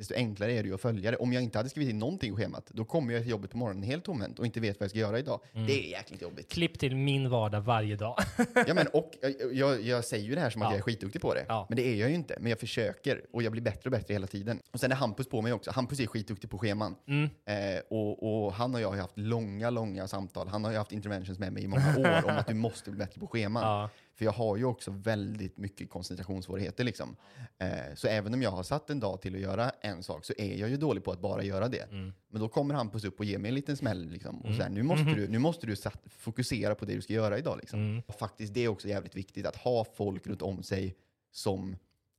desto 0.00 0.14
enklare 0.14 0.52
är 0.52 0.62
det 0.62 0.68
ju 0.68 0.74
att 0.74 0.80
följa 0.80 1.10
det. 1.10 1.16
Om 1.16 1.32
jag 1.32 1.42
inte 1.42 1.58
hade 1.58 1.68
skrivit 1.68 1.90
in 1.90 1.98
någonting 1.98 2.32
i 2.32 2.36
schemat, 2.36 2.66
då 2.66 2.84
kommer 2.84 3.12
jag 3.14 3.22
till 3.22 3.30
jobbet 3.30 3.50
på 3.50 3.56
morgonen 3.56 3.82
helt 3.82 4.04
tomhänt 4.04 4.38
och 4.38 4.46
inte 4.46 4.60
vet 4.60 4.80
vad 4.80 4.84
jag 4.84 4.90
ska 4.90 4.98
göra 4.98 5.18
idag. 5.18 5.40
Mm. 5.52 5.66
Det 5.66 5.86
är 5.86 5.90
jäkligt 5.90 6.22
jobbigt. 6.22 6.48
Klipp 6.52 6.78
till 6.78 6.96
min 6.96 7.30
vardag 7.30 7.60
varje 7.60 7.96
dag. 7.96 8.16
Ja, 8.66 8.74
men, 8.74 8.86
och 8.86 9.12
jag, 9.52 9.82
jag, 9.82 10.04
säger 10.04 10.24
ju 10.24 10.34
det 10.34 10.40
här 10.40 10.50
som 10.50 10.62
att 10.62 10.66
Ja. 10.66 10.72
jag 10.72 10.78
är 10.78 10.82
skitduktig 10.82 11.22
på 11.22 11.34
det. 11.34 11.44
Ja. 11.48 11.66
Men 11.68 11.76
det 11.76 11.86
är 11.86 11.94
jag 11.94 12.08
ju 12.08 12.14
inte. 12.14 12.36
Men 12.40 12.50
jag 12.50 12.58
försöker 12.58 13.20
och 13.32 13.42
jag 13.42 13.52
blir 13.52 13.62
bättre 13.62 13.80
och 13.84 13.90
bättre 13.90 14.14
hela 14.14 14.26
tiden. 14.26 14.60
Och 14.72 14.80
sen 14.80 14.92
är 14.92 14.96
Hampus 14.96 15.28
på 15.28 15.42
mig 15.42 15.52
också. 15.52 15.70
Hampus 15.70 16.00
är 16.00 16.06
skitduktig 16.06 16.50
på 16.50 16.58
scheman. 16.58 16.94
Mm. 17.08 17.30
Eh, 17.46 17.80
och, 17.90 18.44
och 18.46 18.52
han 18.52 18.74
och 18.74 18.80
jag 18.80 18.88
har 18.88 18.94
ju 18.94 19.00
haft 19.00 19.18
långa, 19.18 19.70
långa 19.70 20.08
samtal. 20.08 20.48
Han 20.48 20.64
har 20.64 20.70
ju 20.72 20.78
haft 20.78 20.92
interventions 20.92 21.38
med 21.38 21.52
mig 21.52 21.62
i 21.64 21.68
många 21.68 21.96
år 21.98 22.24
om 22.30 22.36
att 22.36 22.46
du 22.46 22.54
måste 22.54 22.90
bli 22.90 22.98
bättre 22.98 23.20
på 23.20 23.26
scheman. 23.26 23.62
Ja. 23.62 23.90
För 24.20 24.24
jag 24.24 24.32
har 24.32 24.56
ju 24.56 24.64
också 24.64 24.90
väldigt 24.90 25.58
mycket 25.58 25.90
koncentrationssvårigheter. 25.90 26.84
Liksom. 26.84 27.16
Eh, 27.58 27.94
så 27.94 28.08
även 28.08 28.34
om 28.34 28.42
jag 28.42 28.50
har 28.50 28.62
satt 28.62 28.90
en 28.90 29.00
dag 29.00 29.20
till 29.20 29.34
att 29.34 29.40
göra 29.40 29.70
en 29.80 30.02
sak 30.02 30.24
så 30.24 30.32
är 30.38 30.56
jag 30.56 30.70
ju 30.70 30.76
dålig 30.76 31.04
på 31.04 31.12
att 31.12 31.20
bara 31.20 31.42
göra 31.42 31.68
det. 31.68 31.92
Mm. 31.92 32.12
Men 32.28 32.40
då 32.40 32.48
kommer 32.48 32.74
Hampus 32.74 33.04
upp 33.04 33.18
och 33.18 33.24
ger 33.24 33.38
mig 33.38 33.48
en 33.48 33.54
liten 33.54 33.76
smäll. 33.76 34.10
Liksom, 34.10 34.40
och 34.40 34.54
så 34.54 34.62
här, 34.62 34.68
nu 34.70 34.82
måste 34.82 35.04
du, 35.04 35.28
nu 35.28 35.38
måste 35.38 35.66
du 35.66 35.76
fokusera 36.06 36.74
på 36.74 36.84
det 36.84 36.94
du 36.94 37.02
ska 37.02 37.12
göra 37.12 37.38
idag. 37.38 37.58
Liksom. 37.60 37.80
Mm. 37.80 38.02
Och 38.06 38.14
faktiskt, 38.14 38.54
det 38.54 38.64
är 38.64 38.68
också 38.68 38.88
jävligt 38.88 39.16
viktigt 39.16 39.46
att 39.46 39.56
ha 39.56 39.84
folk 39.84 40.26
runt 40.26 40.42
om 40.42 40.62
sig 40.62 40.96
som 41.32 41.76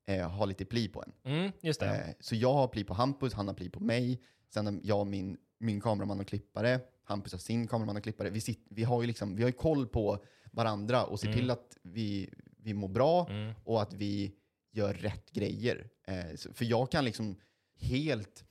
eh, 0.08 0.30
har 0.30 0.48
lite 0.48 0.66
pli 0.66 0.88
på 0.88 1.04
en. 1.04 1.34
Mm, 1.34 1.52
just 1.62 1.80
det. 1.80 1.88
Eh, 1.88 2.16
så 2.20 2.36
jag 2.36 2.54
har 2.54 2.68
pli 2.68 2.84
på 2.84 2.94
Hampus, 2.94 3.34
han 3.34 3.48
har 3.48 3.56
pli 3.56 3.70
på 3.70 3.80
mig. 3.80 4.22
Sen 4.54 4.66
har 4.66 4.80
jag 4.84 5.08
min, 5.08 5.38
min 5.58 5.82
kameraman 5.82 6.20
och 6.20 6.28
klippare. 6.28 6.80
Hampus 7.04 7.32
har 7.32 7.40
sin 7.40 7.68
kameraman 7.68 7.98
och 7.98 8.04
klippare. 8.04 8.30
Vi, 8.30 8.42
sitter, 8.42 8.76
vi, 8.76 8.84
har 8.84 9.02
ju 9.02 9.08
liksom, 9.08 9.36
vi 9.36 9.44
har 9.44 9.50
ju 9.50 9.54
koll 9.54 9.88
på 9.88 10.24
varandra 10.52 11.04
och 11.04 11.20
ser 11.20 11.28
Mm. 11.28 11.40
till 11.40 11.52
att 11.52 11.78
vi, 11.82 12.30
vi 12.58 12.74
mår 12.74 12.88
bra 12.88 13.28
Mm. 13.30 13.54
och 13.64 13.82
att 13.82 13.94
vi 13.94 14.32
gör 14.72 14.94
rätt 14.94 15.32
grejer. 15.32 15.90
Eh, 16.08 16.38
för 16.54 16.66
jag 16.66 16.92
kan 16.92 17.06
liksom 17.06 17.36
helt 17.80 18.44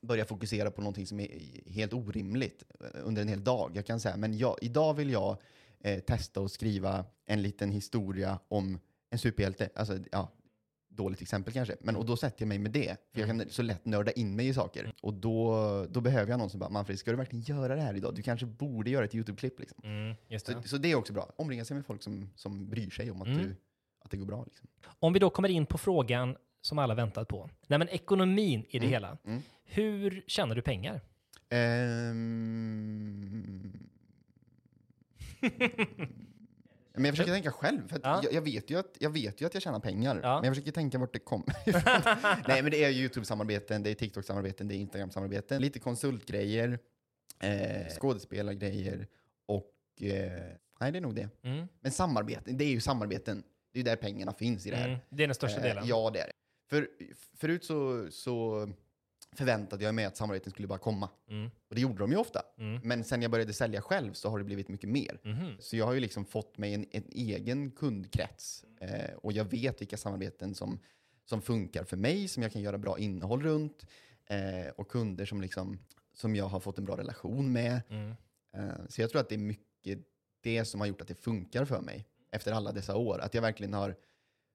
börja 0.00 0.24
fokusera 0.24 0.70
på 0.70 0.80
någonting 0.80 1.06
som 1.06 1.20
är 1.20 1.28
helt 1.70 1.92
orimligt 1.92 2.62
eh, 2.80 2.86
under 3.04 3.22
en 3.22 3.28
hel 3.28 3.44
dag. 3.44 3.72
Jag 3.74 3.86
kan 3.86 4.00
säga, 4.00 4.16
men 4.16 4.38
jag, 4.38 4.56
idag 4.62 4.94
vill 4.94 5.10
jag 5.10 5.36
eh, 5.80 6.00
testa 6.00 6.40
att 6.40 6.52
skriva 6.52 7.04
en 7.26 7.42
liten 7.42 7.70
historia 7.70 8.38
om 8.48 8.78
en 9.10 9.18
superhjälte. 9.18 9.68
Alltså, 9.74 9.98
ja, 10.12 10.32
dåligt 10.96 11.22
exempel 11.22 11.52
kanske. 11.52 11.76
Men, 11.80 11.96
och 11.96 12.06
då 12.06 12.16
sätter 12.16 12.42
jag 12.42 12.48
mig 12.48 12.58
med 12.58 12.70
det. 12.70 12.96
För 13.12 13.20
jag 13.20 13.28
kan 13.28 13.44
så 13.50 13.62
lätt 13.62 13.84
nörda 13.84 14.12
in 14.12 14.36
mig 14.36 14.48
i 14.48 14.54
saker. 14.54 14.92
Och 15.02 15.14
då, 15.14 15.86
då 15.90 16.00
behöver 16.00 16.30
jag 16.30 16.38
någon 16.38 16.50
som 16.50 16.60
bara, 16.60 16.70
Manfred, 16.70 16.98
ska 16.98 17.10
du 17.10 17.16
verkligen 17.16 17.42
göra 17.42 17.74
det 17.74 17.80
här 17.82 17.94
idag? 17.94 18.14
Du 18.14 18.22
kanske 18.22 18.46
borde 18.46 18.90
göra 18.90 19.04
ett 19.04 19.14
YouTube-klipp. 19.14 19.60
Liksom. 19.60 19.78
Mm, 19.84 20.14
just 20.28 20.46
Så, 20.46 20.52
det. 20.52 20.68
så 20.68 20.78
det 20.78 20.90
är 20.90 20.94
också 20.94 21.12
bra. 21.12 21.32
Omringa 21.36 21.64
sig 21.64 21.74
med 21.76 21.86
folk 21.86 22.02
som, 22.02 22.30
som 22.34 22.68
bryr 22.68 22.90
sig 22.90 23.10
om 23.10 23.22
att, 23.22 23.28
Mm. 23.28 23.38
du, 23.42 23.56
att 24.04 24.10
det 24.10 24.16
går 24.16 24.26
bra. 24.26 24.44
Liksom. 24.44 24.68
Om 24.84 25.12
vi 25.12 25.18
då 25.18 25.30
kommer 25.30 25.48
in 25.48 25.66
på 25.66 25.78
frågan 25.78 26.36
som 26.60 26.78
alla 26.78 26.94
väntat 26.94 27.28
på. 27.28 27.50
Nej, 27.66 27.78
men 27.78 27.88
ekonomin 27.88 28.64
i 28.68 28.78
det 28.78 28.86
hela. 28.86 29.18
Mm. 29.24 29.42
Hur 29.64 30.24
tjänar 30.26 30.54
du 30.54 30.62
pengar? 30.62 31.00
Ehm... 31.48 32.52
Men 36.94 37.04
jag 37.04 37.12
försöker 37.12 37.32
tänka 37.32 37.52
själv, 37.52 37.88
för 37.88 38.00
Ja. 38.02 38.20
jag, 38.24 38.32
jag, 38.32 38.42
vet 38.42 38.70
ju 38.70 38.78
att, 38.78 38.96
jag 39.00 39.10
vet 39.10 39.40
ju 39.40 39.46
att 39.46 39.54
jag 39.54 39.62
tjänar 39.62 39.80
pengar. 39.80 40.20
Ja. 40.22 40.34
Men 40.34 40.44
jag 40.44 40.54
försöker 40.54 40.72
tänka 40.72 40.98
vart 40.98 41.12
det 41.12 41.18
kommer 41.18 41.54
ifrån. 41.68 42.14
Nej, 42.48 42.62
men 42.62 42.70
det 42.70 42.84
är 42.84 42.90
YouTube-samarbeten, 42.90 43.82
det 43.82 43.90
är 43.90 43.94
TikTok-samarbeten, 43.94 44.68
det 44.68 44.74
är 44.74 44.76
Instagram-samarbeten, 44.76 45.62
lite 45.62 45.78
konsultgrejer, 45.78 46.78
eh, 47.42 47.86
skådespelargrejer 48.00 49.06
och... 49.46 49.72
Eh, 50.00 50.32
nej, 50.80 50.92
det 50.92 50.98
är 50.98 51.00
nog 51.00 51.14
det. 51.14 51.28
Mm. 51.42 51.66
Men 51.80 51.92
samarbeten, 51.92 52.56
det 52.56 52.64
är 52.64 52.68
ju 52.68 52.80
samarbeten. 52.80 53.42
Det 53.72 53.78
är 53.78 53.80
ju 53.80 53.84
där 53.84 53.96
pengarna 53.96 54.32
finns 54.32 54.66
i 54.66 54.70
det 54.70 54.76
här. 54.76 54.88
Mm, 54.88 55.00
det 55.08 55.22
är 55.22 55.26
den 55.26 55.34
största 55.34 55.56
Eh, 55.58 55.62
delen. 55.62 55.84
Ja, 55.86 56.10
det 56.14 56.20
är 56.20 56.26
det. 56.26 56.32
För, 56.70 56.88
förut 57.36 57.64
så, 57.64 58.06
så 58.10 58.68
förväntade 59.34 59.84
jag 59.84 59.94
mig 59.94 60.04
att 60.04 60.16
samarbeten 60.16 60.50
skulle 60.50 60.68
bara 60.68 60.78
komma. 60.78 61.08
Mm. 61.28 61.50
Och 61.68 61.74
det 61.74 61.80
gjorde 61.80 61.98
de 61.98 62.10
ju 62.10 62.16
ofta. 62.16 62.42
Mm. 62.58 62.80
Men 62.84 63.04
sen 63.04 63.22
jag 63.22 63.30
började 63.30 63.52
sälja 63.52 63.82
själv 63.82 64.12
så 64.12 64.28
har 64.28 64.38
det 64.38 64.44
blivit 64.44 64.68
mycket 64.68 64.90
mer. 64.90 65.20
Mhm. 65.24 65.56
Så 65.60 65.76
jag 65.76 65.86
har 65.86 65.92
ju 65.92 66.00
liksom 66.00 66.24
fått 66.24 66.58
mig 66.58 66.74
en, 66.74 66.86
en 66.90 67.04
egen 67.10 67.70
kundkrets. 67.70 68.64
Eh, 68.80 69.14
och 69.16 69.32
jag 69.32 69.44
vet 69.44 69.80
vilka 69.80 69.96
samarbeten 69.96 70.54
som, 70.54 70.78
som 71.24 71.42
funkar 71.42 71.84
för 71.84 71.96
mig, 71.96 72.28
som 72.28 72.42
jag 72.42 72.52
kan 72.52 72.62
göra 72.62 72.78
bra 72.78 72.98
innehåll 72.98 73.42
runt. 73.42 73.86
Eh, 74.26 74.68
och 74.76 74.88
kunder 74.88 75.24
som, 75.26 75.40
liksom, 75.40 75.78
som 76.14 76.36
jag 76.36 76.48
har 76.48 76.60
fått 76.60 76.78
en 76.78 76.84
bra 76.84 76.96
relation 76.96 77.52
med. 77.52 77.80
Mm. 77.88 78.14
Eh, 78.56 78.86
så 78.88 79.00
jag 79.00 79.10
tror 79.10 79.20
att 79.20 79.28
det 79.28 79.34
är 79.34 79.38
mycket 79.38 79.98
det 80.40 80.64
som 80.64 80.80
har 80.80 80.86
gjort 80.86 81.00
att 81.00 81.08
det 81.08 81.14
funkar 81.14 81.64
för 81.64 81.80
mig 81.80 82.06
efter 82.30 82.52
alla 82.52 82.72
dessa 82.72 82.96
år. 82.96 83.18
Att 83.18 83.34
jag 83.34 83.42
verkligen 83.42 83.74
har 83.74 83.96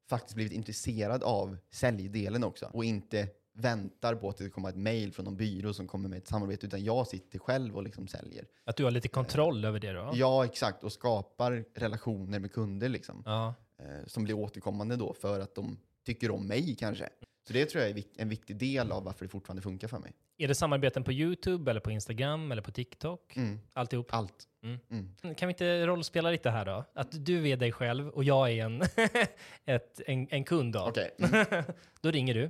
faktiskt 0.10 0.36
blivit 0.36 0.54
intresserad 0.54 1.24
av 1.24 1.58
säljdelen 1.72 2.44
också. 2.44 2.70
Och 2.74 2.86
inte 2.86 3.28
väntar 3.60 4.15
på 4.15 4.30
att 4.30 4.38
det 4.38 4.50
kommer 4.50 4.69
ett 4.69 4.76
mejl 4.76 5.13
från 5.13 5.26
någon 5.26 5.38
byrå 5.38 5.74
som 5.74 5.88
kommer 5.88 6.10
med 6.10 6.17
ett 6.17 6.28
samarbete, 6.28 6.65
utan 6.65 6.84
jag 6.84 7.08
sitter 7.08 7.39
själv 7.39 7.76
och 7.76 7.84
liksom 7.84 8.08
säljer. 8.08 8.45
Att 8.65 8.76
du 8.76 8.84
har 8.84 8.91
lite 8.91 9.08
kontroll 9.08 9.65
över 9.65 9.80
det 9.80 9.91
då? 9.91 10.12
Ja, 10.13 10.45
exakt. 10.45 10.84
Och 10.84 10.91
skapar 10.91 11.65
relationer 11.76 12.39
med 12.39 12.52
kunder 12.52 12.89
liksom. 12.89 13.24
Ja. 13.26 13.54
Eh, 13.80 14.06
som 14.08 14.24
blir 14.24 14.34
återkommande 14.34 14.95
då 14.95 15.13
för 15.13 15.39
att 15.39 15.56
de 15.56 15.78
tycker 16.06 16.32
om 16.32 16.48
mig 16.48 16.76
kanske. 16.80 17.10
Så 17.48 17.54
det 17.54 17.65
tror 17.65 17.84
jag 17.84 17.98
är 17.98 18.04
en 18.17 18.30
viktig 18.30 18.58
del 18.58 18.91
av 18.91 19.04
varför 19.04 19.26
det 19.26 19.30
fortfarande 19.30 19.62
funkar 19.62 19.88
för 19.88 20.00
mig. 20.00 20.12
Är 20.38 20.48
det 20.48 20.56
samarbeten 20.56 21.04
på 21.04 21.12
YouTube, 21.12 21.72
eller 21.72 21.80
på 21.82 21.91
Instagram, 21.91 22.52
eller 22.52 22.62
på 22.62 22.72
TikTok? 22.72 23.38
Mm. 23.38 23.60
Alltihop? 23.74 24.13
Allt. 24.13 24.48
Mm. 24.63 24.80
Mm. 24.91 25.36
Kan 25.36 25.48
vi 25.48 25.52
inte 25.52 25.88
rollspela 25.88 26.32
lite 26.32 26.50
här 26.50 26.65
då? 26.65 26.86
Att 26.93 27.26
du 27.26 27.50
är 27.50 27.58
dig 27.58 27.72
själv 27.72 28.10
och 28.10 28.24
jag 28.24 28.52
är 28.52 28.65
en, 28.65 28.82
ett, 29.65 30.02
en, 30.06 30.28
en 30.30 30.43
kund 30.43 30.74
då. 30.74 30.93
Mm. 31.17 31.45
då 32.02 32.12
ringer 32.12 32.34
du. 32.34 32.41
ring, 32.41 32.50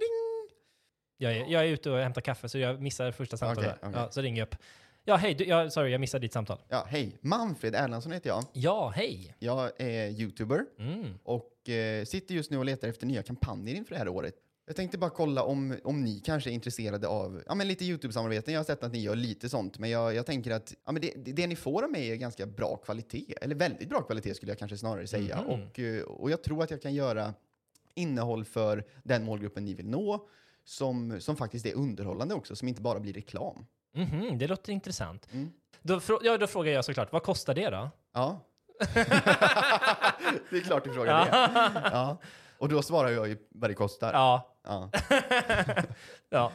ring! 0.00 0.11
Jag 1.22 1.36
är, 1.36 1.46
jag 1.46 1.62
är 1.64 1.68
ute 1.68 1.90
och 1.90 1.98
hämtar 1.98 2.20
kaffe 2.20 2.48
så 2.48 2.58
jag 2.58 2.80
missar 2.82 3.12
första 3.12 3.36
samtalet. 3.36 3.70
Okej, 3.76 3.88
okej. 3.88 4.00
Ja, 4.04 4.10
så 4.10 4.20
ringer 4.22 4.38
jag 4.40 4.46
upp. 4.46 4.56
Ja, 5.04 5.16
hej. 5.16 5.34
Du, 5.34 5.44
ja, 5.44 5.70
sorry, 5.70 5.90
jag 5.92 6.00
missade 6.00 6.24
ditt 6.24 6.32
samtal. 6.32 6.58
Ja, 6.68 6.84
hej. 6.88 7.18
Manfred 7.20 7.74
Erlandsson 7.74 8.12
heter 8.12 8.28
jag. 8.30 8.44
Ja, 8.52 8.92
hej. 8.96 9.34
Jag 9.38 9.80
är 9.80 10.08
YouTuber 10.20 10.64
Mm. 10.78 11.14
och 11.24 11.68
eh, 11.68 12.04
sitter 12.04 12.34
just 12.34 12.50
nu 12.50 12.58
och 12.58 12.64
letar 12.64 12.88
efter 12.88 13.06
nya 13.06 13.22
kampanjer 13.22 13.74
inför 13.74 13.94
det 13.94 13.98
här 13.98 14.08
året. 14.08 14.34
Jag 14.66 14.76
tänkte 14.76 14.98
bara 14.98 15.10
kolla 15.10 15.42
om, 15.42 15.76
om 15.84 16.04
ni 16.04 16.20
kanske 16.20 16.50
är 16.50 16.52
intresserade 16.52 17.08
av 17.08 17.42
ja, 17.46 17.54
men 17.54 17.68
lite 17.68 17.84
YouTube-samarbeten. 17.84 18.54
Jag 18.54 18.60
har 18.60 18.64
sett 18.64 18.82
att 18.84 18.92
ni 18.92 18.98
gör 19.00 19.16
lite 19.16 19.48
sånt, 19.48 19.78
men 19.78 19.90
jag, 19.90 20.14
jag 20.14 20.26
tänker 20.26 20.50
att 20.50 20.74
ja, 20.86 20.92
men 20.92 21.02
det, 21.02 21.12
det, 21.16 21.46
ni 21.46 21.56
får 21.56 21.82
av 21.84 21.90
mig 21.90 22.10
är 22.12 22.16
ganska 22.16 22.46
bra 22.46 22.76
kvalitet. 22.76 23.34
Eller 23.40 23.54
väldigt 23.54 23.88
bra 23.88 24.02
kvalitet 24.02 24.34
skulle 24.34 24.50
jag 24.52 24.58
kanske 24.58 24.76
snarare 24.78 25.06
säga. 25.06 25.40
Mhm. 25.42 25.50
Och, 25.50 25.78
eh, 25.78 26.02
och 26.02 26.30
jag 26.30 26.42
tror 26.42 26.62
att 26.62 26.70
jag 26.70 26.82
kan 26.82 26.94
göra 26.94 27.34
innehåll 27.94 28.44
för 28.44 28.84
den 29.02 29.24
målgruppen 29.24 29.64
ni 29.64 29.74
vill 29.74 29.88
nå 29.88 30.28
som, 30.64 31.20
som 31.20 31.36
faktiskt 31.36 31.66
är 31.66 31.74
underhållande 31.74 32.34
också, 32.34 32.56
som 32.56 32.68
inte 32.68 32.82
bara 32.82 33.00
blir 33.00 33.12
reklam. 33.12 33.66
Mhm, 33.94 34.38
det 34.38 34.46
låter 34.48 34.72
intressant. 34.72 35.28
Mm. 35.32 35.52
Då, 35.82 36.00
ja, 36.22 36.38
då 36.38 36.46
frågar 36.46 36.72
jag 36.72 36.84
såklart, 36.84 37.12
vad 37.12 37.22
kostar 37.22 37.54
det 37.54 37.70
då? 37.70 37.90
Ja. 38.14 38.40
det 40.50 40.56
är 40.56 40.60
klart 40.64 40.84
du 40.84 40.92
frågar 40.92 41.24
det. 41.24 41.90
Ja. 41.92 42.16
Och 42.58 42.68
då 42.68 42.82
svarar 42.82 43.08
jag 43.10 43.28
ju 43.28 43.36
vad 43.50 43.70
det 43.70 43.74
kostar. 43.74 44.12
Ja. 44.12 44.56
Ja. 44.64 44.90
ja. 46.30 46.52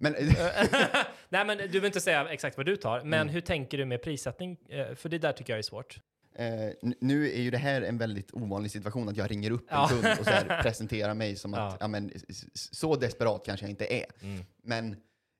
Men, 0.00 0.12
Nej, 1.28 1.44
men 1.44 1.58
du 1.58 1.68
behöver 1.68 1.86
inte 1.86 2.00
säga 2.00 2.28
exakt 2.28 2.56
vad 2.56 2.66
du 2.66 2.76
tar, 2.76 3.00
men 3.00 3.20
Mm. 3.20 3.28
hur 3.34 3.40
tänker 3.40 3.78
du 3.78 3.84
med 3.84 4.02
prissättning? 4.02 4.56
Eh, 4.68 4.94
För 4.94 5.08
det 5.08 5.18
där 5.18 5.32
tycker 5.32 5.52
jag 5.52 5.58
är 5.58 5.62
svårt. 5.62 5.98
Eh, 6.34 6.70
nu 7.00 7.30
är 7.32 7.40
ju 7.42 7.50
det 7.50 7.58
här 7.58 7.82
en 7.82 7.98
väldigt 7.98 8.34
ovanlig 8.34 8.70
situation, 8.70 9.08
att 9.08 9.16
jag 9.16 9.30
ringer 9.30 9.50
upp 9.50 9.60
en 9.70 9.76
Ja. 9.76 9.88
kund 9.88 10.06
och 10.18 10.24
så 10.24 10.30
här 10.30 10.62
presenterar 10.62 11.14
mig 11.14 11.36
som 11.36 11.54
att 11.54 11.58
Ja. 11.60 11.76
ja. 11.80 11.88
men, 11.88 12.12
så 12.54 12.96
desperat 12.96 13.42
kanske 13.46 13.66
jag 13.66 13.70
inte 13.70 13.94
är. 13.94 14.06
Mm. 14.22 14.44
Men 14.62 14.96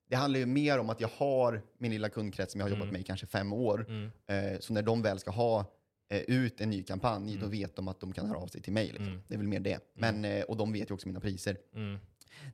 det 0.09 0.17
handlar 0.17 0.41
ju 0.41 0.47
mer 0.47 0.79
om 0.79 0.91
att 0.91 1.01
jag 1.01 1.11
har 1.17 1.63
min 1.79 1.93
lilla 1.93 2.09
kundkrets 2.09 2.53
som 2.53 2.59
jag 2.61 2.65
har 2.65 2.71
jobbat 2.71 2.83
Mm. 2.83 2.93
med 2.93 3.01
i 3.01 3.05
kanske 3.05 3.27
fem 3.27 3.53
år. 3.53 3.87
Mm. 3.89 4.11
Eh, 4.53 4.59
så 4.61 4.73
när 4.73 4.83
de 4.83 5.03
väl 5.03 5.19
ska 5.19 5.31
ha 5.31 5.65
eh, 6.11 6.19
ut 6.21 6.61
en 6.61 6.71
ny 6.71 6.83
kampanj, 6.83 7.37
då 7.41 7.47
vet 7.47 7.77
de 7.77 7.89
att 7.89 8.01
de 8.01 8.13
kan 8.13 8.27
höra 8.27 8.39
av 8.39 8.47
sig 8.47 8.61
till 8.63 8.73
mig. 8.73 8.87
Liksom. 8.87 9.07
Mm. 9.07 9.23
Det 9.29 9.35
är 9.35 9.39
väl 9.39 9.49
mer 9.49 9.61
det. 9.61 9.79
Men, 9.95 10.25
eh, 10.25 10.43
och 10.45 10.57
de 10.57 10.73
vet 10.73 10.91
ju 10.91 10.95
också 10.95 11.09
mina 11.09 11.21
priser. 11.21 11.57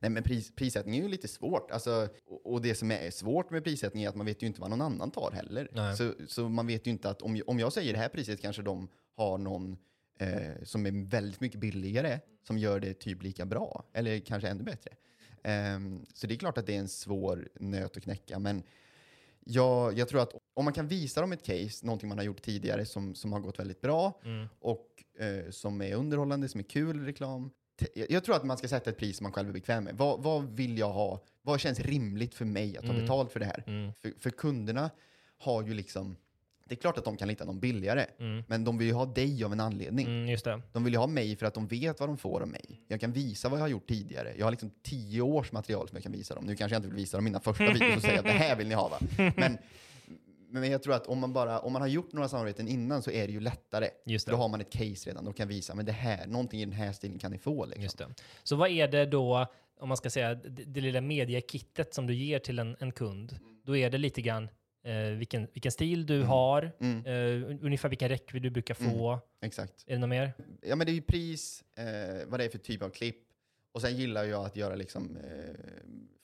Nej, 0.00 0.10
men 0.10 0.22
pris, 0.22 0.52
prissättning 0.54 0.98
är 0.98 1.02
ju 1.02 1.08
lite 1.08 1.28
svårt. 1.28 1.70
Alltså, 1.70 2.08
och, 2.26 2.52
och 2.52 2.62
det 2.62 2.74
som 2.74 2.90
är 2.90 3.10
svårt 3.10 3.50
med 3.50 3.64
prissättning 3.64 4.02
är 4.04 4.08
att 4.08 4.14
man 4.16 4.26
vet 4.26 4.42
ju 4.42 4.46
inte 4.46 4.60
vad 4.60 4.70
någon 4.70 4.80
annan 4.80 5.10
tar 5.10 5.30
heller. 5.30 5.68
Nej. 5.72 5.96
Så, 5.96 6.12
så 6.28 6.48
man 6.48 6.66
vet 6.66 6.86
ju 6.86 6.90
inte 6.90 7.10
att 7.10 7.22
om, 7.22 7.42
om 7.46 7.58
jag 7.58 7.72
säger 7.72 7.92
det 7.92 7.98
här 7.98 8.08
priset 8.08 8.40
kanske 8.40 8.62
de 8.62 8.88
har 9.16 9.38
någon 9.38 9.78
eh, 10.18 10.62
som 10.62 10.86
är 10.86 11.10
väldigt 11.10 11.40
mycket 11.40 11.60
billigare 11.60 12.20
som 12.46 12.58
gör 12.58 12.80
det 12.80 12.94
typ 12.94 13.22
lika 13.22 13.46
bra. 13.46 13.84
Eller 13.92 14.20
kanske 14.20 14.48
ännu 14.48 14.62
bättre. 14.62 14.90
Ehm, 15.42 16.06
så 16.14 16.26
det 16.26 16.34
är 16.34 16.38
klart 16.38 16.58
att 16.58 16.66
det 16.66 16.74
är 16.74 16.78
en 16.78 16.88
svår 16.88 17.48
nöt 17.60 17.96
att 17.96 18.02
knäcka. 18.02 18.38
Men 18.38 18.62
jag, 19.44 19.98
jag 19.98 20.08
tror 20.08 20.22
att 20.22 20.32
om 20.54 20.64
man 20.64 20.74
kan 20.74 20.88
visa 20.88 21.20
dem 21.20 21.32
ett 21.32 21.42
case, 21.44 21.86
någonting 21.86 22.08
man 22.08 22.18
har 22.18 22.24
gjort 22.24 22.42
tidigare 22.42 22.86
som, 22.86 23.14
som 23.14 23.32
har 23.32 23.40
gått 23.40 23.58
väldigt 23.58 23.80
bra 23.80 24.20
Mm. 24.24 24.48
och 24.60 24.86
eh, 25.18 25.50
som 25.50 25.82
är 25.82 25.94
underhållande, 25.94 26.48
som 26.48 26.60
är 26.60 26.64
kul 26.64 27.04
reklam. 27.04 27.50
Jag 28.08 28.24
tror 28.24 28.36
att 28.36 28.44
man 28.44 28.58
ska 28.58 28.68
sätta 28.68 28.90
ett 28.90 28.96
pris 28.98 29.16
som 29.16 29.24
man 29.24 29.32
själv 29.32 29.48
är 29.48 29.52
bekväm 29.52 29.84
med. 29.84 29.94
Vad, 29.96 30.22
vad 30.22 30.56
vill 30.56 30.78
jag 30.78 30.90
ha? 30.92 31.20
Vad 31.42 31.60
känns 31.60 31.80
rimligt 31.80 32.34
för 32.34 32.44
mig 32.44 32.76
att 32.76 32.84
ta 32.84 32.90
Mm. 32.90 33.02
betalt 33.02 33.32
för 33.32 33.40
det 33.40 33.46
här? 33.46 33.64
Mm. 33.66 33.92
För, 34.02 34.12
för 34.20 34.30
kunderna 34.30 34.90
har 35.38 35.62
ju 35.62 35.74
liksom, 35.74 36.16
det 36.66 36.74
är 36.74 36.76
klart 36.76 36.98
att 36.98 37.04
de 37.04 37.16
kan 37.16 37.28
hitta 37.28 37.44
någon 37.44 37.60
billigare, 37.60 38.06
Mm. 38.18 38.44
men 38.48 38.64
de 38.64 38.78
vill 38.78 38.86
ju 38.88 38.92
ha 38.94 39.06
dig 39.06 39.44
av 39.44 39.52
en 39.52 39.60
anledning. 39.60 40.06
Mm, 40.06 40.28
just 40.28 40.44
det. 40.44 40.62
De 40.72 40.84
vill 40.84 40.92
ju 40.92 40.98
ha 40.98 41.06
mig 41.06 41.36
för 41.36 41.46
att 41.46 41.54
de 41.54 41.66
vet 41.66 42.00
vad 42.00 42.08
de 42.08 42.18
får 42.18 42.40
av 42.40 42.48
mig. 42.48 42.80
Jag 42.88 43.00
kan 43.00 43.12
visa 43.12 43.48
vad 43.48 43.58
jag 43.58 43.64
har 43.64 43.68
gjort 43.68 43.88
tidigare. 43.88 44.34
Jag 44.38 44.46
har 44.46 44.50
liksom 44.50 44.70
tio 44.82 45.22
års 45.22 45.52
material 45.52 45.88
som 45.88 45.96
jag 45.96 46.02
kan 46.02 46.12
visa 46.12 46.34
dem. 46.34 46.44
Nu 46.44 46.56
kanske 46.56 46.74
jag 46.74 46.78
inte 46.78 46.88
vill 46.88 46.96
visa 46.96 47.16
dem 47.16 47.24
mina 47.24 47.40
första 47.40 47.72
videos 47.72 47.96
och 47.96 48.02
säga 48.02 48.18
att 48.18 48.24
det 48.26 48.30
här 48.32 48.56
vill 48.56 48.68
ni 48.68 48.74
ha 48.74 48.88
va? 48.88 48.98
Men, 49.36 49.58
men 50.50 50.70
jag 50.70 50.82
tror 50.82 50.94
att 50.94 51.06
om 51.06 51.18
man, 51.18 51.32
bara, 51.32 51.58
om 51.58 51.72
man 51.72 51.82
har 51.82 51.88
gjort 51.88 52.12
några 52.12 52.28
samarbeten 52.28 52.68
innan 52.68 53.02
så 53.02 53.10
är 53.10 53.26
det 53.26 53.32
ju 53.32 53.40
lättare. 53.40 53.88
Just 54.06 54.26
det. 54.26 54.32
Då 54.32 54.36
har 54.38 54.48
man 54.48 54.60
ett 54.60 54.70
case 54.72 55.10
redan 55.10 55.28
och 55.28 55.36
kan 55.36 55.48
visa, 55.48 55.74
men 55.74 55.84
det 55.86 55.92
här, 55.92 56.26
någonting 56.26 56.60
i 56.60 56.64
den 56.64 56.74
här 56.74 56.92
stilen 56.92 57.18
kan 57.18 57.32
ni 57.32 57.38
få. 57.38 57.64
Liksom. 57.64 57.82
Just 57.82 57.98
det. 57.98 58.06
Så 58.42 58.56
vad 58.56 58.70
är 58.70 58.88
det 58.88 59.06
då, 59.06 59.46
om 59.80 59.88
man 59.88 59.96
ska 59.96 60.10
säga, 60.10 60.34
det, 60.34 60.48
det 60.64 60.80
lilla 60.80 61.00
mediekittet 61.00 61.94
som 61.94 62.06
du 62.06 62.14
ger 62.14 62.38
till 62.38 62.58
en, 62.58 62.76
en 62.80 62.92
kund? 62.92 63.38
Då 63.64 63.76
är 63.76 63.90
det 63.90 63.98
lite 63.98 64.22
grann 64.22 64.48
eh, 64.84 64.94
vilken, 65.18 65.48
vilken 65.52 65.72
stil 65.72 66.06
du 66.06 66.22
har, 66.22 66.72
Mm, 66.80 67.06
eh, 67.06 67.58
ungefär 67.64 67.88
vilken 67.88 68.08
räckvidd 68.08 68.42
du 68.42 68.50
brukar 68.50 68.74
få. 68.74 69.18
exakt. 69.42 69.84
Är 69.86 69.92
det 69.92 69.98
något 69.98 70.08
mer? 70.10 70.32
Ja, 70.62 70.76
men 70.76 70.86
det 70.86 70.92
är 70.92 70.94
ju 70.94 71.02
pris, 71.02 71.64
eh, 71.76 71.84
vad 72.28 72.40
det 72.40 72.44
är 72.44 72.48
för 72.48 72.58
typ 72.58 72.82
av 72.82 72.88
klipp. 72.90 73.16
Och 73.72 73.80
sen 73.80 73.96
gillar 73.96 74.24
jag 74.24 74.44
att 74.46 74.56
göra 74.56 74.74
liksom, 74.74 75.16
eh, 75.16 75.54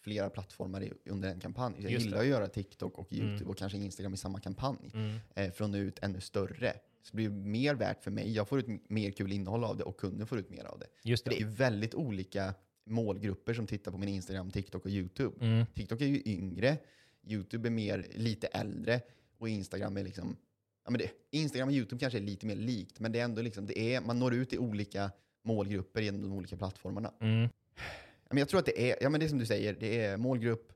flera 0.06 0.30
plattformar 0.30 0.88
under 1.04 1.28
en 1.30 1.40
kampanj. 1.40 1.74
Jag 1.78 1.92
Just 1.92 2.04
gillar 2.04 2.16
det. 2.18 2.22
att 2.22 2.28
göra 2.28 2.48
TikTok 2.48 2.98
och 2.98 3.12
Mm. 3.12 3.26
YouTube 3.28 3.50
och 3.50 3.56
kanske 3.58 3.78
Instagram 3.78 4.14
i 4.14 4.16
samma 4.16 4.40
kampanj. 4.40 4.90
Mm. 4.94 5.16
eh, 5.34 5.50
för 5.52 5.64
att 5.64 5.70
nå 5.70 5.78
ut 5.78 5.98
ännu 6.02 6.20
större. 6.20 6.72
Så 7.02 7.10
det 7.10 7.16
blir 7.16 7.28
mer 7.30 7.74
värt 7.74 8.02
för 8.04 8.10
mig. 8.10 8.32
Jag 8.32 8.48
får 8.48 8.58
ut 8.58 8.90
mer 8.90 9.10
kul 9.10 9.32
innehåll 9.32 9.64
av 9.64 9.76
det 9.76 9.84
och 9.84 9.96
kunden 10.00 10.26
får 10.26 10.38
ut 10.38 10.50
mer 10.50 10.64
av 10.64 10.78
det. 10.78 10.86
Just 11.02 11.24
det 11.24 11.30
är 11.30 11.32
det. 11.32 11.38
ju 11.38 11.46
väldigt 11.48 11.94
olika 11.94 12.54
målgrupper 12.86 13.54
som 13.54 13.66
tittar 13.66 13.92
på 13.92 13.98
min 13.98 14.08
Instagram, 14.08 14.50
TikTok 14.50 14.84
och 14.84 14.90
YouTube. 14.90 15.44
Mm. 15.46 15.66
TikTok 15.74 16.00
är 16.00 16.06
ju 16.06 16.22
yngre, 16.26 16.76
YouTube 17.26 17.68
är 17.68 17.70
mer 17.70 18.06
lite 18.14 18.46
äldre 18.46 19.00
och 19.38 19.48
Instagram 19.48 19.96
är 19.96 20.02
liksom 20.04 20.36
Ja, 20.84 20.90
men 20.90 20.98
det, 20.98 21.10
Instagram 21.30 21.68
och 21.68 21.74
YouTube 21.74 22.00
kanske 22.00 22.18
är 22.18 22.22
lite 22.22 22.46
mer 22.46 22.56
likt, 22.56 23.00
men 23.00 23.12
det 23.12 23.20
är 23.20 23.24
ändå 23.24 23.42
liksom, 23.42 23.66
det 23.66 23.78
är, 23.94 24.00
man 24.00 24.18
når 24.18 24.34
ut 24.34 24.52
i 24.52 24.58
olika 24.58 25.10
målgrupper 25.44 26.02
genom 26.02 26.22
de 26.22 26.32
olika 26.32 26.56
plattformarna. 26.56 27.12
Mm. 27.20 27.48
Men 28.28 28.38
jag 28.38 28.48
tror 28.48 28.60
att 28.60 28.66
det 28.66 28.90
är, 28.90 28.96
ja 29.00 29.08
men 29.08 29.20
det 29.20 29.26
är 29.26 29.28
som 29.28 29.38
du 29.38 29.46
säger, 29.46 29.76
det 29.80 30.04
är 30.04 30.16
målgrupp, 30.16 30.72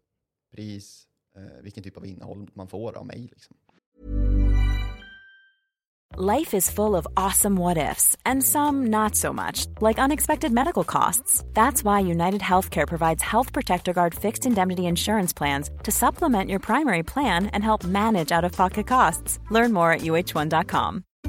pris, 0.52 1.06
eh, 1.36 1.62
vilken 1.62 1.82
typ 1.82 1.96
av 1.96 2.06
innehåll 2.06 2.50
man 2.54 2.68
får 2.68 2.98
av 2.98 3.06
mig. 3.06 3.28
Liksom. 3.32 3.56
Life 6.16 6.54
is 6.54 6.68
full 6.68 6.96
of 6.96 7.06
awesome 7.16 7.56
what 7.56 7.78
ifs, 7.78 8.16
and 8.26 8.42
some 8.42 8.86
not 8.86 9.14
so 9.14 9.32
much, 9.32 9.66
like 9.80 9.96
unexpected 10.02 10.50
medical 10.50 10.82
costs. 10.82 11.44
That's 11.52 11.84
why 11.84 12.00
United 12.00 12.40
Healthcare 12.40 12.88
provides 12.88 13.22
Health 13.22 13.52
Protector 13.52 13.92
Guard 13.92 14.14
fixed 14.14 14.44
indemnity 14.44 14.86
insurance 14.86 15.32
plans 15.32 15.70
to 15.84 15.92
supplement 15.92 16.50
your 16.50 16.58
primary 16.58 17.04
plan 17.04 17.46
and 17.46 17.62
help 17.62 17.84
manage 17.84 18.32
out 18.32 18.44
of 18.44 18.52
pocket 18.52 18.88
costs. 18.88 19.38
Learn 19.50 19.72
more 19.72 19.92
at 19.92 20.00
uh1.com. 20.00 21.04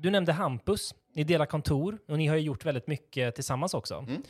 Du 0.00 0.10
nämnde 0.10 0.32
Hampus. 0.32 0.94
Ni 1.12 1.24
delar 1.24 1.46
kontor 1.46 1.98
och 2.08 2.18
ni 2.18 2.26
har 2.26 2.36
ju 2.36 2.42
gjort 2.42 2.64
väldigt 2.64 2.86
mycket 2.86 3.34
tillsammans 3.34 3.74
också. 3.74 3.94
Mm. 3.94 4.22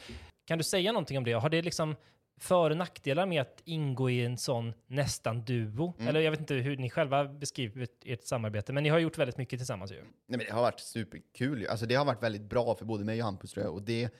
Kan 0.44 0.58
du 0.58 0.64
säga 0.64 0.92
någonting 0.92 1.18
om 1.18 1.24
det? 1.24 1.32
Har 1.32 1.48
det 1.48 1.62
liksom 1.62 1.96
för 2.40 2.70
och 2.70 2.76
nackdelar 2.76 3.26
med 3.26 3.42
att 3.42 3.62
ingå 3.64 4.10
i 4.10 4.24
en 4.24 4.38
sån 4.38 4.72
nästan 4.86 5.44
duo? 5.44 5.94
Mm. 5.98 6.08
Eller 6.08 6.20
jag 6.20 6.30
vet 6.30 6.40
inte 6.40 6.54
hur 6.54 6.76
ni 6.76 6.90
själva 6.90 7.24
beskriver 7.24 7.86
ert- 8.04 8.24
samarbete, 8.24 8.72
men 8.72 8.82
ni 8.82 8.88
har 8.88 8.98
gjort 8.98 9.18
väldigt 9.18 9.36
mycket 9.36 9.58
tillsammans 9.58 9.92
ju. 9.92 9.96
Nej, 10.02 10.04
men 10.26 10.38
det 10.38 10.52
har 10.52 10.62
varit 10.62 10.80
superkul. 10.80 11.60
ju. 11.60 11.68
Alltså, 11.68 11.86
det 11.86 11.94
har 11.94 12.04
varit 12.04 12.22
väldigt 12.22 12.42
bra 12.42 12.74
för 12.74 12.84
både 12.84 13.04
mig 13.04 13.18
och 13.20 13.24
Hampus 13.24 13.52
tror 13.52 13.66
jag. 13.66 13.74
Och 13.74 13.82
det, 13.82 14.10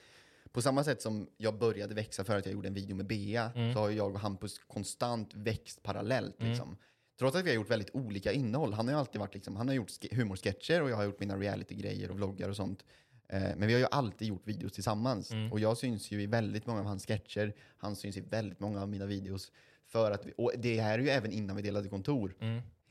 på 0.53 0.63
samma 0.63 0.85
sätt 0.85 1.03
som 1.03 1.29
jag 1.37 1.59
började 1.59 1.95
växa 1.95 2.25
för 2.25 2.37
att 2.37 2.47
jag 2.47 2.53
gjorde 2.53 2.69
en 2.69 2.75
video 2.75 2.97
med 2.97 3.07
Bea, 3.07 3.51
så 3.75 3.81
har 3.81 3.91
jag 3.91 4.15
och 4.15 4.21
Hampus 4.21 4.59
konstant 4.59 5.35
växt 5.35 5.83
parallellt. 5.83 6.43
Liksom. 6.43 6.77
Trots 7.19 7.37
att 7.37 7.45
vi 7.45 7.49
har 7.51 7.55
gjort 7.55 7.71
väldigt 7.71 7.91
olika 7.95 8.33
innehåll. 8.33 8.73
Han 8.73 8.87
har 8.89 8.95
ju 8.95 8.99
alltid 8.99 9.21
varit 9.21 9.35
liksom, 9.35 9.57
han 9.57 9.69
har 9.69 9.75
gjort 9.75 9.91
ske- 9.91 10.17
humorsketcher 10.17 10.83
och 10.83 10.91
jag 10.91 10.97
har 10.97 11.05
gjort 11.05 11.21
mina 11.21 11.37
reality-grejer 11.37 12.11
och 12.11 12.17
vloggar 12.17 12.49
och 12.49 12.57
sånt. 12.57 12.85
Eh, 13.29 13.41
men 13.57 13.67
vi 13.67 13.73
har 13.73 13.81
ju 13.81 13.87
alltid 13.91 14.29
gjort 14.29 14.43
videos 14.49 14.73
tillsammans. 14.73 15.31
Och 15.53 15.61
jag 15.61 15.77
syns 15.79 16.11
ju 16.11 16.23
i 16.23 16.27
väldigt 16.27 16.67
många 16.67 16.81
av 16.81 16.87
hans 16.87 17.07
sketcher. 17.07 17.55
Han 17.79 17.97
syns 17.97 18.17
i 18.17 18.21
väldigt 18.21 18.61
många 18.61 18.83
av 18.83 18.89
mina 18.89 19.07
videos. 19.07 19.53
För 19.87 20.11
att 20.11 20.27
vi, 20.27 20.33
och 20.37 20.53
det 20.59 20.81
här 20.81 20.99
är 20.99 21.03
ju 21.03 21.09
även 21.09 21.33
innan 21.33 21.57
vi 21.57 21.63
delade 21.63 21.89
kontor. 21.89 22.35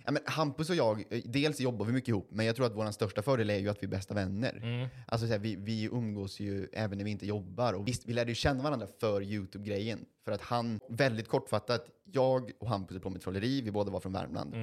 Ja, 0.07 0.11
men 0.11 0.21
Hampus 0.25 0.69
och 0.69 0.75
jag, 0.75 1.03
eh, 1.09 1.21
dels 1.25 1.59
jobbar 1.59 1.85
vi 1.85 1.93
mycket 1.93 2.09
ihop, 2.09 2.27
men 2.31 2.45
jag 2.45 2.55
tror 2.55 2.65
att 2.65 2.75
vår 2.75 2.91
största 2.91 3.21
fördel 3.21 3.49
är 3.49 3.57
ju 3.57 3.69
att 3.69 3.83
vi 3.83 3.85
är 3.85 3.91
bästa 3.91 4.13
vänner. 4.13 4.59
Alltså 5.07 5.27
så 5.27 5.33
här, 5.33 5.39
vi, 5.39 5.55
vi 5.55 5.83
umgås 5.83 6.39
ju 6.39 6.67
även 6.73 6.97
när 6.97 7.05
vi 7.05 7.11
inte 7.11 7.25
jobbar. 7.25 7.73
Och 7.73 7.87
visst, 7.87 8.05
vi 8.05 8.13
lärde 8.13 8.31
ju 8.31 8.35
känna 8.35 8.63
varandra 8.63 8.87
för 8.99 9.21
YouTube-grejen. 9.21 10.05
För 10.25 10.31
att 10.31 10.41
han, 10.41 10.79
väldigt 10.89 11.27
kortfattat, 11.27 11.85
jag 12.03 12.51
och 12.59 12.69
Hampus 12.69 12.97
är 12.97 12.99
på 13.01 13.09
med 13.09 13.21
trolleri, 13.21 13.61
vi 13.61 13.71
båda 13.71 13.91
var 13.91 13.99
från 13.99 14.13
Värmland. 14.13 14.53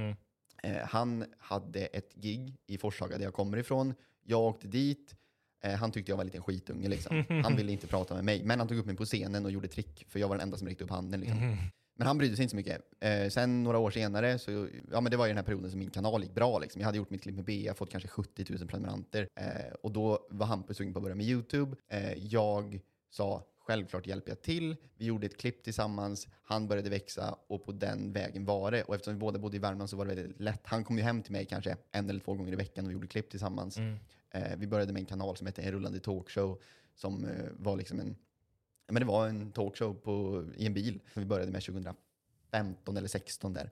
Eh, 0.62 0.86
han 0.86 1.24
hade 1.38 1.80
ett 1.86 2.14
gig 2.14 2.57
i 2.66 2.78
Forshaga 2.78 3.18
där 3.18 3.24
jag 3.24 3.34
kommer 3.34 3.57
ifrån. 3.59 3.95
Jag 4.22 4.40
åkte 4.40 4.68
dit. 4.68 5.14
Eh, 5.64 5.74
han 5.74 5.92
tyckte 5.92 6.12
jag 6.12 6.16
var 6.16 6.22
en 6.22 6.26
liten 6.26 6.42
skitunge 6.42 6.88
liksom. 6.88 7.24
Han 7.45 7.57
ville 7.57 7.72
inte 7.72 7.86
prata 7.86 8.14
med 8.14 8.24
mig, 8.24 8.45
men 8.45 8.59
han 8.59 8.68
tog 8.68 8.78
upp 8.78 8.86
mig 8.86 8.97
på 8.97 9.05
scenen 9.05 9.45
och 9.45 9.51
gjorde 9.51 9.68
trick, 9.68 10.07
för 10.09 10.18
jag 10.18 10.28
var 10.28 10.36
den 10.36 10.42
enda 10.42 10.57
som 10.57 10.68
räckte 10.68 10.84
upp 10.84 10.90
handen 10.90 11.20
liksom. 11.20 11.38
Men 11.97 12.07
han 12.07 12.18
brydde 12.18 12.36
sig 12.36 12.42
inte 12.42 12.51
så 12.51 12.57
mycket. 12.57 12.82
Eh, 13.01 13.28
sen 13.28 13.62
några 13.62 13.78
år 13.78 13.90
senare, 13.90 14.38
så, 14.38 14.68
ja 14.90 15.01
men 15.01 15.11
det 15.11 15.16
var 15.16 15.26
ju 15.26 15.30
den 15.30 15.36
här 15.36 15.45
perioden 15.45 15.70
som 15.70 15.78
min 15.78 15.90
kanal 15.90 16.22
gick 16.22 16.34
bra 16.34 16.59
liksom. 16.59 16.80
Jag 16.80 16.86
hade 16.86 16.99
gjort 16.99 17.11
mitt 17.11 17.22
klipp 17.22 17.34
med 17.34 17.45
Bea, 17.45 17.74
fått 17.74 17.90
kanske 17.90 18.09
70 18.09 18.45
000 18.59 18.68
prenumeranter. 18.68 19.28
Eh, 19.34 19.74
och 19.82 19.92
då 19.92 20.26
var 20.30 20.47
Hampus 20.47 20.76
sugen 20.76 20.92
på 20.92 20.99
att 20.99 21.03
börja 21.03 21.14
med 21.16 21.26
YouTube. 21.26 21.76
Eh, 21.88 22.12
jag 22.14 22.80
sa 23.11 23.45
självklart 23.59 24.07
hjälper 24.07 24.30
jag 24.30 24.42
till. 24.42 24.76
Vi 24.97 25.05
gjorde 25.05 25.26
ett 25.26 25.36
klipp 25.36 25.64
tillsammans, 25.64 26.28
han 26.42 26.68
började 26.68 26.90
växa 26.90 27.38
och 27.47 27.64
på 27.64 27.72
den 27.72 28.12
vägen 28.12 28.45
var 28.45 28.70
det. 28.70 28.82
Och 28.82 28.95
eftersom 28.95 29.14
vi 29.14 29.20
båda 29.20 29.38
bodde 29.38 29.57
i 29.57 29.61
Värmland 29.61 29.90
så 29.90 29.97
var 29.97 30.05
det 30.05 30.14
väldigt 30.14 30.40
lätt. 30.40 30.61
Han 30.64 30.84
kom 30.84 30.99
ju 30.99 31.05
hem 31.05 31.22
till 31.22 31.32
mig 31.32 31.45
kanske 31.45 31.76
en 31.92 32.11
eller 32.11 32.20
två 32.20 32.34
gånger 32.34 32.53
i 32.53 32.57
veckan 32.57 32.84
och 32.84 32.90
vi 32.90 32.95
gjorde 32.95 33.07
klipp 33.07 33.30
tillsammans. 33.30 33.78
Eh, 34.30 34.57
vi 34.59 34.66
började 34.66 34.92
med 34.92 35.01
en 35.01 35.07
kanal 35.07 35.36
som 35.36 35.47
hette 35.47 35.62
En 35.62 35.72
rullande 35.72 36.01
talkshow 36.01 36.61
som 36.95 37.24
eh, 37.24 37.30
var 37.59 37.76
liksom 37.76 38.01
en 38.01 38.16
men 38.87 39.01
det 39.01 39.07
var 39.07 39.28
en 39.28 39.53
talkshow 39.53 39.95
på, 39.95 40.45
i 40.57 40.66
en 40.66 40.74
bil 40.74 41.01
som 41.12 41.22
vi 41.22 41.26
började 41.26 41.53
med 41.53 41.62
2015 42.51 42.97
eller 42.97 43.09
16 43.09 43.53
där. 43.53 43.70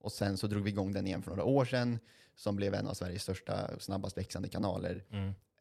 Och 0.00 0.12
sen 0.12 0.36
så 0.36 0.46
drog 0.46 0.62
vi 0.64 0.70
igång 0.70 0.92
den 0.92 1.06
igen 1.06 1.22
för 1.22 1.30
några 1.30 1.44
år 1.44 1.64
sedan 1.64 1.98
som 2.34 2.56
blev 2.56 2.74
en 2.74 2.86
av 2.86 2.94
Sveriges 2.94 3.22
största 3.22 3.66
och 3.74 3.82
snabbast 3.82 4.18
växande 4.18 4.48
kanaler. 4.48 5.04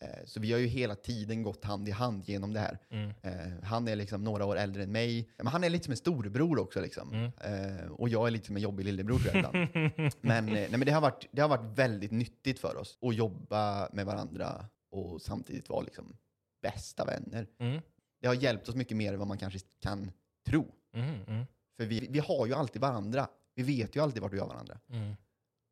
Eh, 0.02 0.26
Så 0.26 0.40
vi 0.40 0.52
har 0.52 0.60
ju 0.60 0.66
hela 0.68 0.96
tiden 0.96 1.44
gått 1.44 1.64
hand 1.64 1.88
i 1.88 1.92
hand 1.92 2.24
genom 2.30 2.54
det 2.54 2.60
här. 2.60 2.78
Eh, 3.22 3.64
Han 3.64 3.88
är 3.88 3.96
liksom 3.96 4.24
några 4.24 4.46
år 4.46 4.56
äldre 4.58 4.84
än 4.84 4.92
mig. 4.92 5.30
Men 5.38 5.48
han 5.48 5.64
är 5.64 5.70
lite 5.70 5.84
som 5.86 5.92
en 5.92 5.98
storebror 5.98 6.60
också. 6.60 6.82
Liksom. 6.82 7.14
Eh, 7.44 7.92
Och 7.92 8.10
jag 8.10 8.28
är 8.28 8.32
lite 8.32 8.46
som 8.46 8.56
en 8.56 8.62
jobbig 8.62 8.86
lillebror 8.86 9.20
tror 9.20 9.36
jag 9.36 9.46
ibland. 9.46 10.14
men, 10.22 10.46
nej, 10.46 10.68
men 10.72 10.80
det, 10.80 10.92
har 10.92 11.02
varit, 11.02 11.28
det 11.32 11.42
har 11.42 11.50
varit 11.50 11.78
väldigt 11.78 12.12
nyttigt 12.12 12.60
för 12.60 12.78
oss 12.78 12.98
att 13.02 13.16
jobba 13.16 13.90
med 13.94 14.06
varandra 14.06 14.66
och 14.90 15.22
samtidigt 15.22 15.70
vara 15.70 15.82
liksom 15.82 16.18
bästa 16.62 17.06
vänner. 17.06 17.48
Mm. 17.60 17.82
Det 18.26 18.30
har 18.30 18.36
hjälpt 18.36 18.70
oss 18.70 18.76
mycket 18.76 18.98
mer 18.98 19.14
än 19.14 19.20
vad 19.20 19.28
man 19.28 19.38
kanske 19.38 19.60
kan 19.82 20.12
tro. 20.48 20.72
Mm, 20.94 21.16
mm, 21.28 21.46
För 21.78 21.86
vi, 21.86 22.08
vi 22.10 22.20
har 22.20 22.46
ju 22.48 22.54
alltid 22.54 22.82
varandra. 22.82 23.28
Vi 23.56 23.64
vet 23.64 23.96
ju 23.96 24.00
alltid 24.04 24.22
vart 24.22 24.34
vi 24.34 24.40
har 24.40 24.48
varandra. 24.48 24.78
mm. 24.90 25.16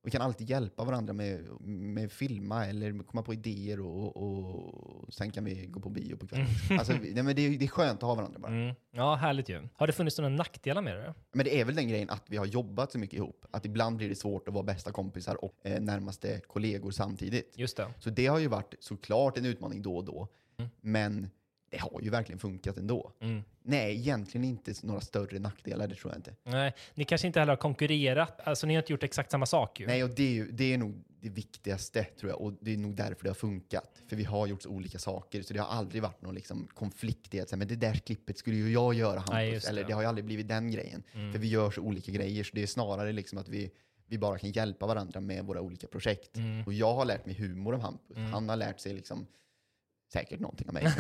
Vi 0.04 0.12
kan 0.12 0.22
alltid 0.22 0.50
hjälpa 0.50 0.84
varandra 0.84 1.14
med, 1.14 1.62
med 1.68 2.12
filma 2.12 2.66
eller 2.66 3.04
komma 3.04 3.24
på 3.24 3.34
idéer 3.34 3.80
och, 3.80 4.18
och, 4.18 5.04
och 5.04 5.14
sen 5.14 5.32
kan 5.32 5.44
vi 5.44 5.66
gå 5.66 5.80
på 5.80 5.90
bio 5.90 6.16
på 6.18 6.28
kvällen. 6.28 6.48
Alltså, 6.70 6.94
vi- 7.02 7.14
nej, 7.14 7.24
men 7.24 7.36
det, 7.36 7.42
är, 7.42 7.58
det 7.60 7.66
är 7.66 7.70
skönt 7.70 8.04
att 8.04 8.08
ha 8.08 8.16
varandra 8.16 8.40
bara. 8.40 8.52
Mm. 8.52 8.76
Ja, 8.92 9.16
härligt 9.16 9.50
ju. 9.50 9.68
Har 9.76 9.88
det 9.88 9.94
funnits 9.94 10.18
några 10.18 10.30
nackdelar 10.30 10.82
med 10.82 10.96
det? 10.98 11.14
Men 11.32 11.46
det 11.46 11.60
är 11.62 11.66
väl 11.66 11.76
den 11.76 11.88
grejen 11.88 12.10
att 12.10 12.24
vi 12.30 12.38
har 12.38 12.46
jobbat 12.46 12.92
så 12.92 13.00
mycket 13.00 13.18
ihop. 13.18 13.46
Att 13.52 13.66
ibland 13.66 13.98
blir 13.98 14.10
det 14.10 14.16
svårt 14.16 14.48
att 14.48 14.54
vara 14.54 14.64
bästa 14.64 14.92
kompisar 14.92 15.44
och 15.44 15.54
eh, 15.64 15.82
närmaste 15.82 16.40
kollegor 16.48 16.92
samtidigt. 16.92 17.54
Just 17.58 17.78
det. 17.78 17.94
Så 18.00 18.10
det 18.10 18.28
har 18.28 18.40
ju 18.40 18.48
varit 18.48 18.74
såklart 18.80 19.38
en 19.38 19.46
utmaning 19.46 19.82
då 19.82 19.98
och 19.98 20.04
då. 20.06 20.28
Men 20.82 21.30
det 21.74 21.80
har 21.80 22.02
ju 22.02 22.10
verkligen 22.10 22.40
funkat 22.40 22.78
ändå. 22.78 23.12
Mm. 23.20 23.44
Nej, 23.64 23.96
egentligen 23.96 24.46
inte 24.46 24.74
några 24.84 25.02
större 25.02 25.40
nackdelar, 25.40 25.88
det 25.88 25.96
tror 25.96 26.14
jag 26.14 26.20
inte. 26.20 26.36
Nej, 26.44 26.74
ni 26.94 27.06
kanske 27.06 27.28
inte 27.28 27.40
heller 27.40 27.52
har 27.52 27.58
konkurrerat. 27.58 28.48
Alltså, 28.48 28.68
ni 28.68 28.74
har 28.74 28.82
inte 28.82 28.94
gjort 28.94 29.04
exakt 29.04 29.32
samma 29.32 29.46
sak 29.46 29.80
ju. 29.80 29.88
Nej, 29.88 30.04
och 30.04 30.10
det 30.10 30.24
är, 30.24 30.34
ju, 30.34 30.52
det 30.52 30.74
är 30.74 30.78
nog 30.78 31.04
det 31.22 31.30
viktigaste 31.30 32.04
tror 32.04 32.32
jag. 32.32 32.42
Och 32.42 32.54
det 32.62 32.74
är 32.74 32.78
nog 32.78 32.96
därför 32.96 33.24
det 33.24 33.30
har 33.30 33.36
funkat. 33.36 34.02
För 34.08 34.16
vi 34.16 34.24
har 34.24 34.48
gjort 34.48 34.66
olika 34.66 35.00
saker. 35.00 35.42
Så 35.42 35.54
det 35.54 35.60
har 35.60 35.68
aldrig 35.68 36.02
varit 36.02 36.22
någon 36.22 36.36
liksom 36.36 36.68
konflikt 36.74 37.34
i 37.34 37.42
att 37.42 37.50
säga, 37.50 37.58
men 37.58 37.68
det 37.68 37.76
där 37.76 37.94
klippet 37.94 38.38
skulle 38.38 38.58
ju 38.58 38.72
jag 38.72 38.94
göra 38.94 39.20
Hampus. 39.20 39.34
Nej, 39.34 39.52
det. 39.52 39.68
Eller 39.68 39.84
det 39.84 39.94
har 39.94 40.02
ju 40.02 40.08
aldrig 40.08 40.26
blivit 40.26 40.48
den 40.48 40.72
grejen. 40.72 41.04
För 41.12 41.40
vi 41.40 41.48
gör 41.48 41.72
så 41.72 41.82
olika 41.82 42.12
grejer. 42.12 42.44
Så 42.44 42.56
det 42.56 42.64
är 42.64 42.68
snarare 42.68 43.12
liksom 43.12 43.38
att 43.38 43.50
vi, 43.50 43.72
vi 44.08 44.18
bara 44.18 44.38
kan 44.38 44.52
hjälpa 44.52 44.88
varandra 44.88 45.20
med 45.20 45.46
våra 45.46 45.62
olika 45.62 45.88
projekt. 45.88 46.38
Och 46.66 46.74
jag 46.74 46.94
har 46.94 47.06
lärt 47.06 47.26
mig 47.26 47.36
humor 47.36 47.74
av 47.74 47.82
Hampus. 47.82 48.18
Han 48.18 48.50
har 48.50 48.56
lärt 48.56 48.80
sig 48.80 48.94
liksom 48.94 49.28
säkert 50.14 50.40
någonting 50.40 50.68
av 50.68 50.74
mig. 50.74 50.84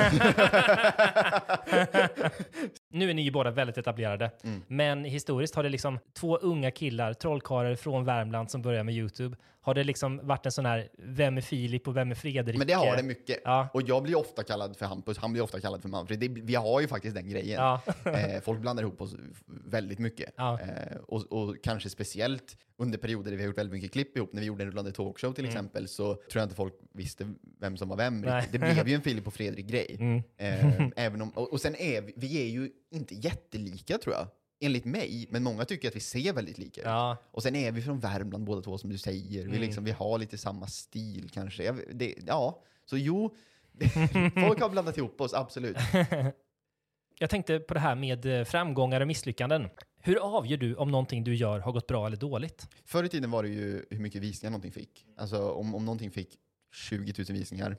Nu 2.91 3.09
är 3.09 3.13
ni 3.13 3.21
ju 3.21 3.31
båda 3.31 3.51
väldigt 3.51 3.77
etablerade, 3.77 4.31
Mm. 4.43 4.61
men 4.67 5.03
historiskt 5.03 5.55
har 5.55 5.63
det 5.63 5.69
liksom 5.69 5.99
två 6.19 6.37
unga 6.37 6.71
killar, 6.71 7.13
trollkarlar 7.13 7.75
från 7.75 8.05
Värmland 8.05 8.51
som 8.51 8.61
börjar 8.61 8.83
med 8.83 8.95
YouTube. 8.95 9.37
Har 9.63 9.73
det 9.73 9.83
liksom 9.83 10.19
varit 10.23 10.45
en 10.45 10.51
sån 10.51 10.65
här, 10.65 10.89
vem 10.97 11.37
är 11.37 11.41
Filip 11.41 11.87
och 11.87 11.95
vem 11.95 12.11
är 12.11 12.15
Fredrik? 12.15 12.57
Men 12.57 12.67
det 12.67 12.73
har 12.73 12.97
det 12.97 13.03
mycket. 13.03 13.41
Ja. 13.43 13.69
Och 13.73 13.81
jag 13.81 14.03
blir 14.03 14.17
ofta 14.17 14.43
kallad 14.43 14.77
för 14.77 14.85
Hampus, 14.85 15.17
han 15.17 15.31
blir 15.33 15.41
ofta 15.41 15.59
kallad 15.59 15.81
för 15.81 15.89
Manfred. 15.89 16.19
Det, 16.19 16.27
vi 16.27 16.55
har 16.55 16.81
ju 16.81 16.87
faktiskt 16.87 17.15
den 17.15 17.29
grejen. 17.29 17.61
Ja. 17.61 17.81
eh, 18.05 18.41
folk 18.41 18.59
blandar 18.59 18.83
ihop 18.83 19.01
oss 19.01 19.15
väldigt 19.45 19.99
mycket. 19.99 20.33
Ja. 20.37 20.59
Eh, 20.61 20.97
och, 20.97 21.31
och 21.31 21.55
kanske 21.63 21.89
speciellt 21.89 22.57
under 22.77 22.97
perioder 22.97 23.31
där 23.31 23.37
vi 23.37 23.43
har 23.43 23.47
gjort 23.47 23.57
väldigt 23.57 23.73
mycket 23.73 23.91
klipp 23.91 24.17
ihop. 24.17 24.33
När 24.33 24.41
vi 24.41 24.47
gjorde 24.47 24.63
en 24.63 24.69
rullande 24.69 24.91
talkshow 24.91 25.33
till 25.33 25.45
exempel 25.45 25.87
så 25.87 26.13
tror 26.15 26.21
jag 26.33 26.43
inte 26.43 26.55
folk 26.55 26.73
visste 26.93 27.33
vem 27.59 27.77
som 27.77 27.89
var 27.89 27.97
vem. 27.97 28.23
Mm. 28.23 28.43
Det 28.51 28.59
blev 28.59 28.87
ju 28.87 28.95
en 28.95 29.01
Filip 29.01 29.27
och 29.27 29.33
Fredrik-grej. 29.33 29.97
Mm. 29.99 30.23
Eh, 30.37 30.87
även 30.95 31.21
om, 31.21 31.29
och, 31.29 31.53
och 31.53 31.61
sen 31.61 31.75
är 31.75 32.01
vi, 32.01 32.13
vi 32.15 32.41
är 32.41 32.49
ju 32.49 32.69
inte 32.91 33.15
jättelika 33.15 33.97
tror 33.97 34.15
jag. 34.15 34.27
Enligt 34.65 34.85
mig, 34.85 35.27
men 35.29 35.43
många 35.43 35.65
tycker 35.65 35.87
att 35.87 35.95
vi 35.95 35.99
ser 35.99 36.33
väldigt 36.33 36.57
lika 36.57 36.81
ut. 36.81 36.87
Ja. 36.87 37.17
Och 37.31 37.43
sen 37.43 37.55
är 37.55 37.71
vi 37.71 37.81
från 37.81 37.99
Värmland 37.99 38.43
båda 38.43 38.61
två 38.61 38.77
som 38.77 38.89
du 38.89 38.97
säger. 38.97 39.41
Mm. 39.41 39.51
Vi, 39.51 39.59
liksom, 39.59 39.83
vi 39.83 39.91
har 39.91 40.17
lite 40.17 40.37
samma 40.37 40.67
stil 40.67 41.29
kanske. 41.33 41.63
Jag, 41.63 41.79
det, 41.93 42.15
ja, 42.27 42.61
så 42.85 42.97
jo, 42.97 43.35
folk 44.35 44.61
har 44.61 44.69
blandat 44.69 44.97
ihop 44.97 45.21
oss, 45.21 45.33
absolut. 45.33 45.77
Jag 47.19 47.29
tänkte 47.29 47.59
på 47.59 47.73
det 47.73 47.79
här 47.79 47.95
med 47.95 48.25
eh, 48.25 48.45
framgångar 48.45 49.01
och 49.01 49.07
misslyckanden. 49.07 49.69
Hur 49.99 50.37
avgör 50.37 50.57
du 50.57 50.75
om 50.75 50.91
någonting 50.91 51.23
du 51.23 51.35
gör 51.35 51.59
har 51.59 51.71
gått 51.71 51.87
bra 51.87 52.07
eller 52.07 52.17
dåligt? 52.17 52.67
Förr 52.85 53.03
i 53.03 53.09
tiden 53.09 53.31
var 53.31 53.43
det 53.43 53.49
ju 53.49 53.85
hur 53.89 53.99
mycket 53.99 54.21
visningar 54.21 54.51
någonting 54.51 54.71
fick. 54.71 55.05
Alltså 55.17 55.51
om, 55.51 55.75
om 55.75 55.85
någonting 55.85 56.11
fick 56.11 56.29
20 56.71 57.13
000 57.17 57.37
visningar 57.37 57.77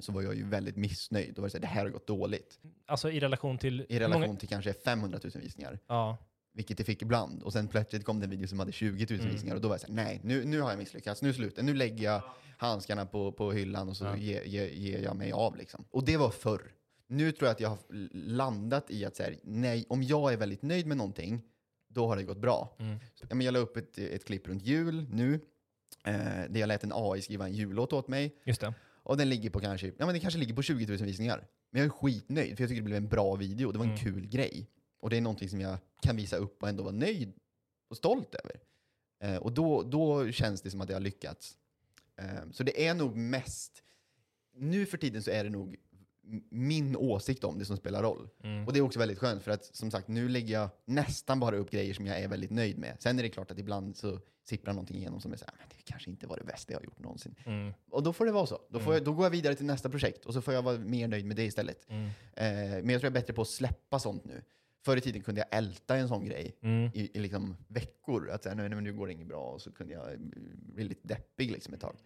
så 0.00 0.12
var 0.12 0.22
jag 0.22 0.34
ju 0.34 0.48
väldigt 0.48 0.76
missnöjd. 0.76 1.34
Då 1.34 1.42
var 1.42 1.46
det 1.46 1.50
så 1.50 1.56
här, 1.56 1.60
det 1.62 1.66
här 1.66 1.82
har 1.82 1.90
gått 1.90 2.06
dåligt. 2.06 2.58
Alltså 2.86 3.10
i 3.10 3.20
relation 3.20 3.58
till... 3.58 3.86
I 3.88 3.98
relation 3.98 4.36
till 4.36 4.48
kanske 4.48 4.72
500 4.72 5.18
000 5.22 5.32
visningar. 5.42 5.78
Ja. 5.86 6.16
Vilket 6.52 6.78
det 6.78 6.84
fick 6.84 7.02
ibland. 7.02 7.42
Och 7.42 7.52
sen 7.52 7.68
plötsligt 7.68 8.04
kom 8.04 8.20
det 8.20 8.26
en 8.26 8.30
video 8.30 8.48
som 8.48 8.58
hade 8.58 8.72
20 8.72 9.16
000 9.16 9.28
visningar 9.28 9.54
och 9.54 9.60
då 9.60 9.68
var 9.68 9.74
jag 9.74 9.80
såhär, 9.80 9.94
nej, 9.94 10.20
nu, 10.24 10.44
nu 10.44 10.60
har 10.60 10.70
jag 10.70 10.78
misslyckats, 10.78 11.22
nu 11.22 11.32
slutar 11.32 11.62
Nu 11.62 11.74
lägger 11.74 12.04
jag 12.04 12.22
handskarna 12.58 13.06
på, 13.06 13.32
på 13.32 13.52
hyllan 13.52 13.88
och 13.88 13.96
så 13.96 14.04
Ja. 14.04 14.16
ger, 14.16 14.42
ger, 14.42 14.68
ger 14.68 14.98
jag 15.02 15.16
mig 15.16 15.32
av 15.32 15.56
liksom. 15.56 15.84
Och 15.90 16.04
det 16.04 16.16
var 16.16 16.30
förr. 16.30 16.72
Nu 17.06 17.32
tror 17.32 17.46
jag 17.46 17.52
att 17.54 17.60
jag 17.60 17.68
har 17.68 17.78
landat 18.14 18.90
i 18.90 19.04
att 19.04 19.16
säga, 19.16 19.38
nej, 19.42 19.86
om 19.88 20.02
jag 20.02 20.32
är 20.32 20.36
väldigt 20.36 20.62
nöjd 20.62 20.86
med 20.86 20.96
någonting, 20.96 21.42
då 21.88 22.06
har 22.06 22.16
det 22.16 22.22
gått 22.22 22.38
bra. 22.38 22.76
Så, 23.14 23.26
ja, 23.28 23.34
men 23.34 23.40
jag 23.46 23.52
la 23.52 23.58
upp 23.58 23.76
ett, 23.76 23.98
ett 23.98 24.24
klipp 24.24 24.48
runt 24.48 24.62
jul 24.62 25.06
nu, 25.10 25.34
eh, 26.04 26.14
där 26.48 26.60
jag 26.60 26.66
lät 26.66 26.84
en 26.84 26.92
AI 26.94 27.22
skriva 27.22 27.44
en 27.46 27.54
jullåt 27.54 27.92
åt 27.92 28.08
mig. 28.08 28.36
Just 28.44 28.60
det. 28.60 28.74
Och 29.10 29.16
den 29.16 29.28
ligger 29.28 29.50
på 29.50 29.60
kanske, 29.60 29.86
ja 29.98 30.06
men 30.06 30.14
det 30.14 30.20
kanske 30.20 30.40
ligger 30.40 30.54
på 30.54 30.62
20 30.62 30.86
000 30.86 30.96
visningar. 30.96 31.46
Men 31.70 31.82
jag 31.82 31.86
är 31.86 31.90
skitnöjd, 31.90 32.56
för 32.56 32.62
jag 32.62 32.68
tycker 32.68 32.82
det 32.82 32.84
blev 32.84 32.96
en 32.96 33.08
bra 33.08 33.34
video. 33.34 33.72
Det 33.72 33.78
var 33.78 33.86
en 33.86 33.96
kul 33.96 34.26
grej. 34.26 34.70
Och 35.00 35.10
det 35.10 35.16
är 35.16 35.20
någonting 35.20 35.48
som 35.48 35.60
jag 35.60 35.78
kan 36.02 36.16
visa 36.16 36.36
upp 36.36 36.62
och 36.62 36.68
ändå 36.68 36.82
vara 36.82 36.94
nöjd 36.94 37.32
och 37.88 37.96
stolt 37.96 38.34
över. 38.34 38.60
Eh, 39.22 39.42
och 39.42 39.52
då, 39.52 39.82
då 39.82 40.32
känns 40.32 40.62
det 40.62 40.70
som 40.70 40.80
att 40.80 40.88
jag 40.88 40.96
har 40.96 41.00
lyckats. 41.00 41.56
Eh, 42.16 42.50
så 42.52 42.62
det 42.62 42.86
är 42.86 42.94
nog 42.94 43.16
mest, 43.16 43.82
nu 44.56 44.86
för 44.86 44.98
tiden 44.98 45.22
så 45.22 45.30
är 45.30 45.44
det 45.44 45.50
nog 45.50 45.76
min 46.50 46.96
åsikt 46.96 47.44
om 47.44 47.58
det 47.58 47.64
som 47.64 47.76
spelar 47.76 48.02
roll. 48.02 48.28
Mm. 48.42 48.66
Och 48.66 48.72
det 48.72 48.78
är 48.78 48.82
också 48.82 48.98
väldigt 48.98 49.18
skönt 49.18 49.42
för 49.42 49.50
att 49.50 49.64
som 49.64 49.90
sagt, 49.90 50.08
nu 50.08 50.28
lägger 50.28 50.54
jag 50.54 50.68
nästan 50.84 51.40
bara 51.40 51.56
upp 51.56 51.70
grejer 51.70 51.94
som 51.94 52.06
jag 52.06 52.20
är 52.20 52.28
väldigt 52.28 52.50
nöjd 52.50 52.78
med. 52.78 52.96
Sen 53.00 53.18
är 53.18 53.22
det 53.22 53.28
klart 53.28 53.50
att 53.50 53.58
ibland 53.58 53.96
så 53.96 54.20
sipprar 54.50 54.72
någonting 54.74 54.96
igenom 54.96 55.20
som 55.20 55.32
är 55.32 55.36
så 55.36 55.44
här, 55.44 55.54
men 55.58 55.66
det 55.68 55.82
kanske 55.84 56.10
inte 56.10 56.26
var 56.26 56.36
det 56.36 56.44
bästa 56.44 56.72
jag 56.72 56.78
har 56.80 56.84
gjort 56.84 56.98
någonsin. 56.98 57.34
Mm. 57.44 57.72
Och 57.90 58.02
då 58.02 58.12
får 58.12 58.26
det 58.26 58.32
vara 58.32 58.46
så. 58.46 58.58
Då, 58.68 58.80
får 58.80 58.94
jag, 58.94 59.04
då 59.04 59.12
går 59.12 59.24
jag 59.24 59.30
vidare 59.30 59.54
till 59.54 59.66
nästa 59.66 59.88
projekt 59.90 60.24
och 60.26 60.34
så 60.34 60.40
får 60.42 60.54
jag 60.54 60.62
vara 60.62 60.78
mer 60.78 61.08
nöjd 61.08 61.26
med 61.26 61.36
det 61.36 61.44
istället. 61.44 61.86
Mm. 61.88 62.04
Eh, 62.04 62.12
men 62.82 62.88
jag 62.88 63.00
tror 63.00 63.02
jag 63.02 63.04
är 63.04 63.20
bättre 63.20 63.32
på 63.32 63.42
att 63.42 63.48
släppa 63.48 63.98
sånt 63.98 64.24
nu. 64.24 64.42
Förr 64.84 64.96
i 64.96 65.00
tiden 65.00 65.22
kunde 65.22 65.40
jag 65.40 65.58
älta 65.58 65.96
en 65.96 66.08
sån 66.08 66.24
grej 66.24 66.56
Mm. 66.62 66.90
i, 66.94 67.10
i 67.14 67.20
liksom 67.20 67.56
veckor. 67.68 68.30
Att 68.30 68.42
säga, 68.42 68.54
nej, 68.54 68.68
men 68.68 68.84
nu 68.84 68.92
går 68.92 69.06
det 69.06 69.12
inget 69.12 69.26
bra. 69.26 69.44
Och 69.52 69.62
så 69.62 69.72
kunde 69.72 69.92
jag 69.94 70.12
eh, 70.12 70.18
bli 70.74 70.84
lite 70.84 71.08
deppig 71.08 71.50
liksom 71.50 71.74
ett 71.74 71.80
tag. 71.80 71.96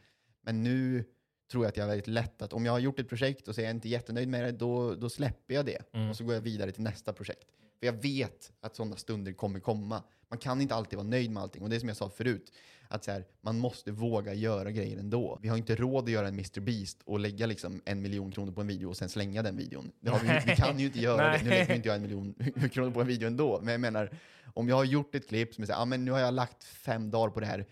Men 0.42 0.62
nu 0.62 1.04
tror 1.50 1.64
jag 1.64 1.68
att 1.68 1.76
jag 1.76 1.84
har 1.84 1.88
väldigt 1.88 2.06
lätt 2.06 2.42
att 2.42 2.52
om 2.52 2.64
jag 2.66 2.72
har 2.72 2.78
gjort 2.78 3.00
ett 3.00 3.08
projekt 3.08 3.48
och 3.48 3.54
så 3.54 3.60
är 3.60 3.64
jag 3.64 3.70
inte 3.70 3.88
jättenöjd 3.88 4.28
med 4.28 4.44
det, 4.44 4.52
då, 4.52 4.94
då 4.94 5.10
släpper 5.10 5.54
jag 5.54 5.66
det. 5.66 5.94
Mm. 5.94 6.10
Och 6.10 6.16
så 6.16 6.24
går 6.24 6.34
jag 6.34 6.40
vidare 6.40 6.72
till 6.72 6.82
nästa 6.82 7.12
projekt. 7.12 7.48
För 7.78 7.86
jag 7.86 8.02
vet 8.02 8.52
att 8.60 8.76
sådana 8.76 8.96
stunder 8.96 9.32
kommer 9.32 9.60
komma. 9.60 10.02
Man 10.28 10.38
kan 10.38 10.60
inte 10.60 10.74
alltid 10.74 10.96
vara 10.96 11.08
nöjd 11.08 11.30
med 11.30 11.42
allting. 11.42 11.62
Och 11.62 11.70
det 11.70 11.76
är 11.76 11.80
som 11.80 11.88
jag 11.88 11.96
sa 11.96 12.10
förut, 12.10 12.52
att 12.88 13.04
så 13.04 13.10
här, 13.10 13.24
man 13.40 13.58
måste 13.58 13.92
våga 13.92 14.34
göra 14.34 14.70
grejer 14.70 14.98
ändå. 14.98 15.38
Vi 15.42 15.48
har 15.48 15.56
inte 15.56 15.74
råd 15.74 16.04
att 16.04 16.10
göra 16.10 16.28
en 16.28 16.34
Mr. 16.34 16.60
Beast 16.60 17.02
och 17.04 17.20
lägga 17.20 17.46
liksom 17.46 17.82
en 17.84 18.02
miljon 18.02 18.32
kronor 18.32 18.52
på 18.52 18.60
en 18.60 18.66
video 18.66 18.88
och 18.88 18.96
sen 18.96 19.08
slänga 19.08 19.42
den 19.42 19.56
videon. 19.56 19.92
Det 20.00 20.10
har 20.10 20.18
vi, 20.18 20.50
vi 20.50 20.56
kan 20.56 20.78
ju 20.78 20.86
inte 20.86 21.00
göra 21.00 21.32
det. 21.32 21.42
Nu 21.44 21.50
lägger 21.50 21.74
inte 21.74 21.88
jag 21.88 21.96
en 21.96 22.02
miljon 22.02 22.34
kronor 22.72 22.90
på 22.90 23.00
en 23.00 23.06
video 23.06 23.26
ändå. 23.26 23.60
Men 23.62 23.72
jag 23.72 23.80
menar, 23.80 24.18
om 24.54 24.68
jag 24.68 24.76
har 24.76 24.84
gjort 24.84 25.14
ett 25.14 25.28
klipp 25.28 25.54
som 25.54 25.62
är 25.62 25.66
så 25.66 25.72
här, 25.72 25.82
ah, 25.82 25.84
men 25.84 26.04
nu 26.04 26.10
har 26.10 26.20
jag 26.20 26.34
lagt 26.34 26.64
fem 26.64 27.10
dagar 27.10 27.30
på 27.30 27.40
det 27.40 27.46
här, 27.46 27.66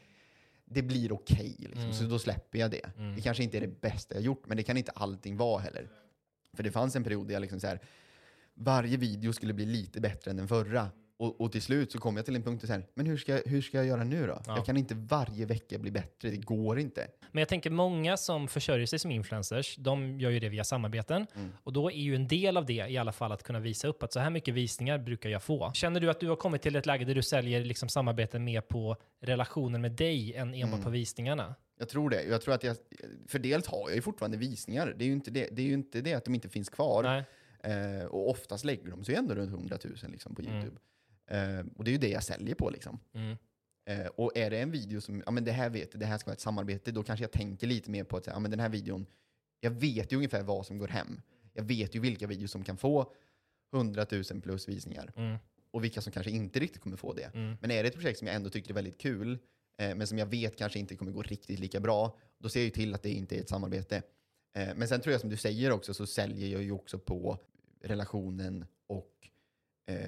det 0.64 0.82
blir 0.82 1.12
okej, 1.12 1.57
liksom. 1.59 1.92
så 1.92 2.05
då 2.05 2.18
släpper 2.18 2.59
jag 2.59 2.70
det. 2.70 2.90
Det 3.16 3.22
kanske 3.22 3.42
inte 3.42 3.57
är 3.57 3.61
det 3.61 3.80
bästa 3.80 4.14
jag 4.14 4.22
gjort, 4.22 4.46
men 4.46 4.57
det 4.57 4.62
kan 4.62 4.76
inte 4.76 4.92
allting 4.92 5.36
vara 5.36 5.61
heller. 5.61 5.88
För 6.57 6.62
det 6.62 6.70
fanns 6.70 6.96
en 6.96 7.05
period 7.05 7.26
där 7.26 7.32
jag 7.32 7.40
liksom 7.40 7.61
så 7.61 7.66
här, 7.66 7.80
varje 8.65 8.97
video 8.97 9.33
skulle 9.33 9.53
bli 9.53 9.67
lite 9.67 10.01
bättre 10.01 10.31
än 10.31 10.37
den 10.37 10.49
förra. 10.49 10.91
Och, 11.17 11.41
och 11.41 11.53
till 11.53 11.63
slut 11.63 11.93
så 11.93 11.99
kom 11.99 12.17
jag 12.17 12.25
till 12.25 12.37
en 12.37 12.43
punkt 12.43 12.61
där 12.61 12.67
så 12.67 12.73
här, 12.73 12.87
men 12.95 13.07
hur 13.07 13.17
ska, 13.17 13.41
hur 13.47 13.63
ska 13.63 13.77
jag 13.77 13.87
göra 13.87 14.05
nu 14.05 14.27
då? 14.27 14.43
Ja. 14.47 14.57
Jag 14.57 14.67
kan 14.67 14.77
inte 14.77 14.95
varje 14.95 15.47
vecka 15.47 15.79
bli 15.79 15.91
bättre, 15.91 16.31
det 16.31 16.37
går 16.37 16.79
inte. 16.79 17.07
Men 17.33 17.41
jag 17.41 17.49
tänker 17.49 17.71
många 17.71 18.17
som 18.17 18.49
försörjer 18.49 18.87
sig 18.87 18.99
som 18.99 19.11
influencers, 19.11 19.77
de 19.77 20.21
gör 20.21 20.31
ju 20.31 20.41
det 20.41 20.49
via 20.49 20.65
samarbeten. 20.65 21.27
Mm. 21.35 21.53
Och 21.63 21.73
då 21.73 21.91
är 21.91 21.97
ju 21.97 22.15
en 22.15 22.29
del 22.29 22.57
av 22.57 22.67
det 22.67 22.87
i 22.89 22.99
alla 22.99 23.13
fall 23.13 23.33
att 23.33 23.43
kunna 23.43 23.61
visa 23.61 23.89
upp 23.89 24.03
att 24.03 24.13
så 24.13 24.21
här 24.21 24.31
mycket 24.31 24.55
visningar 24.55 24.99
brukar 24.99 25.31
jag 25.31 25.43
få. 25.43 25.73
Känner 25.75 26.01
du 26.01 26.11
att 26.11 26.21
du 26.21 26.29
har 26.29 26.37
kommit 26.37 26.63
till 26.63 26.77
ett 26.77 26.87
läge 26.87 27.05
där 27.05 27.15
du 27.15 27.23
säljer 27.23 27.65
liksom 27.65 27.89
samarbeten 27.89 28.45
mer 28.45 28.61
på 28.61 28.97
relationen 29.21 29.81
med 29.81 29.93
dig 29.93 30.35
än 30.35 30.55
enbart 30.55 30.73
Mm. 30.73 30.85
på 30.85 30.91
visningarna? 30.91 31.55
Jag 31.79 31.89
tror 31.89 32.11
det. 32.11 32.23
Jag 32.23 32.43
tror 32.43 32.55
att 32.55 32.65
jag, 32.65 32.77
för 33.29 33.39
dels 33.39 33.67
har 33.67 33.83
jag 33.87 33.95
ju 33.95 34.03
fortfarande 34.03 34.37
visningar. 34.37 34.95
Det 34.99 35.05
är 35.05 35.07
ju 35.07 35.13
inte 35.13 35.31
det, 35.31 35.49
det, 35.53 35.63
är 35.63 35.73
inte 35.73 36.01
det 36.01 36.15
att 36.15 36.25
de 36.25 36.35
inte 36.35 36.49
finns 36.49 36.69
kvar. 36.69 37.03
Nej. 37.03 37.25
Eh, 37.63 38.05
och 38.05 38.31
oftast 38.31 38.65
lägger 38.65 38.91
de 38.91 39.05
sig 39.05 39.15
ändå 39.15 39.35
runt 39.35 39.51
100 39.51 39.79
000 39.85 39.95
liksom, 40.11 40.35
på 40.35 40.43
Mm. 40.43 40.55
YouTube. 40.55 40.77
Eh, 41.27 41.65
och 41.77 41.85
det 41.85 41.91
är 41.91 41.93
ju 41.93 41.99
det 41.99 42.09
jag 42.09 42.23
säljer 42.23 42.55
på. 42.55 42.71
Liksom. 42.71 42.99
Mm. 43.15 43.37
Eh, 43.87 44.07
och 44.07 44.37
är 44.37 44.51
det 44.51 44.59
en 44.61 44.71
video 44.71 45.01
som, 45.01 45.23
ja 45.27 45.31
men 45.31 45.45
det 45.45 45.53
här 45.53 45.71
vet 45.71 46.01
det 46.01 46.07
här 46.07 46.19
ska 46.19 46.27
vara 46.27 46.35
ett 46.35 46.41
samarbete, 46.41 46.93
då 46.93 47.03
kanske 47.03 47.25
jag 47.25 47.33
tänker 47.33 47.67
lite 47.67 47.91
mer 47.91 48.05
på 48.05 48.17
att 48.17 48.27
ja 48.27 48.39
men 48.39 48.51
den 48.51 48.61
här 48.61 48.69
videon, 48.69 49.07
jag 49.61 49.71
vet 49.71 50.13
ju 50.13 50.17
ungefär 50.17 50.43
vad 50.43 50.67
som 50.67 50.79
går 50.79 50.89
hem. 50.89 51.21
Jag 51.53 51.63
vet 51.65 51.95
ju 51.95 52.01
vilka 52.01 52.27
videos 52.27 52.51
som 52.51 52.65
kan 52.65 52.77
få 52.77 53.13
100 53.75 54.07
000 54.11 54.25
plus 54.43 54.69
visningar. 54.69 55.13
Mm. 55.17 55.37
Och 55.71 55.85
vilka 55.85 56.01
som 56.01 56.13
kanske 56.13 56.31
inte 56.31 56.61
riktigt 56.61 56.83
kommer 56.83 56.97
få 56.97 57.13
det. 57.13 57.35
Mm. 57.35 57.57
Men 57.61 57.71
är 57.71 57.83
det 57.83 57.89
ett 57.89 57.95
projekt 57.95 58.19
som 58.19 58.27
jag 58.27 58.37
ändå 58.37 58.51
tycker 58.51 58.71
är 58.71 58.75
väldigt 58.75 58.99
kul, 58.99 59.39
eh, 59.79 59.95
men 59.95 60.07
som 60.07 60.19
jag 60.19 60.27
vet 60.27 60.57
kanske 60.57 60.79
inte 60.79 60.97
kommer 60.97 61.13
gå 61.13 61.23
riktigt 61.23 61.59
lika 61.59 61.81
bra, 61.81 62.19
då 62.39 62.49
ser 62.49 62.61
jag 62.61 62.65
ju 62.65 62.71
till 62.71 62.95
att 62.95 63.03
det 63.03 63.11
inte 63.11 63.37
är 63.37 63.41
ett 63.41 63.49
samarbete. 63.49 64.03
Eh, 64.57 64.69
men 64.77 64.89
sen 64.89 65.01
tror 65.01 65.13
jag 65.13 65.21
som 65.21 65.31
du 65.31 65.37
säger 65.37 65.73
också, 65.73 65.95
så 65.95 66.07
säljer 66.07 66.49
jag 66.49 66.63
ju 66.63 66.73
också 66.73 66.99
på 66.99 67.39
relationen 67.83 68.64
och 68.87 69.28
eh, 69.87 70.07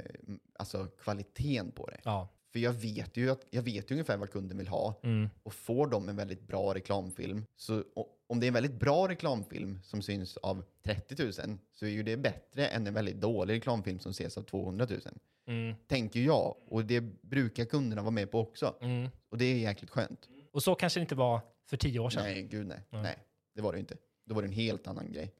alltså 0.58 0.86
kvaliteten 0.86 1.72
på 1.72 1.86
det. 1.86 2.00
Ja. 2.04 2.28
För 2.52 2.58
jag 2.58 2.72
vet 2.72 3.16
ju 3.16 3.30
att, 3.30 3.46
jag 3.50 3.62
vet 3.62 3.90
ju 3.90 3.94
ungefär 3.94 4.16
vad 4.16 4.30
kunden 4.30 4.58
vill 4.58 4.68
ha. 4.68 5.00
Mm. 5.02 5.30
Och 5.42 5.54
får 5.54 5.86
de 5.86 6.08
en 6.08 6.16
väldigt 6.16 6.46
bra 6.46 6.74
reklamfilm, 6.74 7.44
så 7.56 7.84
om 8.26 8.40
det 8.40 8.46
är 8.46 8.48
en 8.48 8.54
väldigt 8.54 8.80
bra 8.80 9.08
reklamfilm 9.08 9.80
som 9.82 10.02
syns 10.02 10.36
av 10.36 10.64
30 10.84 11.22
000, 11.22 11.32
så 11.72 11.86
är 11.86 11.90
ju 11.90 12.02
det 12.02 12.16
bättre 12.16 12.66
än 12.68 12.86
en 12.86 12.94
väldigt 12.94 13.20
dålig 13.20 13.54
reklamfilm 13.54 13.98
som 13.98 14.10
ses 14.10 14.38
av 14.38 14.42
200 14.42 14.86
000. 14.90 15.00
Mm. 15.46 15.74
Tänker 15.86 16.20
jag. 16.20 16.56
Och 16.68 16.84
det 16.84 17.00
brukar 17.00 17.64
kunderna 17.64 18.02
vara 18.02 18.10
med 18.10 18.30
på 18.30 18.40
också. 18.40 18.76
Mm. 18.80 19.08
Och 19.28 19.38
det 19.38 19.44
är 19.44 19.58
jäkligt 19.58 19.90
skönt. 19.90 20.28
Och 20.52 20.62
så 20.62 20.74
kanske 20.74 21.00
det 21.00 21.02
inte 21.02 21.14
var 21.14 21.40
för 21.66 21.76
tio 21.76 21.98
år 21.98 22.10
sedan. 22.10 22.22
Nej, 22.22 22.42
gud 22.42 22.66
nej. 22.66 22.80
Nej. 22.90 23.02
Nej, 23.02 23.18
det 23.54 23.62
var 23.62 23.72
det 23.72 23.78
inte. 23.78 23.96
Då 24.24 24.34
var 24.34 24.42
det 24.42 24.48
en 24.48 24.52
helt 24.52 24.86
annan 24.86 25.12
grej. 25.12 25.32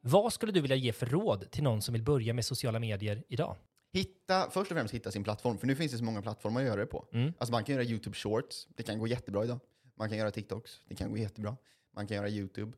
Vad 0.00 0.32
skulle 0.32 0.52
du 0.52 0.60
vilja 0.60 0.76
ge 0.76 0.92
för 0.92 1.06
råd 1.06 1.50
till 1.50 1.62
någon 1.62 1.82
som 1.82 1.92
vill 1.92 2.02
börja 2.02 2.34
med 2.34 2.44
sociala 2.44 2.78
medier 2.78 3.24
idag? 3.28 3.56
Hitta, 3.92 4.50
först 4.50 4.70
och 4.70 4.76
främst 4.76 4.94
hitta 4.94 5.10
sin 5.10 5.24
plattform, 5.24 5.58
för 5.58 5.66
nu 5.66 5.76
finns 5.76 5.92
det 5.92 5.98
så 5.98 6.04
många 6.04 6.22
plattformar 6.22 6.60
att 6.60 6.66
göra 6.66 6.80
det 6.80 6.86
på. 6.86 7.08
Mm. 7.12 7.32
Alltså 7.38 7.52
man 7.52 7.64
kan 7.64 7.74
göra 7.74 7.84
YouTube 7.84 8.16
Shorts, 8.16 8.68
det 8.76 8.82
kan 8.82 8.98
gå 8.98 9.06
jättebra 9.06 9.44
idag. 9.44 9.58
Man 9.94 10.08
kan 10.08 10.18
göra 10.18 10.30
TikToks, 10.30 10.80
det 10.88 10.94
kan 10.94 11.10
gå 11.10 11.16
jättebra. 11.16 11.56
Man 11.96 12.06
kan 12.06 12.16
göra 12.16 12.28
YouTube. 12.28 12.72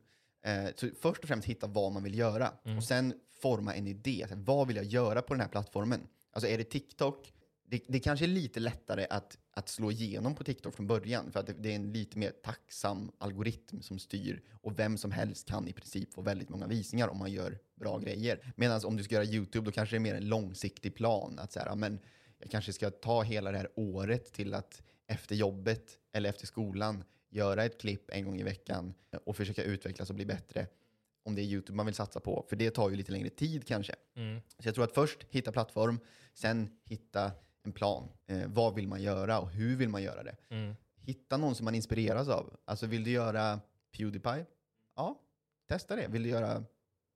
Eh, 0.45 0.65
så 0.75 0.89
först 1.01 1.21
och 1.21 1.27
främst 1.27 1.47
hitta 1.47 1.67
vad 1.67 1.91
man 1.91 2.03
vill 2.03 2.17
göra. 2.17 2.53
Och 2.77 2.83
sen 2.83 3.13
forma 3.41 3.75
en 3.75 3.87
idé. 3.87 4.27
Vad 4.31 4.67
vill 4.67 4.75
jag 4.75 4.85
göra 4.85 5.21
på 5.21 5.33
den 5.33 5.41
här 5.41 5.47
plattformen? 5.47 6.07
Alltså 6.31 6.49
är 6.49 6.57
det 6.57 6.63
TikTok, 6.63 7.33
det, 7.73 7.83
det 7.87 7.99
kanske 7.99 8.25
är 8.25 8.27
lite 8.27 8.59
lättare 8.59 9.07
att, 9.09 9.37
att 9.51 9.69
slå 9.69 9.91
igenom 9.91 10.35
på 10.35 10.43
TikTok 10.43 10.75
från 10.75 10.87
början, 10.87 11.31
för 11.31 11.39
att 11.39 11.47
det, 11.47 11.53
det 11.53 11.71
är 11.71 11.75
en 11.75 11.93
lite 11.93 12.17
mer 12.17 12.31
tacksam 12.43 13.11
algoritm 13.17 13.81
som 13.81 13.99
styr 13.99 14.41
och 14.61 14.79
vem 14.79 14.97
som 14.97 15.11
helst 15.11 15.47
kan 15.47 15.67
i 15.67 15.73
princip 15.73 16.13
få 16.13 16.21
väldigt 16.21 16.49
många 16.49 16.67
visningar 16.67 17.07
om 17.07 17.17
man 17.17 17.31
gör 17.31 17.59
bra 17.75 17.97
grejer. 17.99 18.53
Medan 18.55 18.85
om 18.85 18.97
du 18.97 19.03
ska 19.03 19.15
göra 19.15 19.25
YouTube, 19.25 19.65
då 19.65 19.71
kanske 19.71 19.95
det 19.95 19.97
är 19.97 19.99
mer 19.99 20.15
en 20.15 20.29
långsiktig 20.29 20.95
plan. 20.95 21.39
Att 21.39 21.51
så 21.51 21.59
här, 21.59 21.75
men 21.75 21.99
jag 22.37 22.51
kanske 22.51 22.73
ska 22.73 22.91
ta 22.91 23.21
hela 23.21 23.51
det 23.51 23.57
här 23.57 23.69
året 23.75 24.33
till 24.33 24.53
att 24.53 24.81
efter 25.07 25.35
jobbet 25.35 25.97
eller 26.11 26.29
efter 26.29 26.47
skolan 26.47 27.03
göra 27.29 27.65
ett 27.65 27.81
klipp 27.81 28.09
en 28.09 28.25
gång 28.25 28.39
i 28.39 28.43
veckan 28.43 28.93
och 29.25 29.37
försöka 29.37 29.63
utvecklas 29.63 30.09
och 30.09 30.15
bli 30.15 30.25
bättre 30.25 30.67
om 31.23 31.35
det 31.35 31.41
är 31.41 31.45
YouTube 31.45 31.75
man 31.75 31.85
vill 31.85 31.95
satsa 31.95 32.19
på. 32.19 32.45
För 32.49 32.55
det 32.55 32.71
tar 32.71 32.89
ju 32.89 32.95
lite 32.95 33.11
längre 33.11 33.29
tid 33.29 33.67
kanske. 33.67 33.95
Mm. 34.15 34.41
Så 34.59 34.67
jag 34.67 34.75
tror 34.75 34.83
att 34.83 34.93
först 34.93 35.25
hitta 35.29 35.51
plattform, 35.51 35.99
sen 36.33 36.69
hitta 36.85 37.31
en 37.63 37.71
plan. 37.71 38.09
Eh, 38.27 38.41
vad 38.47 38.75
vill 38.75 38.87
man 38.87 39.01
göra 39.01 39.39
och 39.39 39.49
hur 39.49 39.75
vill 39.75 39.89
man 39.89 40.03
göra 40.03 40.23
det? 40.23 40.35
Mm. 40.49 40.75
Hitta 41.01 41.37
någon 41.37 41.55
som 41.55 41.65
man 41.65 41.75
inspireras 41.75 42.29
av. 42.29 42.57
Alltså 42.65 42.85
vill 42.85 43.03
du 43.03 43.11
göra 43.11 43.59
Pewdiepie? 43.97 44.45
Ja, 44.95 45.19
testa 45.67 45.95
det. 45.95 46.07
Vill 46.07 46.23
du 46.23 46.29
göra 46.29 46.63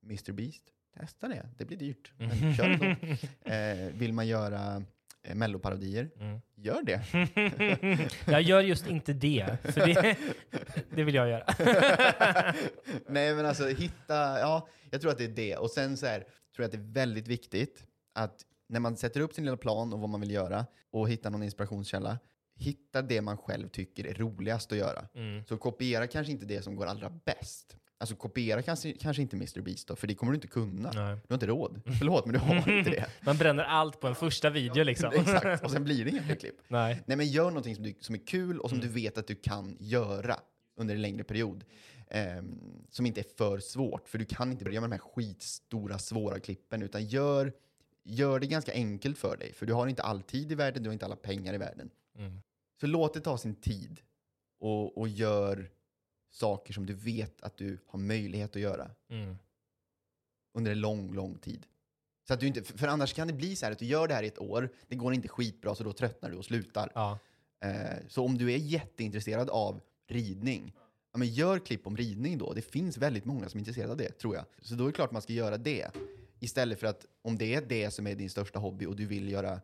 Mr. 0.02 0.32
Beast? 0.32 0.62
Testa 0.94 1.28
det. 1.28 1.48
Det 1.58 1.64
blir 1.64 1.76
dyrt. 1.76 2.12
Men 2.16 2.54
kör. 2.54 2.96
Eh, 3.44 3.92
vill 3.92 4.12
man 4.12 4.26
göra 4.26 4.82
eh, 5.22 5.34
melloparodier? 5.34 6.10
Mm. 6.20 6.40
Gör 6.54 6.82
det. 6.82 7.00
jag 8.26 8.42
gör 8.42 8.60
just 8.60 8.86
inte 8.86 9.12
det, 9.12 9.58
för 9.62 9.86
det, 9.86 10.16
det 10.94 11.04
vill 11.04 11.14
jag 11.14 11.28
göra. 11.28 11.44
Nej 13.06 13.34
men 13.34 13.46
alltså 13.46 13.68
hitta, 13.68 14.14
ja, 14.40 14.68
jag 14.90 15.00
tror 15.00 15.10
att 15.10 15.18
det 15.18 15.24
är 15.24 15.28
det. 15.28 15.56
Och 15.56 15.70
sen 15.70 15.96
så 15.96 16.06
här, 16.06 16.18
tror 16.20 16.30
jag 16.56 16.64
att 16.64 16.72
det 16.72 16.78
är 16.78 16.92
väldigt 16.92 17.28
viktigt 17.28 17.84
att 18.12 18.44
när 18.68 18.80
man 18.80 18.96
sätter 18.96 19.20
upp 19.20 19.32
sin 19.32 19.44
lilla 19.44 19.56
plan 19.56 19.92
och 19.92 20.00
vad 20.00 20.10
man 20.10 20.20
vill 20.20 20.30
göra 20.30 20.66
och 20.90 21.08
hittar 21.08 21.30
någon 21.30 21.42
inspirationskälla, 21.42 22.18
hitta 22.56 23.02
det 23.02 23.20
man 23.20 23.36
själv 23.36 23.68
tycker 23.68 24.06
är 24.06 24.14
roligast 24.14 24.72
att 24.72 24.78
göra. 24.78 25.08
Mm. 25.14 25.44
Så 25.44 25.56
kopiera 25.56 26.06
kanske 26.06 26.32
inte 26.32 26.46
det 26.46 26.62
som 26.62 26.76
går 26.76 26.86
allra 26.86 27.10
bäst. 27.10 27.76
Alltså 28.00 28.16
kopiera 28.16 28.62
kanske, 28.62 28.92
kanske 28.92 29.22
inte 29.22 29.36
Mr. 29.36 29.60
Beast 29.60 29.88
då, 29.88 29.96
för 29.96 30.06
det 30.06 30.14
kommer 30.14 30.32
du 30.32 30.36
inte 30.36 30.48
kunna. 30.48 30.90
Nej. 30.94 31.14
Du 31.14 31.26
har 31.28 31.34
inte 31.34 31.46
råd. 31.46 31.80
Förlåt, 31.98 32.26
men 32.26 32.32
du 32.32 32.38
har 32.38 32.56
inte 32.56 32.90
det. 32.90 33.06
Man 33.20 33.36
bränner 33.36 33.64
allt 33.64 34.00
på 34.00 34.06
en 34.06 34.14
första 34.14 34.50
video 34.50 34.84
liksom. 34.84 35.12
Exakt, 35.16 35.64
och 35.64 35.70
sen 35.70 35.84
blir 35.84 36.04
det 36.04 36.10
inga 36.10 36.22
fler 36.22 36.34
klipp. 36.34 36.56
Nej. 36.68 37.02
Nej, 37.06 37.16
men 37.16 37.26
gör 37.26 37.44
någonting 37.44 37.74
som, 37.74 37.84
du, 37.84 37.94
som 38.00 38.14
är 38.14 38.26
kul 38.26 38.58
och 38.58 38.70
som 38.70 38.80
du 38.80 38.88
vet 38.88 39.18
att 39.18 39.26
du 39.26 39.34
kan 39.34 39.76
göra 39.80 40.36
under 40.76 40.94
en 40.94 41.02
längre 41.02 41.24
period. 41.24 41.64
Ehm, 42.10 42.60
som 42.90 43.06
inte 43.06 43.20
är 43.20 43.26
för 43.38 43.58
svårt, 43.58 44.08
för 44.08 44.18
du 44.18 44.24
kan 44.24 44.50
inte 44.50 44.64
börja 44.64 44.80
med 44.80 44.90
de 44.90 44.94
här 44.94 45.02
skitstora, 45.14 45.98
svåra 45.98 46.40
klippen, 46.40 46.82
utan 46.82 47.06
gör, 47.06 47.52
gör 48.04 48.40
det 48.40 48.46
ganska 48.46 48.72
enkelt 48.72 49.18
för 49.18 49.36
dig. 49.36 49.52
För 49.52 49.66
du 49.66 49.72
har 49.72 49.86
inte 49.86 50.02
all 50.02 50.22
tid 50.22 50.52
i 50.52 50.54
världen, 50.54 50.82
du 50.82 50.88
har 50.88 50.92
inte 50.92 51.04
alla 51.04 51.16
pengar 51.16 51.54
i 51.54 51.58
världen. 51.58 51.90
Mm. 52.18 52.40
Så 52.80 52.86
låt 52.86 53.14
det 53.14 53.20
ta 53.20 53.38
sin 53.38 53.54
tid 53.54 54.00
och, 54.60 54.98
och 54.98 55.08
gör 55.08 55.70
saker 56.30 56.72
som 56.72 56.86
du 56.86 56.94
vet 56.94 57.40
att 57.42 57.56
du 57.56 57.78
har 57.86 57.98
möjlighet 57.98 58.56
att 58.56 58.62
göra 58.62 58.90
Mm. 59.08 59.36
under 60.54 60.72
en 60.72 60.80
lång, 60.80 61.14
lång 61.14 61.38
tid. 61.38 61.66
Så 62.28 62.34
att 62.34 62.40
du 62.40 62.46
inte, 62.46 62.62
för 62.64 62.88
annars 62.88 63.14
kan 63.14 63.26
det 63.26 63.32
bli 63.34 63.56
så 63.56 63.66
här 63.66 63.72
att 63.72 63.78
du 63.78 63.86
gör 63.86 64.08
det 64.08 64.14
här 64.14 64.22
i 64.22 64.26
ett 64.26 64.38
år, 64.38 64.70
det 64.88 64.96
går 64.96 65.14
inte 65.14 65.28
skitbra, 65.28 65.74
så 65.74 65.84
då 65.84 65.92
tröttnar 65.92 66.30
du 66.30 66.36
och 66.36 66.44
slutar. 66.44 66.92
Ja. 66.94 67.18
Eh, 67.60 67.96
så 68.08 68.24
om 68.24 68.38
du 68.38 68.52
är 68.52 68.56
jätteintresserad 68.56 69.50
av 69.50 69.80
ridning, 70.08 70.72
ja, 71.12 71.18
men 71.18 71.28
gör 71.28 71.58
klipp 71.58 71.86
om 71.86 71.96
ridning 71.96 72.38
då. 72.38 72.52
Det 72.52 72.62
finns 72.62 72.96
väldigt 72.96 73.24
många 73.24 73.48
som 73.48 73.58
är 73.58 73.60
intresserade 73.60 73.92
av 73.92 73.98
det, 73.98 74.18
tror 74.18 74.34
jag. 74.36 74.44
Så 74.62 74.74
då 74.74 74.84
är 74.84 74.86
det 74.88 74.92
klart 74.92 75.10
man 75.12 75.22
ska 75.22 75.32
göra 75.32 75.56
det. 75.56 75.90
Istället 76.40 76.80
för 76.80 76.86
att 76.86 77.06
om 77.22 77.38
det 77.38 77.54
är 77.54 77.62
det 77.62 77.90
som 77.90 78.06
är 78.06 78.14
din 78.14 78.30
största 78.30 78.58
hobby 78.58 78.86
och 78.86 78.96
du 78.96 79.06
vill 79.06 79.30
göra, 79.32 79.60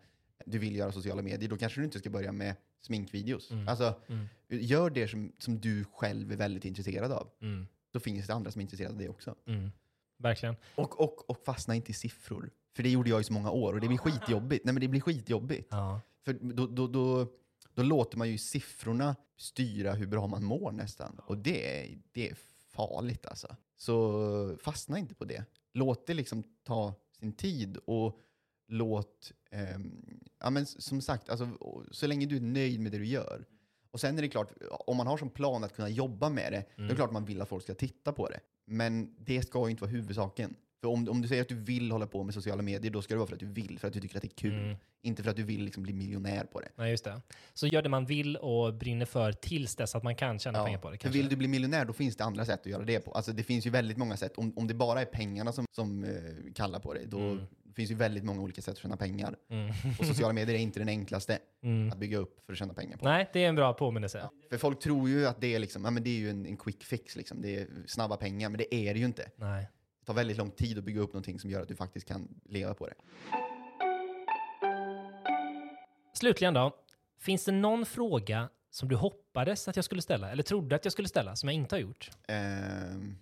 du 0.47 0.59
vill 0.59 0.77
göra 0.77 0.93
sociala 0.93 1.23
medier, 1.23 1.51
då 1.51 1.57
kanske 1.57 1.81
du 1.81 1.85
inte 1.85 1.99
ska 1.99 2.11
börja 2.11 2.33
med 2.33 2.55
sminkvideos. 2.81 3.51
Mm. 3.51 3.69
Alltså, 3.69 4.01
Mm. 4.07 4.27
gör 4.49 4.91
det 4.91 5.09
som, 5.09 5.33
som 5.39 5.61
du 5.61 5.85
själv 5.85 6.33
är 6.33 6.37
väldigt 6.37 6.65
intresserad 6.65 7.13
av. 7.13 7.31
Mm. 7.41 7.67
då 7.91 8.01
finns 8.01 8.27
det 8.27 8.35
andra 8.35 8.51
som 8.51 8.61
är 8.61 8.63
intresserade 8.63 8.95
av 8.95 8.99
det 8.99 9.09
också. 9.09 9.35
Mm. 9.47 9.71
Verkligen. 10.19 10.57
Och, 10.75 11.01
och, 11.01 11.31
och 11.31 11.45
fastna 11.45 11.75
inte 11.75 11.91
i 11.91 11.95
siffror. 11.95 12.51
För 12.77 12.83
det 12.83 12.89
gjorde 12.91 13.11
jag 13.11 13.21
i 13.21 13.25
så 13.25 13.33
många 13.33 13.51
år 13.51 13.73
och 13.75 13.81
det 13.81 13.89
blir 13.89 13.99
skitjobbigt. 13.99 14.65
Nej 14.65 14.75
men 14.75 14.81
det 14.81 14.89
blir 14.89 15.01
skitjobbigt. 15.01 15.69
Ja. 15.71 16.01
För 16.25 16.33
då, 16.33 16.67
då, 16.67 16.87
då, 16.87 17.27
då 17.75 17.83
låter 17.83 18.19
man 18.19 18.31
ju 18.31 18.39
siffrorna 18.39 19.17
styra 19.37 19.93
hur 19.93 20.07
bra 20.07 20.27
man 20.27 20.45
mår 20.45 20.73
nästan. 20.73 21.21
Och 21.27 21.39
det 21.39 21.81
är, 21.81 21.99
det 22.13 22.31
är 22.31 22.37
farligt 22.73 23.27
alltså. 23.27 23.57
Så 23.77 24.57
fastna 24.63 24.99
inte 24.99 25.15
på 25.15 25.25
det. 25.25 25.45
Låt 25.75 26.07
det 26.07 26.15
liksom 26.15 26.43
ta 26.65 26.95
sin 27.19 27.33
tid 27.33 27.77
och 27.77 28.21
låt, 28.69 29.33
ehm, 29.51 30.21
ja 30.41 30.51
men 30.51 30.67
som 30.67 31.01
sagt, 31.01 31.29
alltså, 31.29 31.49
så 31.91 32.07
länge 32.07 32.27
du 32.27 32.37
är 32.37 32.41
nöjd 32.41 32.81
med 32.81 32.93
det 32.93 32.99
du 32.99 33.07
gör. 33.07 33.45
Och 33.91 34.01
sen 34.01 34.19
är 34.19 34.23
det 34.23 34.29
klart, 34.29 34.53
om 34.71 34.97
man 34.97 35.07
har 35.07 35.17
som 35.17 35.31
plan 35.31 35.65
att 35.65 35.77
kunna 35.77 35.89
jobba 35.89 36.29
med 36.29 36.53
det, 36.53 36.65
då 36.77 36.85
är 36.85 36.89
det 36.89 36.95
klart 36.95 37.13
man 37.13 37.25
vill 37.25 37.41
att 37.43 37.49
folk 37.49 37.63
ska 37.63 37.75
titta 37.75 38.13
på 38.13 38.29
det. 38.29 38.41
Men 38.65 39.17
det 39.19 39.43
ska 39.43 39.65
ju 39.65 39.71
inte 39.71 39.81
vara 39.83 39.91
huvudsaken. 39.91 40.57
För 40.85 40.89
om, 40.91 41.09
om 41.09 41.23
du 41.23 41.29
säger 41.29 41.43
att 41.43 41.49
du 41.49 41.55
vill 41.55 41.91
hålla 41.93 42.07
på 42.07 42.23
med 42.23 42.35
sociala 42.35 42.63
medier, 42.63 42.93
då 42.93 43.03
ska 43.03 43.15
det 43.15 43.19
vara 43.19 43.27
för 43.27 43.35
att 43.35 43.41
du 43.41 43.47
vill, 43.47 43.79
för 43.79 43.89
att 43.89 43.95
du 43.95 44.01
tycker 44.01 44.17
att 44.17 44.23
det 44.23 44.29
är 44.29 44.37
kul. 44.37 44.77
Inte 45.03 45.23
för 45.23 45.31
att 45.31 45.37
du 45.37 45.43
vill 45.43 45.65
liksom 45.65 45.83
bli 45.83 45.93
miljonär 45.93 46.45
på 46.45 46.61
det. 46.61 46.69
Nej, 46.77 46.91
just 46.91 47.05
det. 47.05 47.21
Så 47.55 47.67
gör 47.67 47.83
det 47.83 47.89
man 47.89 48.07
vill 48.07 48.37
och 48.37 48.75
brinner 48.75 49.07
för 49.07 49.33
tills 49.33 49.77
dess 49.77 49.95
att 49.95 50.03
man 50.03 50.17
kan 50.17 50.39
tjäna 50.39 50.65
pengar 50.65 50.79
på 50.79 50.91
det. 50.91 50.97
för 50.97 51.03
Kanske. 51.03 51.19
vill 51.19 51.29
du 51.29 51.37
bli 51.37 51.49
miljonär, 51.49 51.85
då 51.85 51.93
finns 51.93 52.17
det 52.17 52.25
andra 52.25 52.45
sätt 52.45 52.61
att 52.61 52.67
göra 52.67 52.85
det 52.85 53.01
på. 53.01 53.13
Alltså 53.13 53.33
det 53.33 53.43
finns 53.43 53.67
ju 53.67 53.71
väldigt 53.71 53.97
många 53.97 54.17
sätt. 54.17 54.33
Om, 54.39 54.53
om 54.57 54.67
det 54.67 54.75
bara 54.75 55.01
är 55.01 55.05
pengarna 55.05 55.53
som, 55.53 55.67
som 55.73 56.05
eh, 56.05 56.11
kallar 56.55 56.79
på 56.81 56.95
det, 56.95 57.05
då 57.07 57.19
Mm. 57.19 57.47
finns 57.77 57.91
ju 57.91 57.95
väldigt 57.95 58.25
många 58.25 58.41
olika 58.43 58.63
sätt 58.63 58.73
att 58.73 58.79
tjäna 58.79 58.97
pengar. 58.97 59.37
Och 59.99 60.07
sociala 60.07 60.33
medier 60.33 60.55
är 60.57 60.61
inte 60.61 60.79
den 60.79 60.89
enklaste 60.89 61.39
att 61.93 61.99
bygga 61.99 62.19
upp 62.19 62.41
för 62.47 62.53
att 62.53 62.59
tjäna 62.59 62.75
pengar 62.75 62.97
på. 62.97 63.05
Mm. 63.07 63.17
Nej, 63.19 63.31
det 63.33 63.45
är 63.45 63.49
en 63.49 63.55
bra 63.55 63.73
påminnelse. 63.73 64.29
För 64.51 64.59
folk 64.59 64.81
tror 64.81 65.09
ju 65.09 65.27
att 65.27 65.41
det 65.41 65.55
är, 65.55 65.59
liksom, 65.59 65.85
ja, 65.85 65.91
men 65.91 66.03
det 66.05 66.11
är 66.11 66.19
ju 66.19 66.31
en, 66.31 66.47
en 66.47 66.57
quick 66.57 66.85
fix, 66.85 67.17
liksom. 67.17 67.43
det 67.43 67.57
är 67.57 67.67
snabba 67.87 68.17
pengar, 68.17 68.49
men 68.49 68.59
det 68.59 68.75
är 68.75 68.95
det 68.95 69.01
ju 69.01 69.07
inte. 69.07 69.31
Nej. 69.37 69.69
Det 70.05 70.07
tar 70.07 70.15
väldigt 70.15 70.37
lång 70.37 70.51
tid 70.51 70.79
att 70.79 70.85
bygga 70.85 71.01
upp 71.01 71.13
någonting 71.13 71.39
som 71.41 71.51
gör 71.51 71.63
att 71.63 71.69
du 71.69 71.77
faktiskt 71.77 72.09
kan 72.09 72.29
leva 72.45 72.75
på 72.75 72.87
det. 72.87 72.95
Slutligen 76.15 76.55
då. 76.55 76.77
Finns 77.19 77.45
det 77.45 77.53
någon 77.53 77.87
fråga 77.87 78.49
som 78.71 78.89
du 78.89 78.97
hoppades 78.97 79.69
att 79.69 79.77
jag 79.77 79.85
skulle 79.85 80.03
ställa, 80.03 80.31
eller 80.31 80.43
trodde 80.43 80.77
att 80.77 80.85
jag 80.85 80.93
skulle 80.93 81.09
ställa, 81.09 81.37
som 81.37 81.49
jag 81.49 81.55
inte 81.57 81.75
har 81.75 81.81
gjort? 81.81 82.11
Ehm, 82.29 83.17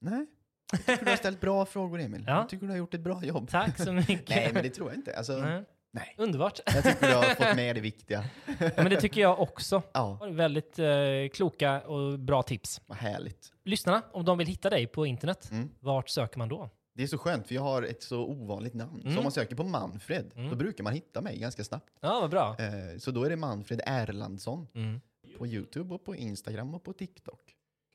nej. 0.00 0.26
Jag 0.72 0.86
tycker 0.86 1.04
du 1.04 1.10
har 1.10 1.16
ställt 1.16 1.40
bra 1.40 1.66
frågor, 1.66 2.00
Emil. 2.00 2.24
Ja. 2.26 2.32
Jag 2.38 2.48
tycker 2.48 2.66
du 2.66 2.72
har 2.72 2.78
gjort 2.78 2.94
ett 2.94 3.00
bra 3.00 3.24
jobb. 3.24 3.48
Tack 3.50 3.78
så 3.84 3.92
mycket. 3.92 4.28
Nej, 4.28 4.50
men 4.54 4.62
det 4.62 4.70
tror 4.70 4.90
jag 4.90 4.98
inte. 4.98 5.16
Alltså, 5.16 5.32
Nej. 5.32 5.64
Nej. 5.92 6.14
Underbart. 6.18 6.60
Jag 6.66 6.84
tycker 6.84 7.08
du 7.08 7.14
har 7.14 7.22
fått 7.34 7.56
med 7.56 7.76
det 7.76 7.80
viktiga. 7.80 8.24
Ja, 8.60 8.70
men 8.76 8.90
det 8.90 9.00
tycker 9.00 9.20
jag 9.20 9.40
också. 9.40 9.82
Ja, 9.92 10.18
Väldigt 10.30 10.78
eh, 10.78 10.86
kloka 11.32 11.80
och 11.80 12.18
bra 12.18 12.42
tips. 12.42 12.80
vad 12.86 12.98
härligt. 12.98 13.52
Lyssnarna, 13.64 14.02
om 14.12 14.24
de 14.24 14.38
vill 14.38 14.46
hitta 14.46 14.70
dig 14.70 14.86
på 14.86 15.06
internet, 15.06 15.48
Mm. 15.50 15.68
vart 15.80 16.08
söker 16.08 16.38
man 16.38 16.48
då? 16.48 16.70
Det 16.94 17.02
är 17.02 17.06
så 17.06 17.18
skönt, 17.18 17.46
för 17.46 17.54
jag 17.54 17.62
har 17.62 17.82
ett 17.82 18.02
så 18.02 18.20
ovanligt 18.24 18.74
namn. 18.74 19.00
Mm. 19.00 19.12
Så 19.12 19.18
om 19.18 19.24
man 19.24 19.32
söker 19.32 19.56
på 19.56 19.64
Manfred, 19.64 20.32
då 20.50 20.56
brukar 20.56 20.84
man 20.84 20.92
hitta 20.92 21.20
mig 21.20 21.38
ganska 21.38 21.64
snabbt. 21.64 21.90
Ja, 22.00 22.20
vad 22.20 22.30
bra. 22.30 22.56
Eh, 22.58 22.98
så 22.98 23.10
då 23.10 23.24
är 23.24 23.30
det 23.30 23.36
Manfred 23.36 23.80
Erlandsson 23.86 24.66
Mm. 24.74 25.00
på 25.38 25.46
YouTube 25.46 25.94
och 25.94 26.04
på 26.04 26.16
Instagram 26.16 26.74
och 26.74 26.84
på 26.84 26.92
TikTok. 26.92 27.40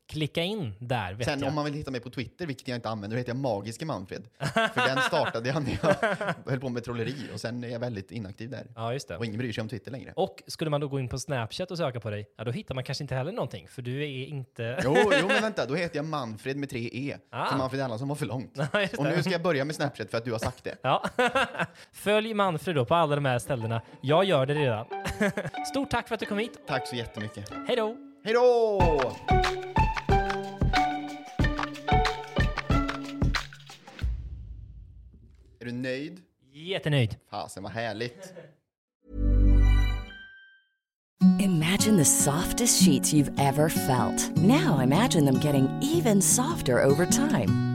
Klicka 0.07 0.43
in 0.43 0.73
där, 0.79 1.13
vet 1.13 1.27
Sen 1.27 1.39
jag. 1.39 1.47
om 1.49 1.55
man 1.55 1.65
vill 1.65 1.73
hitta 1.73 1.91
mig 1.91 1.99
på 2.01 2.09
Twitter, 2.09 2.45
vilket 2.47 2.67
jag 2.67 2.75
inte 2.77 2.89
använder, 2.89 3.15
då 3.15 3.19
heter 3.19 3.29
jag 3.29 3.37
Magiske 3.37 3.85
Manfred. 3.85 4.27
För 4.53 4.87
den 4.87 5.01
startade 5.01 5.49
jag 5.49 5.63
när 5.63 5.79
jag 5.83 5.95
höll 6.51 6.59
på 6.59 6.69
med 6.69 6.83
trolleri 6.83 7.15
och 7.33 7.39
sen 7.41 7.63
är 7.63 7.67
jag 7.67 7.79
väldigt 7.79 8.11
inaktiv 8.11 8.49
där. 8.49 8.67
Ja, 8.75 8.93
just 8.93 9.07
det. 9.07 9.17
Och 9.17 9.25
ingen 9.25 9.37
bryr 9.37 9.51
sig 9.53 9.61
om 9.61 9.67
Twitter 9.69 9.91
längre. 9.91 10.13
Och 10.15 10.43
skulle 10.47 10.69
man 10.69 10.81
då 10.81 10.87
gå 10.87 10.99
in 10.99 11.09
på 11.09 11.19
Snapchat 11.19 11.71
och 11.71 11.77
söka 11.77 11.99
på 11.99 12.09
dig, 12.09 12.25
ja 12.37 12.43
då 12.43 12.51
hittar 12.51 12.75
man 12.75 12.83
kanske 12.83 13.03
inte 13.03 13.15
heller 13.15 13.31
någonting, 13.31 13.67
för 13.67 13.81
du 13.81 14.03
är 14.03 14.25
inte... 14.25 14.79
Jo, 14.83 14.95
jo, 15.21 15.27
men 15.27 15.41
vänta, 15.41 15.65
då 15.65 15.75
heter 15.75 15.95
jag 15.95 16.05
Manfred 16.05 16.57
med 16.57 16.69
tre 16.69 16.89
E. 16.93 17.17
Ah. 17.29 17.45
För 17.49 17.57
Manfred 17.57 17.81
Erlandsson 17.81 18.07
var 18.07 18.15
för 18.15 18.25
långt. 18.25 18.51
Ja, 18.73 18.87
Och 18.97 19.03
nu 19.05 19.21
ska 19.21 19.31
jag 19.31 19.41
börja 19.43 19.65
med 19.65 19.75
Snapchat 19.75 20.11
för 20.11 20.17
att 20.17 20.25
du 20.25 20.31
har 20.31 20.39
sagt 20.39 20.63
det. 20.63 20.75
Ja. 20.81 21.03
Följ 21.93 22.33
Manfred 22.33 22.75
då 22.75 22.85
på 22.85 22.95
alla 22.95 23.15
de 23.15 23.25
här 23.25 23.39
ställena. 23.39 23.81
Jag 24.01 24.25
gör 24.25 24.45
det 24.45 24.53
redan. 24.53 24.85
Stort 25.71 25.89
tack 25.91 26.07
för 26.07 26.13
att 26.15 26.19
du 26.19 26.25
kom 26.25 26.37
hit. 26.37 26.59
Tack 26.67 26.87
så 26.87 26.95
jättemycket. 26.95 27.49
Hej 27.67 27.75
då! 27.75 27.95
Hej 28.23 28.33
då! 28.33 28.81
Är 35.65 35.71
du 35.71 35.77
nöjd? 35.77 36.21
Jättenöjd. 36.53 37.15
Fasen 37.29 37.63
vad 37.63 37.71
härligt. 37.71 38.33
Imagine 41.39 41.97
the 41.97 42.05
softest 42.05 42.85
sheets 42.85 43.13
you've 43.13 43.33
ever 43.39 43.69
felt. 43.69 44.37
Now 44.37 44.79
imagine 44.83 45.25
them 45.25 45.39
getting 45.43 45.67
even 45.81 46.21
softer 46.21 46.83
over 46.83 47.05
time. 47.05 47.74